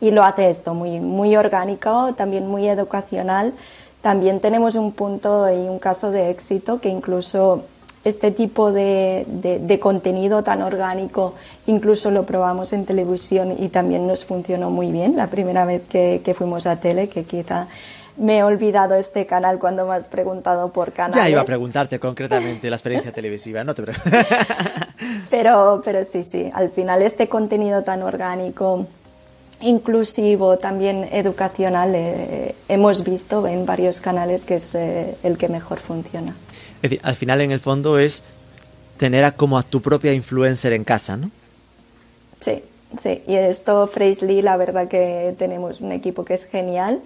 Y 0.00 0.12
lo 0.12 0.24
hace 0.24 0.48
esto 0.48 0.72
muy, 0.72 0.98
muy 1.00 1.36
orgánico, 1.36 2.14
también 2.16 2.46
muy 2.46 2.66
educacional. 2.66 3.52
También 4.00 4.40
tenemos 4.40 4.74
un 4.76 4.92
punto 4.92 5.50
y 5.50 5.68
un 5.68 5.78
caso 5.78 6.10
de 6.10 6.30
éxito 6.30 6.80
que 6.80 6.88
incluso 6.88 7.64
este 8.04 8.30
tipo 8.30 8.70
de, 8.70 9.24
de, 9.26 9.80
contenido 9.80 10.42
tan 10.42 10.62
orgánico, 10.62 11.34
incluso 11.66 12.10
lo 12.10 12.24
probamos 12.24 12.72
en 12.72 12.84
televisión 12.84 13.54
y 13.58 13.68
también 13.68 14.06
nos 14.06 14.24
funcionó 14.24 14.70
muy 14.70 14.92
bien 14.92 15.16
la 15.16 15.28
primera 15.28 15.64
vez 15.64 15.82
que, 15.88 16.20
que 16.24 16.34
fuimos 16.34 16.66
a 16.66 16.76
tele, 16.80 17.08
que 17.08 17.24
quizá 17.24 17.66
me 18.16 18.38
he 18.38 18.42
olvidado 18.44 18.94
este 18.94 19.26
canal 19.26 19.58
cuando 19.58 19.86
me 19.86 19.94
has 19.94 20.06
preguntado 20.06 20.70
por 20.70 20.92
canales. 20.92 21.24
Ya 21.24 21.30
iba 21.30 21.40
a 21.40 21.44
preguntarte 21.44 21.98
concretamente 21.98 22.70
la 22.70 22.76
experiencia 22.76 23.12
televisiva, 23.14 23.64
no 23.64 23.74
te 23.74 23.84
pero, 25.30 25.82
pero 25.84 26.04
sí, 26.04 26.22
sí, 26.22 26.50
al 26.52 26.70
final 26.70 27.02
este 27.02 27.28
contenido 27.28 27.82
tan 27.82 28.02
orgánico, 28.02 28.86
inclusivo, 29.64 30.58
también 30.58 31.08
educacional, 31.10 31.92
eh, 31.94 32.54
hemos 32.68 33.02
visto 33.02 33.46
en 33.46 33.64
varios 33.64 34.00
canales 34.00 34.44
que 34.44 34.56
es 34.56 34.74
eh, 34.74 35.16
el 35.22 35.38
que 35.38 35.48
mejor 35.48 35.80
funciona. 35.80 36.36
Es 36.76 36.90
decir, 36.90 37.00
al 37.02 37.16
final 37.16 37.40
en 37.40 37.50
el 37.50 37.60
fondo 37.60 37.98
es 37.98 38.22
tener 38.98 39.24
a 39.24 39.32
como 39.32 39.58
a 39.58 39.62
tu 39.62 39.80
propia 39.80 40.12
influencer 40.12 40.72
en 40.74 40.84
casa, 40.84 41.16
¿no? 41.16 41.30
Sí, 42.40 42.62
sí. 42.98 43.22
Y 43.26 43.34
esto, 43.36 43.90
Lee, 44.22 44.42
la 44.42 44.56
verdad 44.56 44.86
que 44.86 45.34
tenemos 45.38 45.80
un 45.80 45.92
equipo 45.92 46.24
que 46.24 46.34
es 46.34 46.44
genial. 46.44 47.00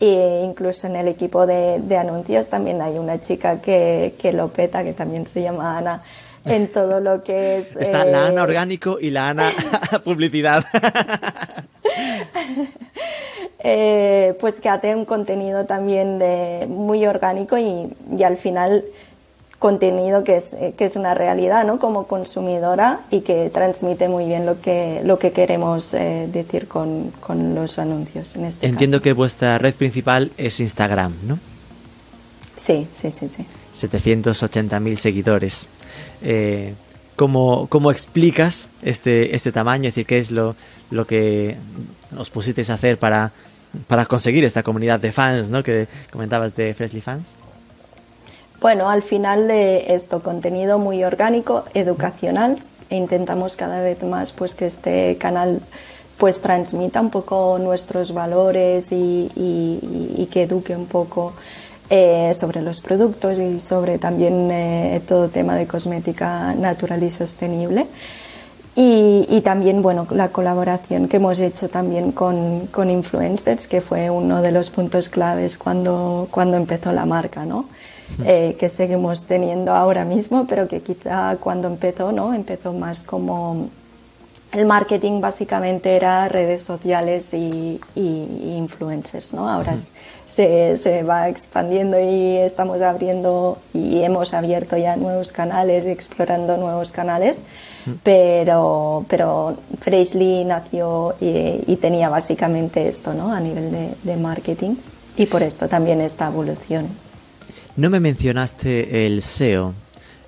E 0.00 0.42
incluso 0.44 0.88
en 0.88 0.96
el 0.96 1.06
equipo 1.06 1.46
de, 1.46 1.96
anuncios 1.96 2.48
también 2.48 2.82
hay 2.82 2.98
una 2.98 3.22
chica 3.22 3.60
que, 3.60 4.14
que, 4.18 4.32
lo 4.32 4.48
peta, 4.48 4.82
que 4.82 4.92
también 4.92 5.24
se 5.26 5.42
llama 5.42 5.78
Ana, 5.78 6.02
en 6.44 6.68
todo 6.68 7.00
lo 7.00 7.22
que 7.22 7.58
es... 7.58 7.76
Está 7.80 8.04
la 8.04 8.26
Ana 8.26 8.40
eh, 8.40 8.44
orgánico 8.44 8.98
y 9.00 9.10
la 9.10 9.28
Ana 9.28 9.52
publicidad. 10.04 10.64
Eh, 13.64 14.36
pues 14.40 14.58
que 14.58 14.68
hace 14.68 14.92
un 14.92 15.04
contenido 15.04 15.66
también 15.66 16.18
de, 16.18 16.66
muy 16.68 17.06
orgánico 17.06 17.56
y, 17.58 17.94
y 18.18 18.22
al 18.24 18.36
final 18.36 18.82
contenido 19.62 20.24
que 20.24 20.34
es, 20.34 20.54
eh, 20.54 20.74
que 20.76 20.84
es 20.86 20.96
una 20.96 21.14
realidad 21.14 21.64
¿no? 21.64 21.78
como 21.78 22.08
consumidora 22.08 22.98
y 23.12 23.20
que 23.20 23.48
transmite 23.48 24.08
muy 24.08 24.26
bien 24.26 24.44
lo 24.44 24.60
que, 24.60 25.00
lo 25.04 25.20
que 25.20 25.30
queremos 25.30 25.94
eh, 25.94 26.28
decir 26.32 26.66
con, 26.66 27.12
con, 27.20 27.54
los 27.54 27.78
anuncios. 27.78 28.34
En 28.34 28.46
este 28.46 28.66
Entiendo 28.66 29.00
que 29.00 29.12
vuestra 29.12 29.58
red 29.58 29.74
principal 29.76 30.32
es 30.36 30.58
Instagram, 30.58 31.14
¿no? 31.28 31.38
Sí, 32.56 32.88
sí, 32.92 33.12
sí, 33.12 33.28
sí. 33.28 33.46
780.000 33.72 34.96
seguidores. 34.96 35.68
Eh, 36.22 36.74
¿cómo, 37.14 37.68
¿cómo, 37.68 37.92
explicas 37.92 38.68
este, 38.82 39.36
este 39.36 39.52
tamaño? 39.52 39.88
Es 39.88 39.94
decir, 39.94 40.06
¿qué 40.06 40.18
es 40.18 40.32
lo, 40.32 40.56
lo 40.90 41.06
que 41.06 41.56
os 42.16 42.30
pusisteis 42.30 42.70
a 42.70 42.74
hacer 42.74 42.98
para, 42.98 43.32
para 43.86 44.06
conseguir 44.06 44.44
esta 44.44 44.62
comunidad 44.62 45.00
de 45.00 45.12
fans 45.12 45.48
¿no? 45.50 45.62
que 45.62 45.88
comentabas 46.10 46.54
de 46.56 46.74
Freshly 46.74 47.00
Fans? 47.00 47.36
Bueno, 48.60 48.88
al 48.88 49.02
final 49.02 49.48
de 49.48 49.92
esto, 49.94 50.22
contenido 50.22 50.78
muy 50.78 51.02
orgánico, 51.02 51.64
educacional, 51.74 52.62
e 52.90 52.96
intentamos 52.96 53.56
cada 53.56 53.82
vez 53.82 54.02
más 54.02 54.32
pues 54.32 54.54
que 54.54 54.66
este 54.66 55.16
canal 55.18 55.60
pues 56.18 56.40
transmita 56.40 57.00
un 57.00 57.10
poco 57.10 57.58
nuestros 57.58 58.12
valores 58.14 58.92
y, 58.92 60.28
que 60.30 60.42
eduque 60.42 60.76
un 60.76 60.86
poco 60.86 61.32
eh, 61.90 62.32
sobre 62.34 62.62
los 62.62 62.80
productos 62.80 63.38
y 63.38 63.58
sobre 63.58 63.98
también 63.98 64.48
eh, 64.50 65.02
todo 65.08 65.28
tema 65.28 65.56
de 65.56 65.66
cosmética 65.66 66.54
natural 66.54 67.02
y 67.02 67.10
sostenible. 67.10 67.86
Y, 68.74 69.42
también 69.42 69.82
bueno, 69.82 70.06
la 70.10 70.30
colaboración 70.30 71.06
que 71.06 71.18
hemos 71.18 71.38
hecho 71.40 71.68
también 71.68 72.10
con, 72.12 72.68
con, 72.68 72.88
influencers, 72.88 73.66
que 73.66 73.82
fue 73.82 74.08
uno 74.08 74.40
de 74.40 74.50
los 74.50 74.70
puntos 74.70 75.10
claves 75.10 75.58
cuando, 75.58 76.26
cuando 76.30 76.56
empezó 76.56 76.90
la 76.92 77.04
marca, 77.04 77.44
¿no? 77.44 77.66
Eh, 78.24 78.56
que 78.58 78.68
seguimos 78.68 79.24
teniendo 79.24 79.72
ahora 79.72 80.04
mismo, 80.04 80.46
pero 80.46 80.68
que 80.68 80.80
quizá 80.80 81.36
cuando 81.38 81.68
empezó, 81.68 82.12
¿no? 82.12 82.32
Empezó 82.32 82.72
más 82.72 83.04
como 83.04 83.68
el 84.52 84.66
marketing 84.66 85.20
básicamente 85.20 85.96
era 85.96 86.28
redes 86.28 86.62
sociales 86.62 87.32
y, 87.32 87.80
influencers, 87.94 89.32
¿no? 89.32 89.48
Ahora 89.48 89.76
se, 90.26 90.76
se, 90.76 91.02
va 91.02 91.28
expandiendo 91.28 91.98
y 91.98 92.36
estamos 92.36 92.82
abriendo 92.82 93.58
y 93.72 94.02
hemos 94.02 94.34
abierto 94.34 94.76
ya 94.76 94.96
nuevos 94.96 95.32
canales, 95.32 95.86
explorando 95.86 96.58
nuevos 96.58 96.92
canales, 96.92 97.40
pero, 98.02 99.04
pero 99.08 99.56
Freshly 99.80 100.44
nació 100.44 101.14
y, 101.20 101.76
tenía 101.76 102.08
básicamente 102.08 102.88
esto, 102.88 103.12
¿no? 103.12 103.32
A 103.32 103.40
nivel 103.40 103.70
de, 103.72 103.94
de 104.02 104.16
marketing 104.16 104.76
y 105.16 105.26
por 105.26 105.42
esto 105.42 105.68
también 105.68 106.00
esta 106.00 106.28
evolución. 106.28 106.88
No 107.76 107.90
me 107.90 108.00
mencionaste 108.00 109.06
el 109.06 109.22
SEO. 109.22 109.74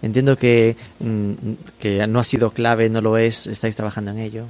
Entiendo 0.03 0.37
que, 0.37 0.77
mm, 1.01 1.33
que 1.79 2.07
no 2.07 2.21
ha 2.21 2.25
sido 2.25 2.51
clave, 2.51 2.91
no 2.91 3.01
lo 3.01 3.17
es, 3.17 3.47
estáis 3.47 3.77
trabajando 3.77 4.11
en 4.11 4.19
ello. 4.19 4.45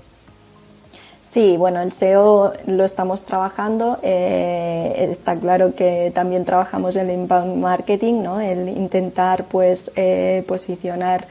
Sí, 1.22 1.56
bueno, 1.56 1.80
el 1.80 1.92
SEO 1.92 2.52
lo 2.66 2.84
estamos 2.84 3.24
trabajando. 3.24 3.98
Eh, 4.02 5.06
está 5.10 5.36
claro 5.36 5.74
que 5.74 6.12
también 6.14 6.44
trabajamos 6.44 6.94
el 6.96 7.10
inbound 7.10 7.56
marketing, 7.56 8.22
¿no? 8.22 8.40
El 8.40 8.68
intentar, 8.68 9.44
pues, 9.44 9.90
eh, 9.96 10.44
posicionar 10.46 11.26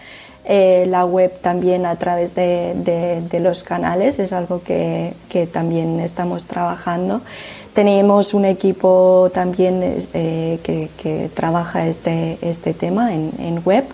eh, 0.45 0.85
la 0.89 1.05
web 1.05 1.31
también 1.39 1.85
a 1.85 1.95
través 1.95 2.35
de, 2.35 2.73
de, 2.75 3.39
los 3.39 3.63
canales 3.63 4.19
es 4.19 4.33
algo 4.33 4.61
que, 4.61 5.13
que 5.29 5.47
también 5.47 6.01
estamos 6.01 6.45
trabajando. 6.45 7.21
Tenemos 7.73 8.33
un 8.33 8.43
equipo 8.43 9.31
también 9.33 9.81
eh, 10.13 10.59
que, 10.61 11.29
trabaja 11.33 11.87
este, 11.87 12.37
este 12.41 12.73
tema 12.73 13.13
en, 13.13 13.61
web 13.63 13.85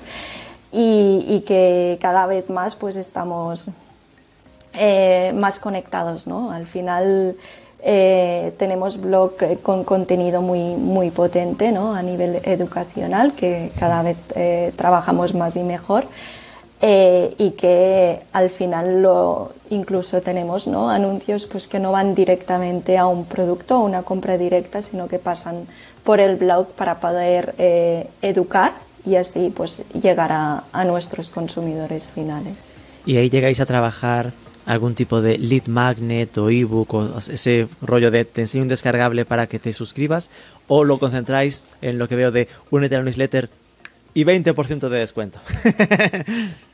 y, 0.72 1.44
que 1.46 2.00
cada 2.02 2.26
vez 2.26 2.50
más 2.50 2.76
pues 2.76 2.96
estamos 2.96 3.70
eh, 4.74 5.32
más 5.36 5.60
conectados. 5.60 6.26
¿no? 6.26 6.52
Al 6.52 6.66
final 6.66 7.36
tenemos 7.82 9.00
blog 9.00 9.36
con 9.62 9.84
contenido 9.84 10.42
muy, 10.42 10.76
muy 10.76 11.12
potente 11.12 11.72
¿no? 11.72 11.94
a 11.94 12.02
nivel 12.02 12.42
educacional 12.44 13.34
que 13.34 13.72
cada 13.80 14.02
vez 14.02 14.18
trabajamos 14.76 15.36
más 15.36 15.56
y 15.56 15.64
mejor. 15.64 16.06
Eh, 16.82 17.36
y 17.38 17.52
que 17.52 18.22
al 18.32 18.50
final 18.50 19.02
lo, 19.02 19.52
incluso 19.70 20.22
tenemos 20.22 20.66
¿no? 20.66 20.90
anuncios 20.90 21.46
pues, 21.46 21.68
que 21.68 21.78
no 21.78 21.92
van 21.92 22.16
directamente 22.16 22.98
a 22.98 23.06
un 23.06 23.26
producto 23.26 23.80
o 23.80 23.84
una 23.84 24.04
compra 24.04 24.38
directa, 24.38 24.82
sino 24.82 25.10
que 25.10 25.20
pasan 25.20 25.68
por 26.06 26.22
el 26.22 26.38
blog 26.38 26.68
para 26.68 27.02
poder 27.02 27.54
eh, 27.58 28.08
educar 28.22 28.76
y 29.06 29.18
así 29.18 29.52
pues, 29.54 29.84
llegar 29.92 30.32
a, 30.32 30.64
a 30.72 30.86
nuestros 30.86 31.30
consumidores 31.32 32.12
finales. 32.12 32.56
¿Y 33.06 33.18
ahí 33.18 33.30
llegáis 33.30 33.60
a 33.60 33.66
trabajar 33.66 34.32
algún 34.66 34.96
tipo 34.96 35.22
de 35.22 35.38
lead 35.38 35.66
magnet 35.66 36.38
o 36.38 36.50
ebook 36.50 36.94
o 36.94 37.18
ese 37.18 37.68
rollo 37.82 38.12
de 38.12 38.24
te 38.24 38.42
enseño 38.42 38.64
un 38.64 38.70
descargable 38.70 39.26
para 39.26 39.48
que 39.48 39.60
te 39.60 39.74
suscribas 39.74 40.30
o 40.68 40.84
lo 40.84 41.00
concentráis 41.00 41.64
en 41.82 41.98
lo 41.98 42.08
que 42.08 42.16
veo 42.16 42.32
de 42.32 42.48
únete 42.70 42.96
a 42.96 43.00
la 43.00 43.06
newsletter 43.06 43.50
y 44.14 44.26
20% 44.26 44.90
de 44.90 45.00
descuento? 45.00 45.40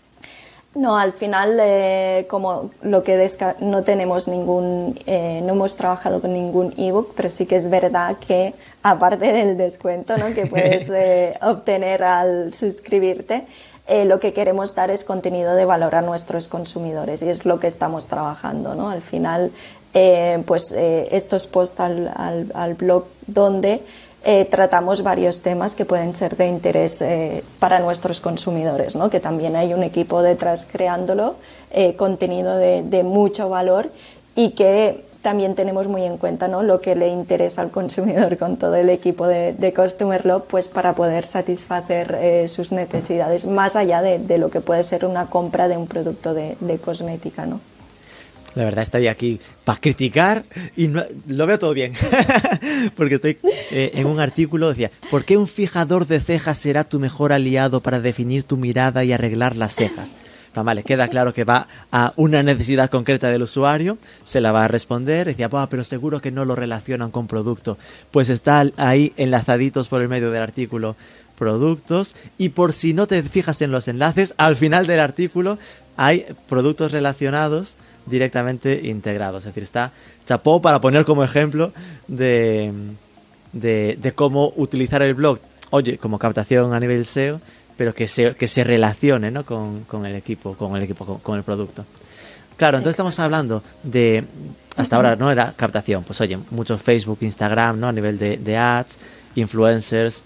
No, 0.76 0.98
al 0.98 1.14
final, 1.14 1.58
eh, 1.62 2.28
como 2.30 2.70
lo 2.82 3.02
que 3.02 3.30
no 3.62 3.84
tenemos 3.84 4.28
ningún, 4.28 5.00
eh, 5.08 5.40
no 5.42 5.54
hemos 5.54 5.78
trabajado 5.78 6.20
con 6.20 6.34
ningún 6.34 6.74
ebook, 6.78 7.14
pero 7.16 7.30
sí 7.30 7.46
que 7.46 7.56
es 7.56 7.70
verdad 7.70 8.18
que 8.18 8.54
aparte 8.84 9.32
del 9.32 9.56
descuento 9.56 10.18
¿no? 10.18 10.34
que 10.34 10.48
puedes 10.48 10.90
eh, 10.94 11.38
obtener 11.42 12.04
al 12.04 12.54
suscribirte, 12.54 13.46
lo 13.88 14.20
que 14.20 14.34
queremos 14.34 14.74
dar 14.74 14.90
es 14.90 15.04
contenido 15.04 15.54
de 15.54 15.64
valor 15.64 15.94
a 15.94 16.02
nuestros 16.02 16.48
consumidores 16.48 17.22
y 17.22 17.30
es 17.30 17.46
lo 17.46 17.60
que 17.60 17.68
estamos 17.68 18.08
trabajando. 18.08 18.74
¿no? 18.74 18.90
Al 18.90 19.04
final, 19.04 19.52
pues 20.48 20.72
estos 20.72 21.46
posts 21.46 21.80
al, 21.80 22.52
al 22.56 22.74
blog 22.74 23.06
donde 23.28 23.82
eh, 24.28 24.46
tratamos 24.46 25.04
varios 25.04 25.42
temas 25.42 25.76
que 25.76 25.86
pueden 25.86 26.16
ser 26.16 26.36
de 26.36 26.48
interés 26.48 27.00
eh, 27.04 27.44
para 27.60 27.80
nuestros 27.80 28.22
consumidores, 28.22 28.96
¿no? 28.96 29.12
que 29.12 29.20
también 29.20 29.56
hay 29.56 29.72
un 29.76 29.84
equipo 29.84 30.24
detrás 30.24 30.68
creándolo, 30.70 31.36
eh, 31.70 31.96
contenido 31.96 32.58
de, 32.58 33.04
mucho 33.04 33.50
valor 33.50 33.92
y 34.36 34.54
que 34.54 35.06
también 35.22 35.54
tenemos 35.54 35.88
muy 35.88 36.06
en 36.06 36.18
cuenta 36.18 36.48
¿no? 36.48 36.64
lo 36.64 36.82
que 36.82 36.96
le 36.96 37.10
interesa 37.10 37.62
al 37.62 37.70
consumidor 37.70 38.36
con 38.40 38.58
todo 38.58 38.74
el 38.74 38.90
equipo 38.90 39.28
de, 39.28 39.54
de 39.54 39.74
Customer 39.76 40.24
pues 40.50 40.70
para 40.70 40.94
poder 40.94 41.24
satisfacer 41.24 42.50
sus 42.50 42.72
necesidades 42.72 43.46
más 43.46 43.76
allá 43.76 44.02
de, 44.02 44.18
de, 44.18 44.40
lo 44.40 44.50
que 44.50 44.60
puede 44.60 44.84
ser 44.84 45.06
una 45.06 45.28
compra 45.28 45.68
de 45.68 45.78
un 45.78 45.86
producto 45.86 46.34
de 46.34 46.80
cosmética. 46.84 47.46
¿no? 47.46 47.60
La 48.56 48.64
verdad 48.64 48.84
estoy 48.84 49.08
aquí 49.08 49.40
para 49.64 49.80
criticar 49.80 50.46
y 50.76 50.88
lo 50.88 51.48
veo 51.48 51.60
todo 51.60 51.74
bien. 51.74 51.94
Porque 52.96 53.16
estoy 53.16 53.38
eh, 53.72 53.92
en 53.96 54.08
un 54.08 54.20
artículo, 54.20 54.70
decía, 54.70 54.92
¿por 55.12 55.26
qué 55.26 55.38
un 55.38 55.48
fijador 55.48 56.08
de 56.08 56.22
cejas 56.22 56.58
será 56.58 56.86
tu 56.86 57.00
mejor 57.00 57.34
aliado 57.34 57.82
para 57.82 58.00
definir 58.00 58.44
tu 58.44 58.58
mirada 58.58 59.04
y 59.04 59.12
arreglar 59.12 59.56
las 59.56 59.76
cejas? 59.76 60.14
vale, 60.64 60.84
queda 60.84 61.08
claro 61.08 61.34
que 61.34 61.44
va 61.44 61.68
a 61.92 62.14
una 62.16 62.44
necesidad 62.44 62.90
concreta 62.90 63.30
del 63.30 63.42
usuario, 63.42 63.98
se 64.24 64.42
la 64.42 64.52
va 64.52 64.66
a 64.66 64.68
responder, 64.68 65.28
decía, 65.28 65.50
pero 65.50 65.84
seguro 65.84 66.22
que 66.22 66.32
no 66.32 66.46
lo 66.46 66.56
relacionan 66.56 67.12
con 67.12 67.28
producto. 67.28 67.78
Pues 68.12 68.30
está 68.30 68.66
ahí 68.78 69.14
enlazaditos 69.18 69.88
por 69.88 70.02
el 70.02 70.08
medio 70.08 70.32
del 70.32 70.42
artículo 70.42 70.96
productos 71.38 72.16
y 72.38 72.50
por 72.50 72.72
si 72.72 72.94
no 72.94 73.08
te 73.08 73.22
fijas 73.24 73.62
en 73.62 73.72
los 73.72 73.90
enlaces, 73.90 74.34
al 74.38 74.56
final 74.56 74.88
del 74.88 75.02
artículo 75.02 75.58
hay 75.98 76.26
productos 76.48 76.92
relacionados 76.92 77.76
directamente 78.06 78.82
integrados. 78.84 79.44
Es 79.44 79.46
decir, 79.46 79.64
está 79.64 79.92
chapó 80.26 80.62
para 80.62 80.82
poner 80.82 81.06
como 81.06 81.24
ejemplo 81.24 81.72
de, 82.08 82.72
de, 83.54 84.14
cómo 84.14 84.54
utilizar 84.56 85.02
el 85.02 85.14
blog, 85.14 85.40
oye, 85.70 85.98
como 85.98 86.20
captación 86.20 86.74
a 86.74 86.80
nivel 86.80 87.06
SEO, 87.06 87.40
pero 87.78 87.94
que 87.94 88.08
se, 88.08 88.34
que 88.34 88.48
se 88.48 88.64
relacione 88.64 89.32
¿no? 89.32 89.46
con, 89.46 89.84
con 89.86 90.06
el 90.06 90.16
equipo, 90.16 90.56
con 90.56 90.76
el 90.76 90.84
equipo, 90.84 91.20
con, 91.22 91.38
el 91.38 91.44
producto. 91.44 91.86
Claro, 92.58 92.78
entonces 92.78 92.94
estamos 92.94 93.20
hablando 93.20 93.64
de, 93.84 94.24
hasta 94.78 94.96
ahora 94.96 95.16
no 95.16 95.30
era 95.32 95.54
captación, 95.58 96.04
pues 96.04 96.22
oye, 96.22 96.38
mucho 96.52 96.78
Facebook, 96.78 97.18
Instagram, 97.22 97.80
¿no? 97.80 97.90
A 97.90 97.92
nivel 97.92 98.18
de, 98.18 98.38
de 98.38 98.58
ads, 98.58 98.98
influencers, 99.36 100.24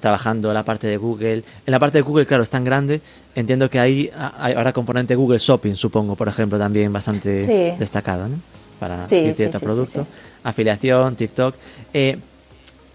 trabajando 0.00 0.52
la 0.52 0.64
parte 0.64 0.86
de 0.86 0.96
Google. 0.96 1.44
En 1.66 1.70
la 1.70 1.78
parte 1.78 1.98
de 1.98 2.02
Google, 2.02 2.26
claro, 2.26 2.42
es 2.42 2.50
tan 2.50 2.64
grande. 2.64 3.00
Entiendo 3.34 3.68
que 3.70 3.78
ahí 3.78 4.10
hay 4.38 4.54
ahora 4.54 4.72
componente 4.72 5.14
Google 5.14 5.38
Shopping, 5.38 5.74
supongo, 5.74 6.16
por 6.16 6.28
ejemplo, 6.28 6.58
también 6.58 6.92
bastante 6.92 7.76
destacado, 7.78 8.28
¿no? 8.28 8.36
Para 8.78 9.02
sí, 9.06 9.32
cierto 9.34 9.60
producto. 9.60 10.06
Afiliación, 10.42 11.14
TikTok. 11.16 11.54
Eh, 11.92 12.18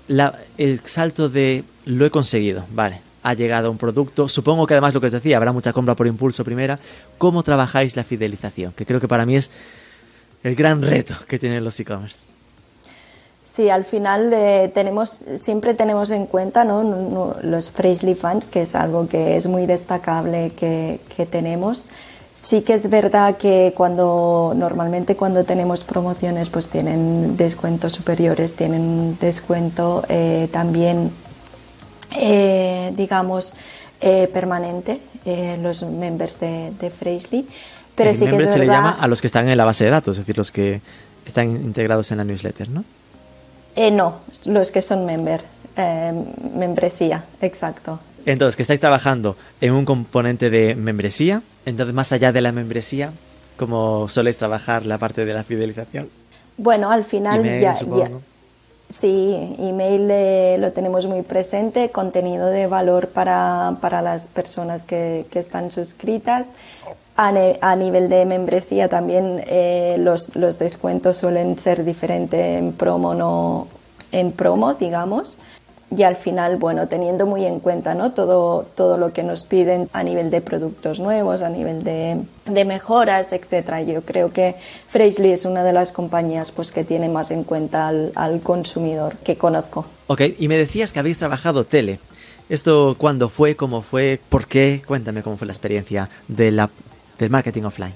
la, 0.07 0.39
el 0.57 0.81
salto 0.83 1.29
de 1.29 1.63
lo 1.86 2.05
he 2.05 2.09
conseguido, 2.09 2.65
vale. 2.71 3.01
Ha 3.23 3.33
llegado 3.33 3.71
un 3.71 3.77
producto. 3.77 4.27
Supongo 4.27 4.67
que 4.67 4.73
además 4.73 4.93
lo 4.93 5.01
que 5.01 5.07
os 5.07 5.13
decía, 5.13 5.38
habrá 5.38 5.51
mucha 5.51 5.73
compra 5.73 5.95
por 5.95 6.07
impulso 6.07 6.43
primera. 6.43 6.79
¿Cómo 7.17 7.43
trabajáis 7.43 7.95
la 7.95 8.03
fidelización? 8.03 8.71
Que 8.73 8.86
creo 8.86 8.99
que 8.99 9.07
para 9.07 9.25
mí 9.25 9.36
es 9.36 9.49
el 10.43 10.55
gran 10.55 10.81
reto 10.81 11.15
que 11.27 11.39
tienen 11.39 11.63
los 11.63 11.79
e-commerce. 11.79 12.34
Sí, 13.56 13.70
al 13.70 13.86
final 13.86 14.34
eh, 14.34 14.70
tenemos, 14.74 15.24
siempre 15.38 15.74
tenemos 15.76 16.12
en 16.12 16.26
cuenta 16.26 16.66
¿no? 16.66 17.38
los 17.41 17.72
Freshly 17.72 18.14
Fans, 18.14 18.49
que 18.49 18.64
es 18.64 18.76
algo 18.76 19.08
que 19.08 19.38
es 19.38 19.47
muy 19.47 19.66
destacable 19.66 20.51
que, 20.58 20.99
que, 21.16 21.26
tenemos. 21.26 21.86
Sí 22.34 22.64
que 22.64 22.74
es 22.74 22.89
verdad 22.89 23.38
que 23.38 23.72
cuando 23.74 24.51
normalmente 24.58 25.16
cuando 25.16 25.45
tenemos 25.45 25.86
promociones 25.86 26.49
pues 26.49 26.68
tienen 26.68 27.38
descuentos 27.38 27.93
superiores, 27.93 28.56
tienen 28.56 29.18
descuento 29.22 30.03
eh, 30.10 30.49
también, 30.51 31.12
eh, 32.12 32.91
digamos, 32.97 33.56
permanente, 34.34 34.99
los 35.62 35.82
members 35.84 36.41
de, 36.41 36.74
de 36.78 36.89
Freshly. 36.89 37.47
Pero 37.95 38.14
sí 38.14 38.26
que 38.26 38.36
es 38.36 38.51
se 38.51 38.60
le 38.60 38.68
llama 38.68 38.97
a 38.99 39.08
los 39.08 39.22
que 39.22 39.28
están 39.28 39.47
en 39.47 39.58
la 39.58 39.64
base 39.64 39.86
de 39.86 39.91
datos, 39.91 40.18
es 40.18 40.26
decir, 40.26 40.38
los 40.38 40.51
que 40.51 40.82
están 41.26 41.49
integrados 41.51 42.12
en 42.12 42.18
la 42.18 42.26
newsletter, 42.26 42.68
¿no? 42.68 42.84
Eh, 43.76 43.91
no, 43.91 44.19
los 44.45 44.71
que 44.71 44.82
son 44.82 45.05
member, 45.05 45.41
eh, 45.76 46.13
membresía, 46.55 47.26
exacto. 47.41 47.99
Entonces, 48.26 48.55
que 48.55 48.63
estáis 48.63 48.80
trabajando 48.80 49.36
en 49.61 49.73
un 49.73 49.86
componente 49.86 50.49
de 50.49 50.76
membresía, 50.76 51.41
entonces 51.65 51.93
más 51.93 52.11
allá 52.11 52.32
de 52.32 52.41
la 52.41 52.51
membresía, 52.51 53.11
¿cómo 53.57 54.07
soléis 54.07 54.38
trabajar 54.38 54.86
la 54.86 54.97
parte 54.97 55.26
de 55.26 55.34
la 55.34 55.43
fidelización? 55.43 56.09
Bueno, 56.57 56.89
al 56.89 57.03
final 57.03 57.43
ya, 57.59 57.76
Sí, 58.88 59.55
email 59.57 60.07
eh, 60.11 60.57
lo 60.59 60.71
tenemos 60.71 61.07
muy 61.07 61.23
presente, 61.23 61.89
contenido 61.89 62.47
de 62.47 62.67
valor 62.67 63.07
para, 63.09 63.78
para 63.82 64.03
las 64.03 64.28
personas 64.28 64.84
que, 64.84 65.26
que 65.32 65.39
están 65.39 65.71
suscritas. 65.71 66.49
A, 67.18 67.34
a, 67.61 67.76
nivel 67.78 68.09
de 68.09 68.26
membresía 68.26 68.89
también 68.89 69.41
eh, 69.47 69.95
los, 69.99 70.36
los, 70.36 70.59
descuentos 70.59 71.16
suelen 71.16 71.57
ser 71.57 71.86
diferentes 71.86 72.59
en 72.59 72.74
promo, 72.74 73.13
no 73.13 73.68
en 74.11 74.34
promo, 74.34 74.74
digamos. 74.74 75.38
Y 75.95 76.03
al 76.03 76.16
final, 76.16 76.57
bueno, 76.57 76.88
teniendo 76.88 77.26
muy 77.26 77.45
en 77.45 77.59
cuenta 77.59 77.93
¿no? 77.93 78.11
todo, 78.11 78.66
todo 78.76 78.97
lo 78.97 79.13
que 79.13 79.24
nos 79.24 79.45
piden 79.45 79.88
a 79.93 80.03
nivel 80.03 80.30
de 80.30 80.41
productos 80.41 80.99
nuevos, 80.99 81.41
a 81.41 81.49
nivel 81.49 81.84
de, 81.84 82.22
de 82.45 82.66
mejoras, 82.66 83.32
etcétera. 83.32 83.82
Yo 83.84 84.01
creo 84.01 84.34
que 84.34 84.55
Freshly 84.88 85.32
es 85.32 85.45
una 85.45 85.63
de 85.63 85.74
las 85.74 85.91
compañías 85.91 86.51
pues, 86.51 86.72
que 86.72 86.84
tiene 86.84 87.07
más 87.07 87.32
en 87.32 87.43
cuenta 87.43 87.88
al, 87.88 88.11
al 88.16 88.41
consumidor 88.41 89.16
que 89.18 89.38
conozco. 89.38 89.86
Ok, 90.07 90.22
y 90.38 90.47
me 90.47 90.57
decías 90.57 90.91
que 90.91 90.99
habéis 90.99 91.20
trabajado 91.20 91.63
tele. 91.63 91.99
¿Esto 92.49 92.95
cuándo 92.97 93.30
fue? 93.30 93.55
¿Cómo 93.55 93.82
fue? 93.82 94.20
¿Por 94.30 94.47
qué? 94.47 94.82
Cuéntame 94.86 95.24
cómo 95.24 95.38
fue 95.38 95.47
la 95.47 95.53
experiencia 95.53 96.09
de 96.28 96.51
la 96.51 96.70
del 97.18 97.30
marketing 97.30 97.63
offline. 97.63 97.93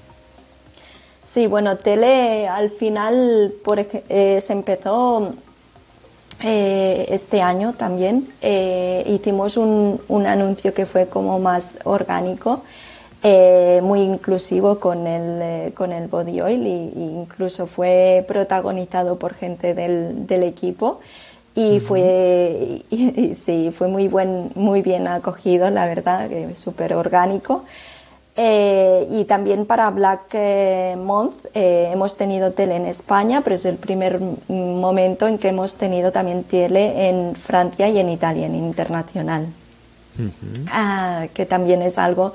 Sí, 1.30 1.46
bueno, 1.46 1.76
tele 1.76 2.48
al 2.48 2.70
final 2.70 3.52
por, 3.64 3.78
eh, 3.78 4.40
se 4.40 4.52
empezó 4.52 5.32
eh, 6.42 7.06
este 7.08 7.40
año 7.40 7.74
también. 7.74 8.26
Eh, 8.42 9.04
hicimos 9.06 9.56
un, 9.56 10.00
un, 10.08 10.26
anuncio 10.26 10.74
que 10.74 10.86
fue 10.86 11.06
como 11.06 11.38
más 11.38 11.78
orgánico, 11.84 12.64
muy 13.22 14.00
inclusivo 14.00 14.80
con 14.80 15.06
el, 15.06 15.72
con 15.74 15.92
el 15.92 16.08
body 16.08 16.40
oil 16.40 16.66
e 16.66 17.00
incluso 17.00 17.68
fue 17.68 18.24
protagonizado 18.26 19.16
por 19.16 19.34
gente 19.34 19.74
del, 19.74 20.26
del 20.26 20.42
equipo 20.42 21.00
y 21.54 21.80
fue 21.80 22.82
y, 22.90 23.34
sí 23.34 23.72
fue 23.76 23.88
muy 23.88 24.08
buen 24.08 24.50
muy 24.54 24.80
bien 24.80 25.06
acogido 25.06 25.68
la 25.68 25.84
verdad 25.84 26.30
súper 26.54 26.94
orgánico 26.94 27.66
eh, 28.36 29.08
y 29.10 29.24
también 29.24 29.66
para 29.66 29.90
Black 29.90 30.28
eh, 30.32 30.96
Month 30.96 31.46
eh, 31.52 31.90
hemos 31.92 32.16
tenido 32.16 32.52
tele 32.52 32.76
en 32.76 32.86
España, 32.86 33.40
pero 33.42 33.56
es 33.56 33.64
el 33.64 33.76
primer 33.76 34.20
momento 34.48 35.26
en 35.26 35.36
que 35.38 35.48
hemos 35.48 35.74
tenido 35.74 36.12
también 36.12 36.44
tele 36.44 37.08
en 37.08 37.34
Francia 37.34 37.88
y 37.88 37.98
en 37.98 38.08
Italia, 38.08 38.46
en 38.46 38.54
internacional. 38.54 39.46
Ah, 40.70 41.28
que 41.32 41.46
también 41.46 41.82
es 41.82 41.96
algo 41.96 42.34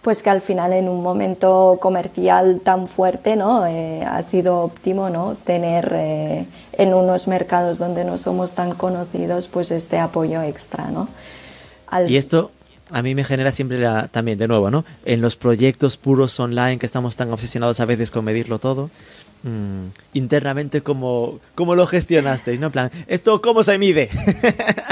pues 0.00 0.22
que 0.22 0.30
al 0.30 0.40
final 0.40 0.72
en 0.72 0.88
un 0.88 1.02
momento 1.02 1.78
comercial 1.80 2.60
tan 2.62 2.86
fuerte 2.86 3.34
no 3.34 3.64
ha 3.64 4.22
sido 4.22 4.60
óptimo 4.60 5.10
no 5.10 5.34
tener 5.44 6.46
en 6.72 6.94
unos 6.94 7.26
mercados 7.26 7.78
donde 7.78 8.04
no 8.04 8.16
somos 8.16 8.52
tan 8.52 8.74
conocidos 8.74 9.48
pues 9.48 9.70
este 9.70 9.98
apoyo 9.98 10.40
extra 10.42 10.86
no 10.90 11.08
y 12.06 12.16
esto 12.16 12.52
a 12.90 13.02
mí 13.02 13.14
me 13.14 13.24
genera 13.24 13.52
siempre 13.52 13.78
la, 13.78 14.08
también, 14.08 14.38
de 14.38 14.48
nuevo, 14.48 14.70
¿no? 14.70 14.84
En 15.04 15.20
los 15.20 15.36
proyectos 15.36 15.96
puros 15.96 16.38
online 16.38 16.78
que 16.78 16.86
estamos 16.86 17.16
tan 17.16 17.32
obsesionados 17.32 17.80
a 17.80 17.84
veces 17.84 18.10
con 18.10 18.24
medirlo 18.24 18.58
todo, 18.58 18.90
mmm, 19.42 19.86
internamente, 20.14 20.82
¿cómo, 20.82 21.40
¿cómo 21.54 21.74
lo 21.74 21.86
gestionasteis? 21.86 22.60
¿No? 22.60 22.66
En 22.66 22.72
plan, 22.72 22.90
¿esto 23.06 23.40
cómo 23.40 23.62
se 23.62 23.78
mide? 23.78 24.08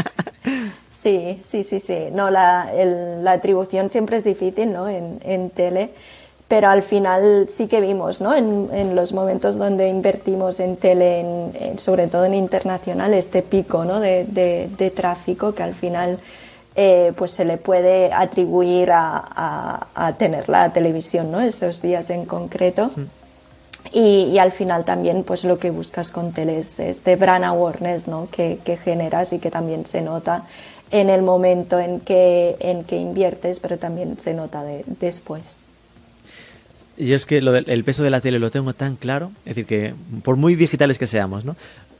sí, 0.88 1.40
sí, 1.44 1.64
sí, 1.64 1.80
sí. 1.80 1.98
No, 2.12 2.30
la, 2.30 2.70
la 3.22 3.32
atribución 3.32 3.90
siempre 3.90 4.16
es 4.16 4.24
difícil, 4.24 4.72
¿no? 4.72 4.88
En, 4.88 5.20
en 5.24 5.50
tele 5.50 5.90
pero 6.48 6.68
al 6.68 6.82
final 6.82 7.46
sí 7.48 7.68
que 7.68 7.80
vimos, 7.80 8.20
¿no? 8.20 8.34
En, 8.34 8.68
en, 8.72 8.94
los 8.94 9.12
momentos 9.12 9.56
donde 9.56 9.88
invertimos 9.88 10.60
en 10.60 10.76
tele, 10.76 11.20
en, 11.20 11.78
sobre 11.78 12.06
todo 12.06 12.26
en 12.26 12.34
internacional, 12.34 13.14
este 13.14 13.42
pico 13.42 13.84
¿no? 13.84 13.98
de, 13.98 14.24
de, 14.24 14.90
tráfico 14.90 15.54
que 15.54 15.62
al 15.62 15.74
final 15.74 16.18
eh, 16.76 17.12
pues 17.16 17.30
se 17.30 17.44
le 17.44 17.56
puede 17.56 18.12
atribuir 18.12 18.90
a, 18.90 19.86
a, 19.94 20.12
tener 20.14 20.48
la 20.48 20.72
televisión, 20.72 21.30
¿no? 21.30 21.40
Esos 21.40 21.82
días 21.82 22.10
en 22.10 22.24
concreto. 22.24 22.90
Y, 23.92 24.38
al 24.38 24.50
final 24.50 24.84
también 24.84 25.24
pues 25.24 25.44
lo 25.44 25.58
que 25.58 25.70
buscas 25.70 26.10
con 26.10 26.32
tele 26.32 26.58
es 26.58 26.80
este 26.80 27.16
brand 27.16 27.44
awareness 27.44 28.08
¿no? 28.08 28.28
que, 28.30 28.58
que, 28.64 28.76
generas 28.76 29.32
y 29.32 29.38
que 29.38 29.50
también 29.50 29.84
se 29.84 30.00
nota 30.00 30.44
en 30.90 31.10
el 31.10 31.22
momento 31.22 31.78
en 31.78 32.00
que, 32.00 32.56
en 32.60 32.84
que 32.84 32.96
inviertes, 32.96 33.60
pero 33.60 33.78
también 33.78 34.18
se 34.18 34.34
nota 34.34 34.62
de, 34.64 34.84
después. 34.86 35.58
Y 36.96 37.12
es 37.12 37.26
que 37.26 37.42
lo 37.42 37.52
del, 37.52 37.68
el 37.68 37.84
peso 37.84 38.02
de 38.02 38.10
la 38.10 38.20
tele 38.20 38.38
lo 38.38 38.50
tengo 38.50 38.72
tan 38.72 38.94
claro, 38.96 39.32
es 39.44 39.56
decir, 39.56 39.66
que 39.66 39.94
por 40.22 40.36
muy 40.36 40.54
digitales 40.54 40.98
que 40.98 41.08
seamos, 41.08 41.44
¿no? 41.44 41.56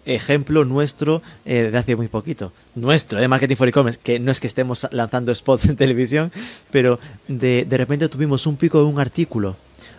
Ejemplo 0.07 0.65
nuestro 0.65 1.23
eh, 1.45 1.71
de 1.71 1.79
hace 1.79 1.97
muy 1.97 2.09
poquito. 2.09 2.53
Nuestro, 2.75 3.21
de 3.21 3.29
Marketing 3.29 3.57
for 3.57 3.69
E-Commerce, 3.69 4.01
que 4.03 4.19
no 4.19 4.31
es 4.31 4.41
que 4.41 4.47
estemos 4.47 4.87
lanzando 4.91 5.35
spots 5.35 5.65
en 5.69 5.77
televisión, 5.77 6.33
pero 6.71 6.99
de, 7.29 7.65
de 7.65 7.77
repente 7.77 8.09
tuvimos 8.09 8.47
un 8.47 8.57
pico 8.57 8.79
de 8.79 8.85
un 8.85 9.01
artículo. 9.01 9.57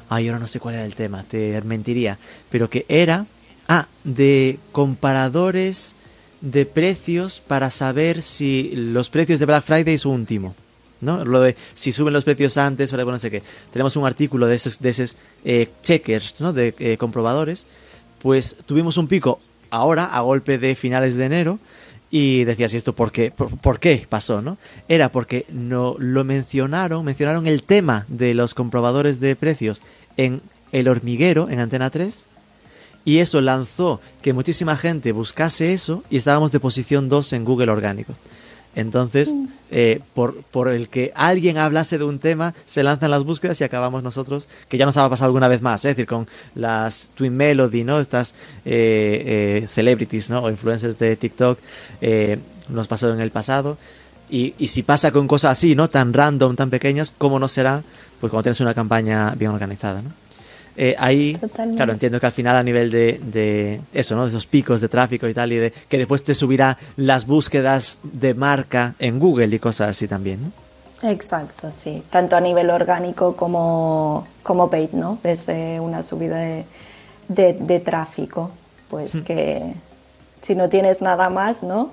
Ay, 0.09 0.27
ahora 0.27 0.39
no 0.39 0.47
sé 0.47 0.59
cuál 0.59 0.75
era 0.75 0.85
el 0.85 0.95
tema, 0.95 1.23
te 1.23 1.59
mentiría. 1.61 2.17
Pero 2.49 2.69
que 2.69 2.85
era, 2.87 3.25
ah, 3.67 3.87
de 4.03 4.59
comparadores 4.71 5.95
de 6.41 6.65
precios 6.65 7.39
para 7.39 7.71
saber 7.71 8.21
si 8.21 8.71
los 8.75 9.09
precios 9.09 9.39
de 9.39 9.45
Black 9.45 9.63
Friday 9.63 9.97
son 9.97 10.11
un 10.11 10.25
timo. 10.25 10.55
¿no? 11.01 11.25
Lo 11.25 11.41
de 11.41 11.55
si 11.75 11.91
suben 11.91 12.13
los 12.13 12.23
precios 12.23 12.57
antes 12.57 12.91
o 12.93 12.97
no 12.97 13.19
sé 13.19 13.31
qué. 13.31 13.43
Tenemos 13.71 13.95
un 13.95 14.05
artículo 14.05 14.47
de 14.47 14.55
esos, 14.55 14.79
de 14.79 14.89
esos 14.89 15.17
eh, 15.43 15.69
checkers, 15.81 16.39
¿no? 16.39 16.53
De 16.53 16.73
eh, 16.79 16.97
comprobadores. 16.97 17.67
Pues 18.21 18.55
tuvimos 18.65 18.97
un 18.97 19.07
pico 19.07 19.39
ahora, 19.69 20.05
a 20.05 20.21
golpe 20.21 20.57
de 20.57 20.75
finales 20.75 21.15
de 21.15 21.25
enero, 21.25 21.59
Y 22.11 22.45
decías, 22.45 22.73
¿y 22.73 22.77
esto 22.77 22.93
por 22.93 23.11
qué, 23.11 23.33
pasó? 24.07 24.41
¿no? 24.41 24.57
Era 24.87 25.09
porque 25.09 25.45
no 25.49 25.95
lo 25.99 26.23
mencionaron, 26.23 27.03
mencionaron 27.03 27.45
el 27.45 27.63
tema 27.63 28.05
de 28.07 28.33
los 28.33 28.53
comprobadores 28.53 29.19
de 29.19 29.35
precios 29.35 29.81
en 30.15 30.41
El 30.71 30.87
Hormiguero, 30.87 31.49
en 31.49 31.59
Antena 31.59 31.89
3, 31.89 32.25
y 33.05 33.19
eso 33.19 33.41
lanzó 33.41 33.99
que 34.21 34.33
muchísima 34.33 34.77
gente 34.77 35.11
buscase 35.11 35.73
eso 35.73 36.03
y 36.09 36.17
estábamos 36.17 36.51
de 36.51 36.59
posición 36.59 37.09
2 37.09 37.33
en 37.33 37.43
Google 37.43 37.71
Orgánico. 37.71 38.13
Entonces, 38.75 39.33
eh, 39.71 40.01
por, 40.13 40.43
por, 40.43 40.67
el 40.69 40.89
que 40.89 41.11
alguien 41.15 41.57
hablase 41.57 41.97
de 41.97 42.03
un 42.03 42.19
tema, 42.19 42.53
se 42.65 42.83
lanzan 42.83 43.09
las 43.09 43.23
búsquedas 43.23 43.59
y 43.61 43.63
acabamos 43.63 44.03
nosotros, 44.03 44.47
que 44.67 44.77
ya 44.77 44.85
nos 44.85 44.97
ha 44.97 45.09
pasado 45.09 45.27
alguna 45.27 45.47
vez 45.47 45.61
más, 45.61 45.85
¿eh? 45.85 45.89
es 45.89 45.95
decir, 45.95 46.07
con 46.07 46.27
las 46.55 47.11
Twin 47.15 47.35
Melody, 47.35 47.83
¿no? 47.85 47.99
Estas 47.99 48.35
eh, 48.65 49.65
celebrities, 49.69 50.29
¿no? 50.29 50.43
O 50.43 50.49
influencers 50.49 50.99
de 50.99 51.15
TikTok, 51.15 51.57
nos 52.69 52.87
pasó 52.87 53.13
en 53.13 53.21
el 53.21 53.31
pasado. 53.31 53.77
Y, 54.29 54.55
y, 54.57 54.67
si 54.67 54.83
pasa 54.83 55.11
con 55.11 55.27
cosas 55.27 55.51
así, 55.51 55.75
¿no? 55.75 55.89
Tan 55.89 56.11
random, 56.11 56.55
tan 56.55 56.69
pequeñas, 56.69 57.13
¿cómo 57.15 57.39
no 57.39 57.47
será? 57.47 57.83
Pues 58.19 58.31
cuando 58.31 58.43
tienes 58.43 58.59
una 58.59 58.73
campaña 58.73 59.35
bien 59.35 59.51
organizada, 59.51 60.01
¿no? 60.01 60.24
Eh, 60.77 60.95
ahí, 60.97 61.37
claro, 61.73 61.93
entiendo 61.93 62.19
que 62.19 62.25
al 62.25 62.31
final 62.31 62.57
a 62.57 62.63
nivel 62.63 62.91
de, 62.91 63.19
de, 63.23 63.81
eso, 63.93 64.15
¿no? 64.15 64.23
De 64.23 64.29
esos 64.29 64.45
picos 64.45 64.81
de 64.81 64.89
tráfico 64.89 65.27
y 65.27 65.33
tal, 65.33 65.53
y 65.53 65.57
de 65.57 65.71
que 65.71 65.97
después 65.97 66.23
te 66.23 66.33
subirá 66.33 66.77
las 66.97 67.25
búsquedas 67.25 67.99
de 68.03 68.33
marca 68.33 68.93
en 68.99 69.19
Google 69.19 69.55
y 69.55 69.59
cosas 69.59 69.91
así 69.91 70.07
también, 70.07 70.39
¿no? 70.43 71.09
Exacto, 71.09 71.71
sí. 71.71 72.03
Tanto 72.09 72.35
a 72.35 72.41
nivel 72.41 72.69
orgánico 72.69 73.35
como, 73.35 74.27
como 74.43 74.69
paid, 74.69 74.91
¿no? 74.91 75.19
Es 75.23 75.47
eh, 75.49 75.79
una 75.79 76.03
subida 76.03 76.37
de, 76.37 76.65
de, 77.27 77.53
de 77.53 77.79
tráfico, 77.79 78.51
pues 78.89 79.15
hmm. 79.15 79.23
que 79.23 79.73
si 80.41 80.55
no 80.55 80.69
tienes 80.69 81.01
nada 81.01 81.29
más, 81.29 81.63
¿no? 81.63 81.91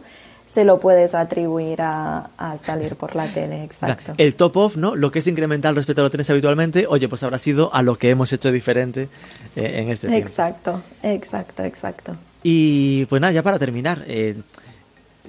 Se 0.53 0.65
lo 0.65 0.81
puedes 0.81 1.15
atribuir 1.15 1.81
a, 1.81 2.29
salir 2.63 2.97
por 2.97 3.17
la 3.17 3.27
tele, 3.27 3.65
exacto. 3.65 4.13
El 4.19 4.35
top 4.35 4.57
off, 4.59 4.77
¿no? 4.77 4.95
Lo 4.95 5.11
que 5.11 5.21
es 5.21 5.27
incremental 5.27 5.75
respecto 5.75 6.03
a 6.03 6.05
lo 6.05 6.11
que 6.11 6.19
tienes 6.19 6.29
habitualmente, 6.29 6.87
oye, 6.87 7.09
pues 7.09 7.23
habrá 7.23 7.39
sido 7.39 7.73
a 7.73 7.81
lo 7.81 7.97
que 7.97 8.11
hemos 8.11 8.31
hecho 8.35 8.53
diferente 8.53 9.09
eh, 9.57 9.81
en 9.81 9.89
este 9.89 10.09
tiempo. 10.09 10.29
Exacto, 10.29 10.83
exacto, 11.03 11.65
exacto. 11.65 12.17
Y 12.43 13.07
pues 13.07 13.23
nada, 13.23 13.33
ya 13.33 13.43
para 13.43 13.59
terminar, 13.59 14.05
eh, 14.07 14.37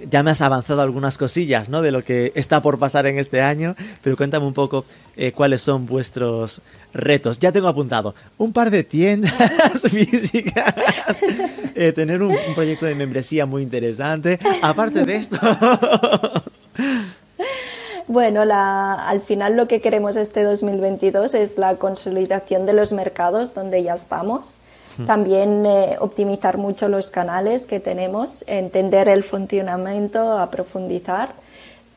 ya 0.10 0.24
me 0.24 0.32
has 0.32 0.42
avanzado 0.42 0.82
algunas 0.82 1.18
cosillas, 1.18 1.70
¿no? 1.70 1.82
De 1.82 1.92
lo 1.92 2.04
que 2.04 2.32
está 2.36 2.62
por 2.62 2.80
pasar 2.80 3.06
en 3.06 3.20
este 3.20 3.42
año, 3.42 3.76
pero 4.02 4.18
cuéntame 4.18 4.46
un 4.46 4.54
poco 4.54 4.86
eh, 5.16 5.32
cuáles 5.32 5.62
son 5.62 5.86
vuestros 5.86 6.62
retos. 6.94 7.40
Ya 7.40 7.52
tengo 7.52 7.68
apuntado 7.68 8.16
un 8.38 8.54
par 8.54 8.72
de 8.72 8.84
tiendas 8.84 9.34
físicas, 9.90 11.22
eh, 11.76 11.92
tener 11.94 12.22
un, 12.22 12.36
proyecto 12.56 12.86
de 12.86 12.96
membresía 12.96 13.46
muy 13.46 13.64
interesante. 13.64 14.40
Aparte 14.62 15.06
de 15.06 15.16
esto. 15.16 15.38
Bueno, 18.06 18.44
al 18.52 19.22
final 19.22 19.56
lo 19.56 19.70
que 19.70 19.80
queremos 19.80 20.18
este 20.18 20.44
2022 20.44 21.34
es 21.36 21.58
la 21.58 21.78
consolidación 21.78 22.66
de 22.66 22.74
los 22.74 22.92
mercados 22.92 23.54
donde 23.54 23.82
ya 23.82 23.94
estamos. 23.94 24.58
También 25.06 25.66
eh, 25.66 25.98
optimizar 26.00 26.58
mucho 26.58 26.88
los 26.88 27.10
canales 27.10 27.66
que 27.66 27.80
tenemos, 27.80 28.44
entender 28.48 29.08
el 29.08 29.24
funcionamiento, 29.24 30.38
a 30.38 30.50
profundizar. 30.50 31.30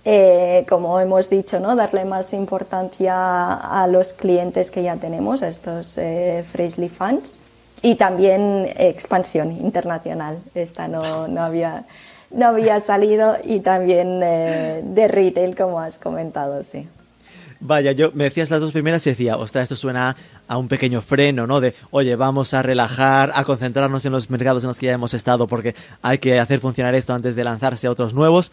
Eh, 0.04 0.64
como 0.68 1.00
hemos 1.00 1.28
dicho, 1.28 1.58
¿no? 1.58 1.74
darle 1.74 2.04
más 2.04 2.32
importancia 2.32 3.52
a 3.54 3.86
los 3.88 4.12
clientes 4.12 4.70
que 4.70 4.82
ya 4.84 4.96
tenemos, 4.96 5.42
a 5.42 5.48
estos 5.48 5.98
eh, 5.98 6.44
Freshly 6.50 6.88
Fans. 6.88 7.38
Y 7.82 7.96
también 7.96 8.72
expansión 8.76 9.52
internacional. 9.52 10.38
Esta 10.54 10.88
no, 10.88 11.28
no, 11.28 11.42
había, 11.42 11.84
no 12.30 12.46
había 12.46 12.80
salido. 12.80 13.36
Y 13.44 13.60
también 13.60 14.20
de 14.20 15.08
retail, 15.08 15.54
como 15.54 15.80
has 15.80 15.98
comentado, 15.98 16.62
sí. 16.62 16.88
Vaya, 17.60 17.92
yo 17.92 18.10
me 18.12 18.24
decías 18.24 18.50
las 18.50 18.60
dos 18.60 18.72
primeras 18.72 19.06
y 19.06 19.10
decía, 19.10 19.36
ostras, 19.36 19.64
esto 19.64 19.76
suena 19.76 20.16
a 20.48 20.58
un 20.58 20.68
pequeño 20.68 21.00
freno, 21.00 21.46
¿no? 21.46 21.60
De, 21.60 21.74
oye, 21.90 22.16
vamos 22.16 22.54
a 22.54 22.62
relajar, 22.62 23.32
a 23.34 23.44
concentrarnos 23.44 24.04
en 24.04 24.12
los 24.12 24.30
mercados 24.30 24.62
en 24.62 24.68
los 24.68 24.78
que 24.78 24.86
ya 24.86 24.92
hemos 24.92 25.14
estado 25.14 25.46
porque 25.46 25.74
hay 26.02 26.18
que 26.18 26.38
hacer 26.38 26.60
funcionar 26.60 26.94
esto 26.94 27.14
antes 27.14 27.34
de 27.36 27.44
lanzarse 27.44 27.86
a 27.86 27.90
otros 27.90 28.14
nuevos. 28.14 28.52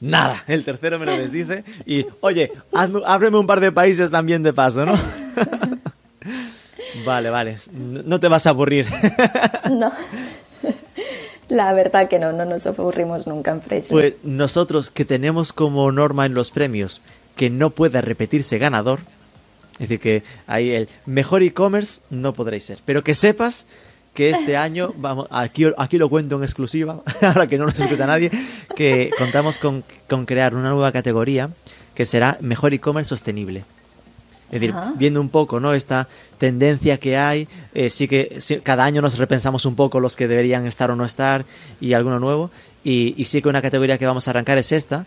Nada, 0.00 0.42
el 0.46 0.64
tercero 0.64 0.98
me 0.98 1.06
lo 1.06 1.12
desdice 1.12 1.62
y, 1.84 2.06
oye, 2.20 2.50
ábreme 3.04 3.36
un 3.36 3.46
par 3.46 3.60
de 3.60 3.70
países 3.70 4.10
también 4.10 4.42
de 4.42 4.52
paso, 4.52 4.86
¿no? 4.86 4.98
vale, 7.04 7.28
vale, 7.28 7.56
no 7.72 8.18
te 8.18 8.28
vas 8.28 8.46
a 8.46 8.50
aburrir. 8.50 8.86
no. 9.70 9.92
La 11.48 11.72
verdad 11.72 12.08
que 12.08 12.18
no, 12.18 12.32
no 12.32 12.44
nos 12.44 12.64
aburrimos 12.66 13.26
nunca 13.26 13.50
en 13.50 13.60
Fresh. 13.60 13.88
Pues 13.88 14.14
nosotros 14.22 14.90
que 14.90 15.04
tenemos 15.04 15.52
como 15.52 15.90
norma 15.90 16.24
en 16.24 16.32
los 16.32 16.50
premios 16.52 17.02
que 17.40 17.48
no 17.48 17.70
pueda 17.70 18.02
repetirse 18.02 18.58
ganador. 18.58 19.00
Es 19.78 19.88
decir, 19.88 19.98
que 19.98 20.22
ahí 20.46 20.72
el 20.72 20.90
mejor 21.06 21.42
e-commerce 21.42 22.02
no 22.10 22.34
podréis 22.34 22.64
ser. 22.64 22.80
Pero 22.84 23.02
que 23.02 23.14
sepas 23.14 23.68
que 24.12 24.28
este 24.28 24.58
año, 24.58 24.92
vamos, 24.98 25.26
aquí, 25.30 25.64
aquí 25.78 25.96
lo 25.96 26.10
cuento 26.10 26.36
en 26.36 26.42
exclusiva, 26.42 27.02
ahora 27.22 27.46
que 27.46 27.56
no 27.56 27.64
nos 27.64 27.80
escucha 27.80 28.06
nadie, 28.06 28.30
que 28.76 29.10
contamos 29.16 29.56
con, 29.56 29.82
crear 30.26 30.54
una 30.54 30.68
nueva 30.68 30.92
categoría 30.92 31.48
que 31.94 32.04
será 32.04 32.36
mejor 32.42 32.74
e-commerce 32.74 33.08
sostenible. 33.08 33.64
Es 34.52 34.60
decir, 34.60 34.74
viendo 34.96 35.18
un 35.22 35.30
poco 35.30 35.60
¿no? 35.60 35.72
esta 35.72 36.08
tendencia 36.36 36.98
que 36.98 37.16
hay, 37.16 37.48
eh, 37.72 37.88
sí 37.88 38.06
que 38.06 38.38
cada 38.62 38.84
año 38.84 39.00
nos 39.00 39.16
repensamos 39.16 39.64
un 39.64 39.76
poco 39.76 39.98
los 39.98 40.14
que 40.14 40.28
deberían 40.28 40.66
estar 40.66 40.90
o 40.90 40.96
no 40.96 41.06
estar 41.06 41.46
y 41.80 41.94
alguno 41.94 42.18
nuevo. 42.18 42.50
Y, 42.84 43.14
y 43.16 43.24
sí 43.24 43.40
que 43.40 43.48
una 43.48 43.62
categoría 43.62 43.96
que 43.96 44.06
vamos 44.06 44.28
a 44.28 44.32
arrancar 44.32 44.58
es 44.58 44.72
esta, 44.72 45.06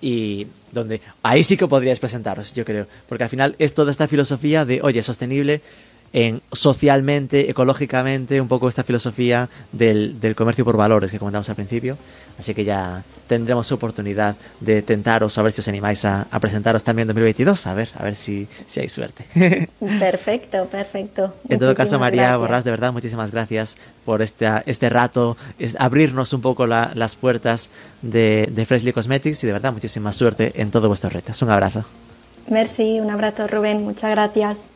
y 0.00 0.46
donde 0.72 1.00
ahí 1.22 1.44
sí 1.44 1.56
que 1.56 1.66
podríais 1.66 2.00
presentaros, 2.00 2.52
yo 2.52 2.64
creo, 2.64 2.86
porque 3.08 3.24
al 3.24 3.30
final 3.30 3.54
es 3.58 3.74
toda 3.74 3.90
esta 3.90 4.08
filosofía 4.08 4.64
de, 4.64 4.82
oye, 4.82 5.02
sostenible 5.02 5.60
en 6.14 6.40
socialmente, 6.52 7.50
ecológicamente, 7.50 8.40
un 8.40 8.46
poco 8.46 8.68
esta 8.68 8.84
filosofía 8.84 9.48
del, 9.72 10.20
del, 10.20 10.36
comercio 10.36 10.64
por 10.64 10.76
valores 10.76 11.10
que 11.10 11.18
comentamos 11.18 11.48
al 11.48 11.56
principio. 11.56 11.98
Así 12.38 12.54
que 12.54 12.64
ya 12.64 13.02
tendremos 13.26 13.70
oportunidad 13.72 14.36
de 14.60 14.82
tentaros, 14.82 15.36
a 15.38 15.42
ver 15.42 15.50
si 15.50 15.60
os 15.60 15.66
animáis 15.66 16.04
a, 16.04 16.26
presentaros 16.40 16.84
también 16.84 17.06
en 17.06 17.08
2022, 17.08 17.66
a 17.66 17.74
ver, 17.74 17.88
a 17.96 18.04
ver 18.04 18.14
si, 18.14 18.46
si 18.66 18.78
hay 18.78 18.88
suerte. 18.88 19.24
Perfecto, 19.98 20.66
perfecto. 20.66 21.34
En 21.48 21.58
todo 21.58 21.74
caso, 21.74 21.98
María 21.98 22.36
Borrás, 22.36 22.62
de 22.62 22.70
verdad, 22.70 22.92
muchísimas 22.92 23.32
gracias 23.32 23.76
por 24.04 24.22
este, 24.22 24.46
este 24.66 24.88
rato, 24.88 25.36
es, 25.58 25.76
abrirnos 25.80 26.32
un 26.32 26.40
poco 26.40 26.66
las 26.66 27.16
puertas 27.16 27.70
de, 28.02 28.48
de 28.52 28.66
Freshly 28.66 28.92
Cosmetics 28.92 29.42
y 29.42 29.48
de 29.48 29.52
verdad, 29.52 29.72
muchísima 29.72 30.12
suerte 30.12 30.52
en 30.54 30.70
todos 30.70 30.86
vuestros 30.86 31.12
retos. 31.12 31.42
Un 31.42 31.50
abrazo. 31.50 31.84
Merci, 32.48 33.00
un 33.00 33.10
abrazo 33.10 33.48
Rubén, 33.48 33.82
muchas 33.82 34.10
gracias. 34.10 34.73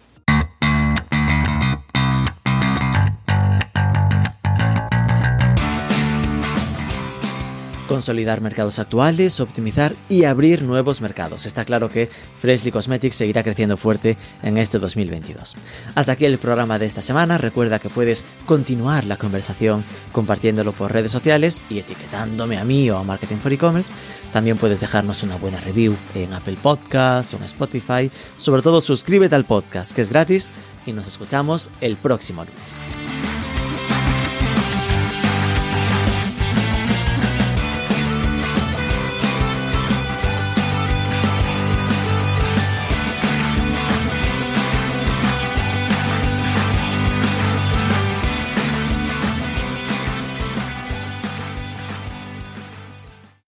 Consolidar 7.88 8.40
mercados 8.40 8.78
actuales, 8.78 9.40
optimizar 9.40 9.92
y 10.08 10.24
abrir 10.24 10.62
nuevos 10.62 11.00
mercados. 11.00 11.46
Está 11.46 11.64
claro 11.64 11.88
que 11.88 12.08
Freshly 12.38 12.70
Cosmetics 12.70 13.16
seguirá 13.16 13.42
creciendo 13.42 13.76
fuerte 13.76 14.16
en 14.44 14.58
este 14.58 14.78
2022. 14.78 15.56
Hasta 15.96 16.12
aquí 16.12 16.24
el 16.26 16.38
programa 16.38 16.78
de 16.78 16.86
esta 16.86 17.02
semana. 17.02 17.38
Recuerda 17.38 17.80
que 17.80 17.88
puedes 17.88 18.24
continuar 18.46 19.04
la 19.04 19.16
conversación 19.16 19.84
compartiéndolo 20.12 20.72
por 20.72 20.92
redes 20.92 21.10
sociales 21.10 21.64
y 21.68 21.80
etiquetándome 21.80 22.58
a 22.58 22.64
mí 22.64 22.88
o 22.90 22.98
a 22.98 23.02
Marketing 23.02 23.38
for 23.38 23.52
E-Commerce. 23.52 23.92
También 24.32 24.58
puedes 24.58 24.80
dejarnos 24.80 25.24
una 25.24 25.36
buena 25.36 25.60
review 25.60 25.96
en 26.14 26.32
Apple 26.32 26.58
Podcast 26.62 27.34
o 27.34 27.38
en 27.38 27.44
Spotify. 27.44 28.10
Sobre 28.36 28.62
todo 28.62 28.80
suscríbete 28.80 29.34
al 29.34 29.46
podcast 29.46 29.92
que 29.92 30.02
es 30.02 30.10
gratis 30.10 30.50
y 30.86 30.92
nos 30.92 31.08
escuchamos 31.08 31.70
el 31.80 31.96
próximo 31.96 32.44
lunes. 32.44 33.47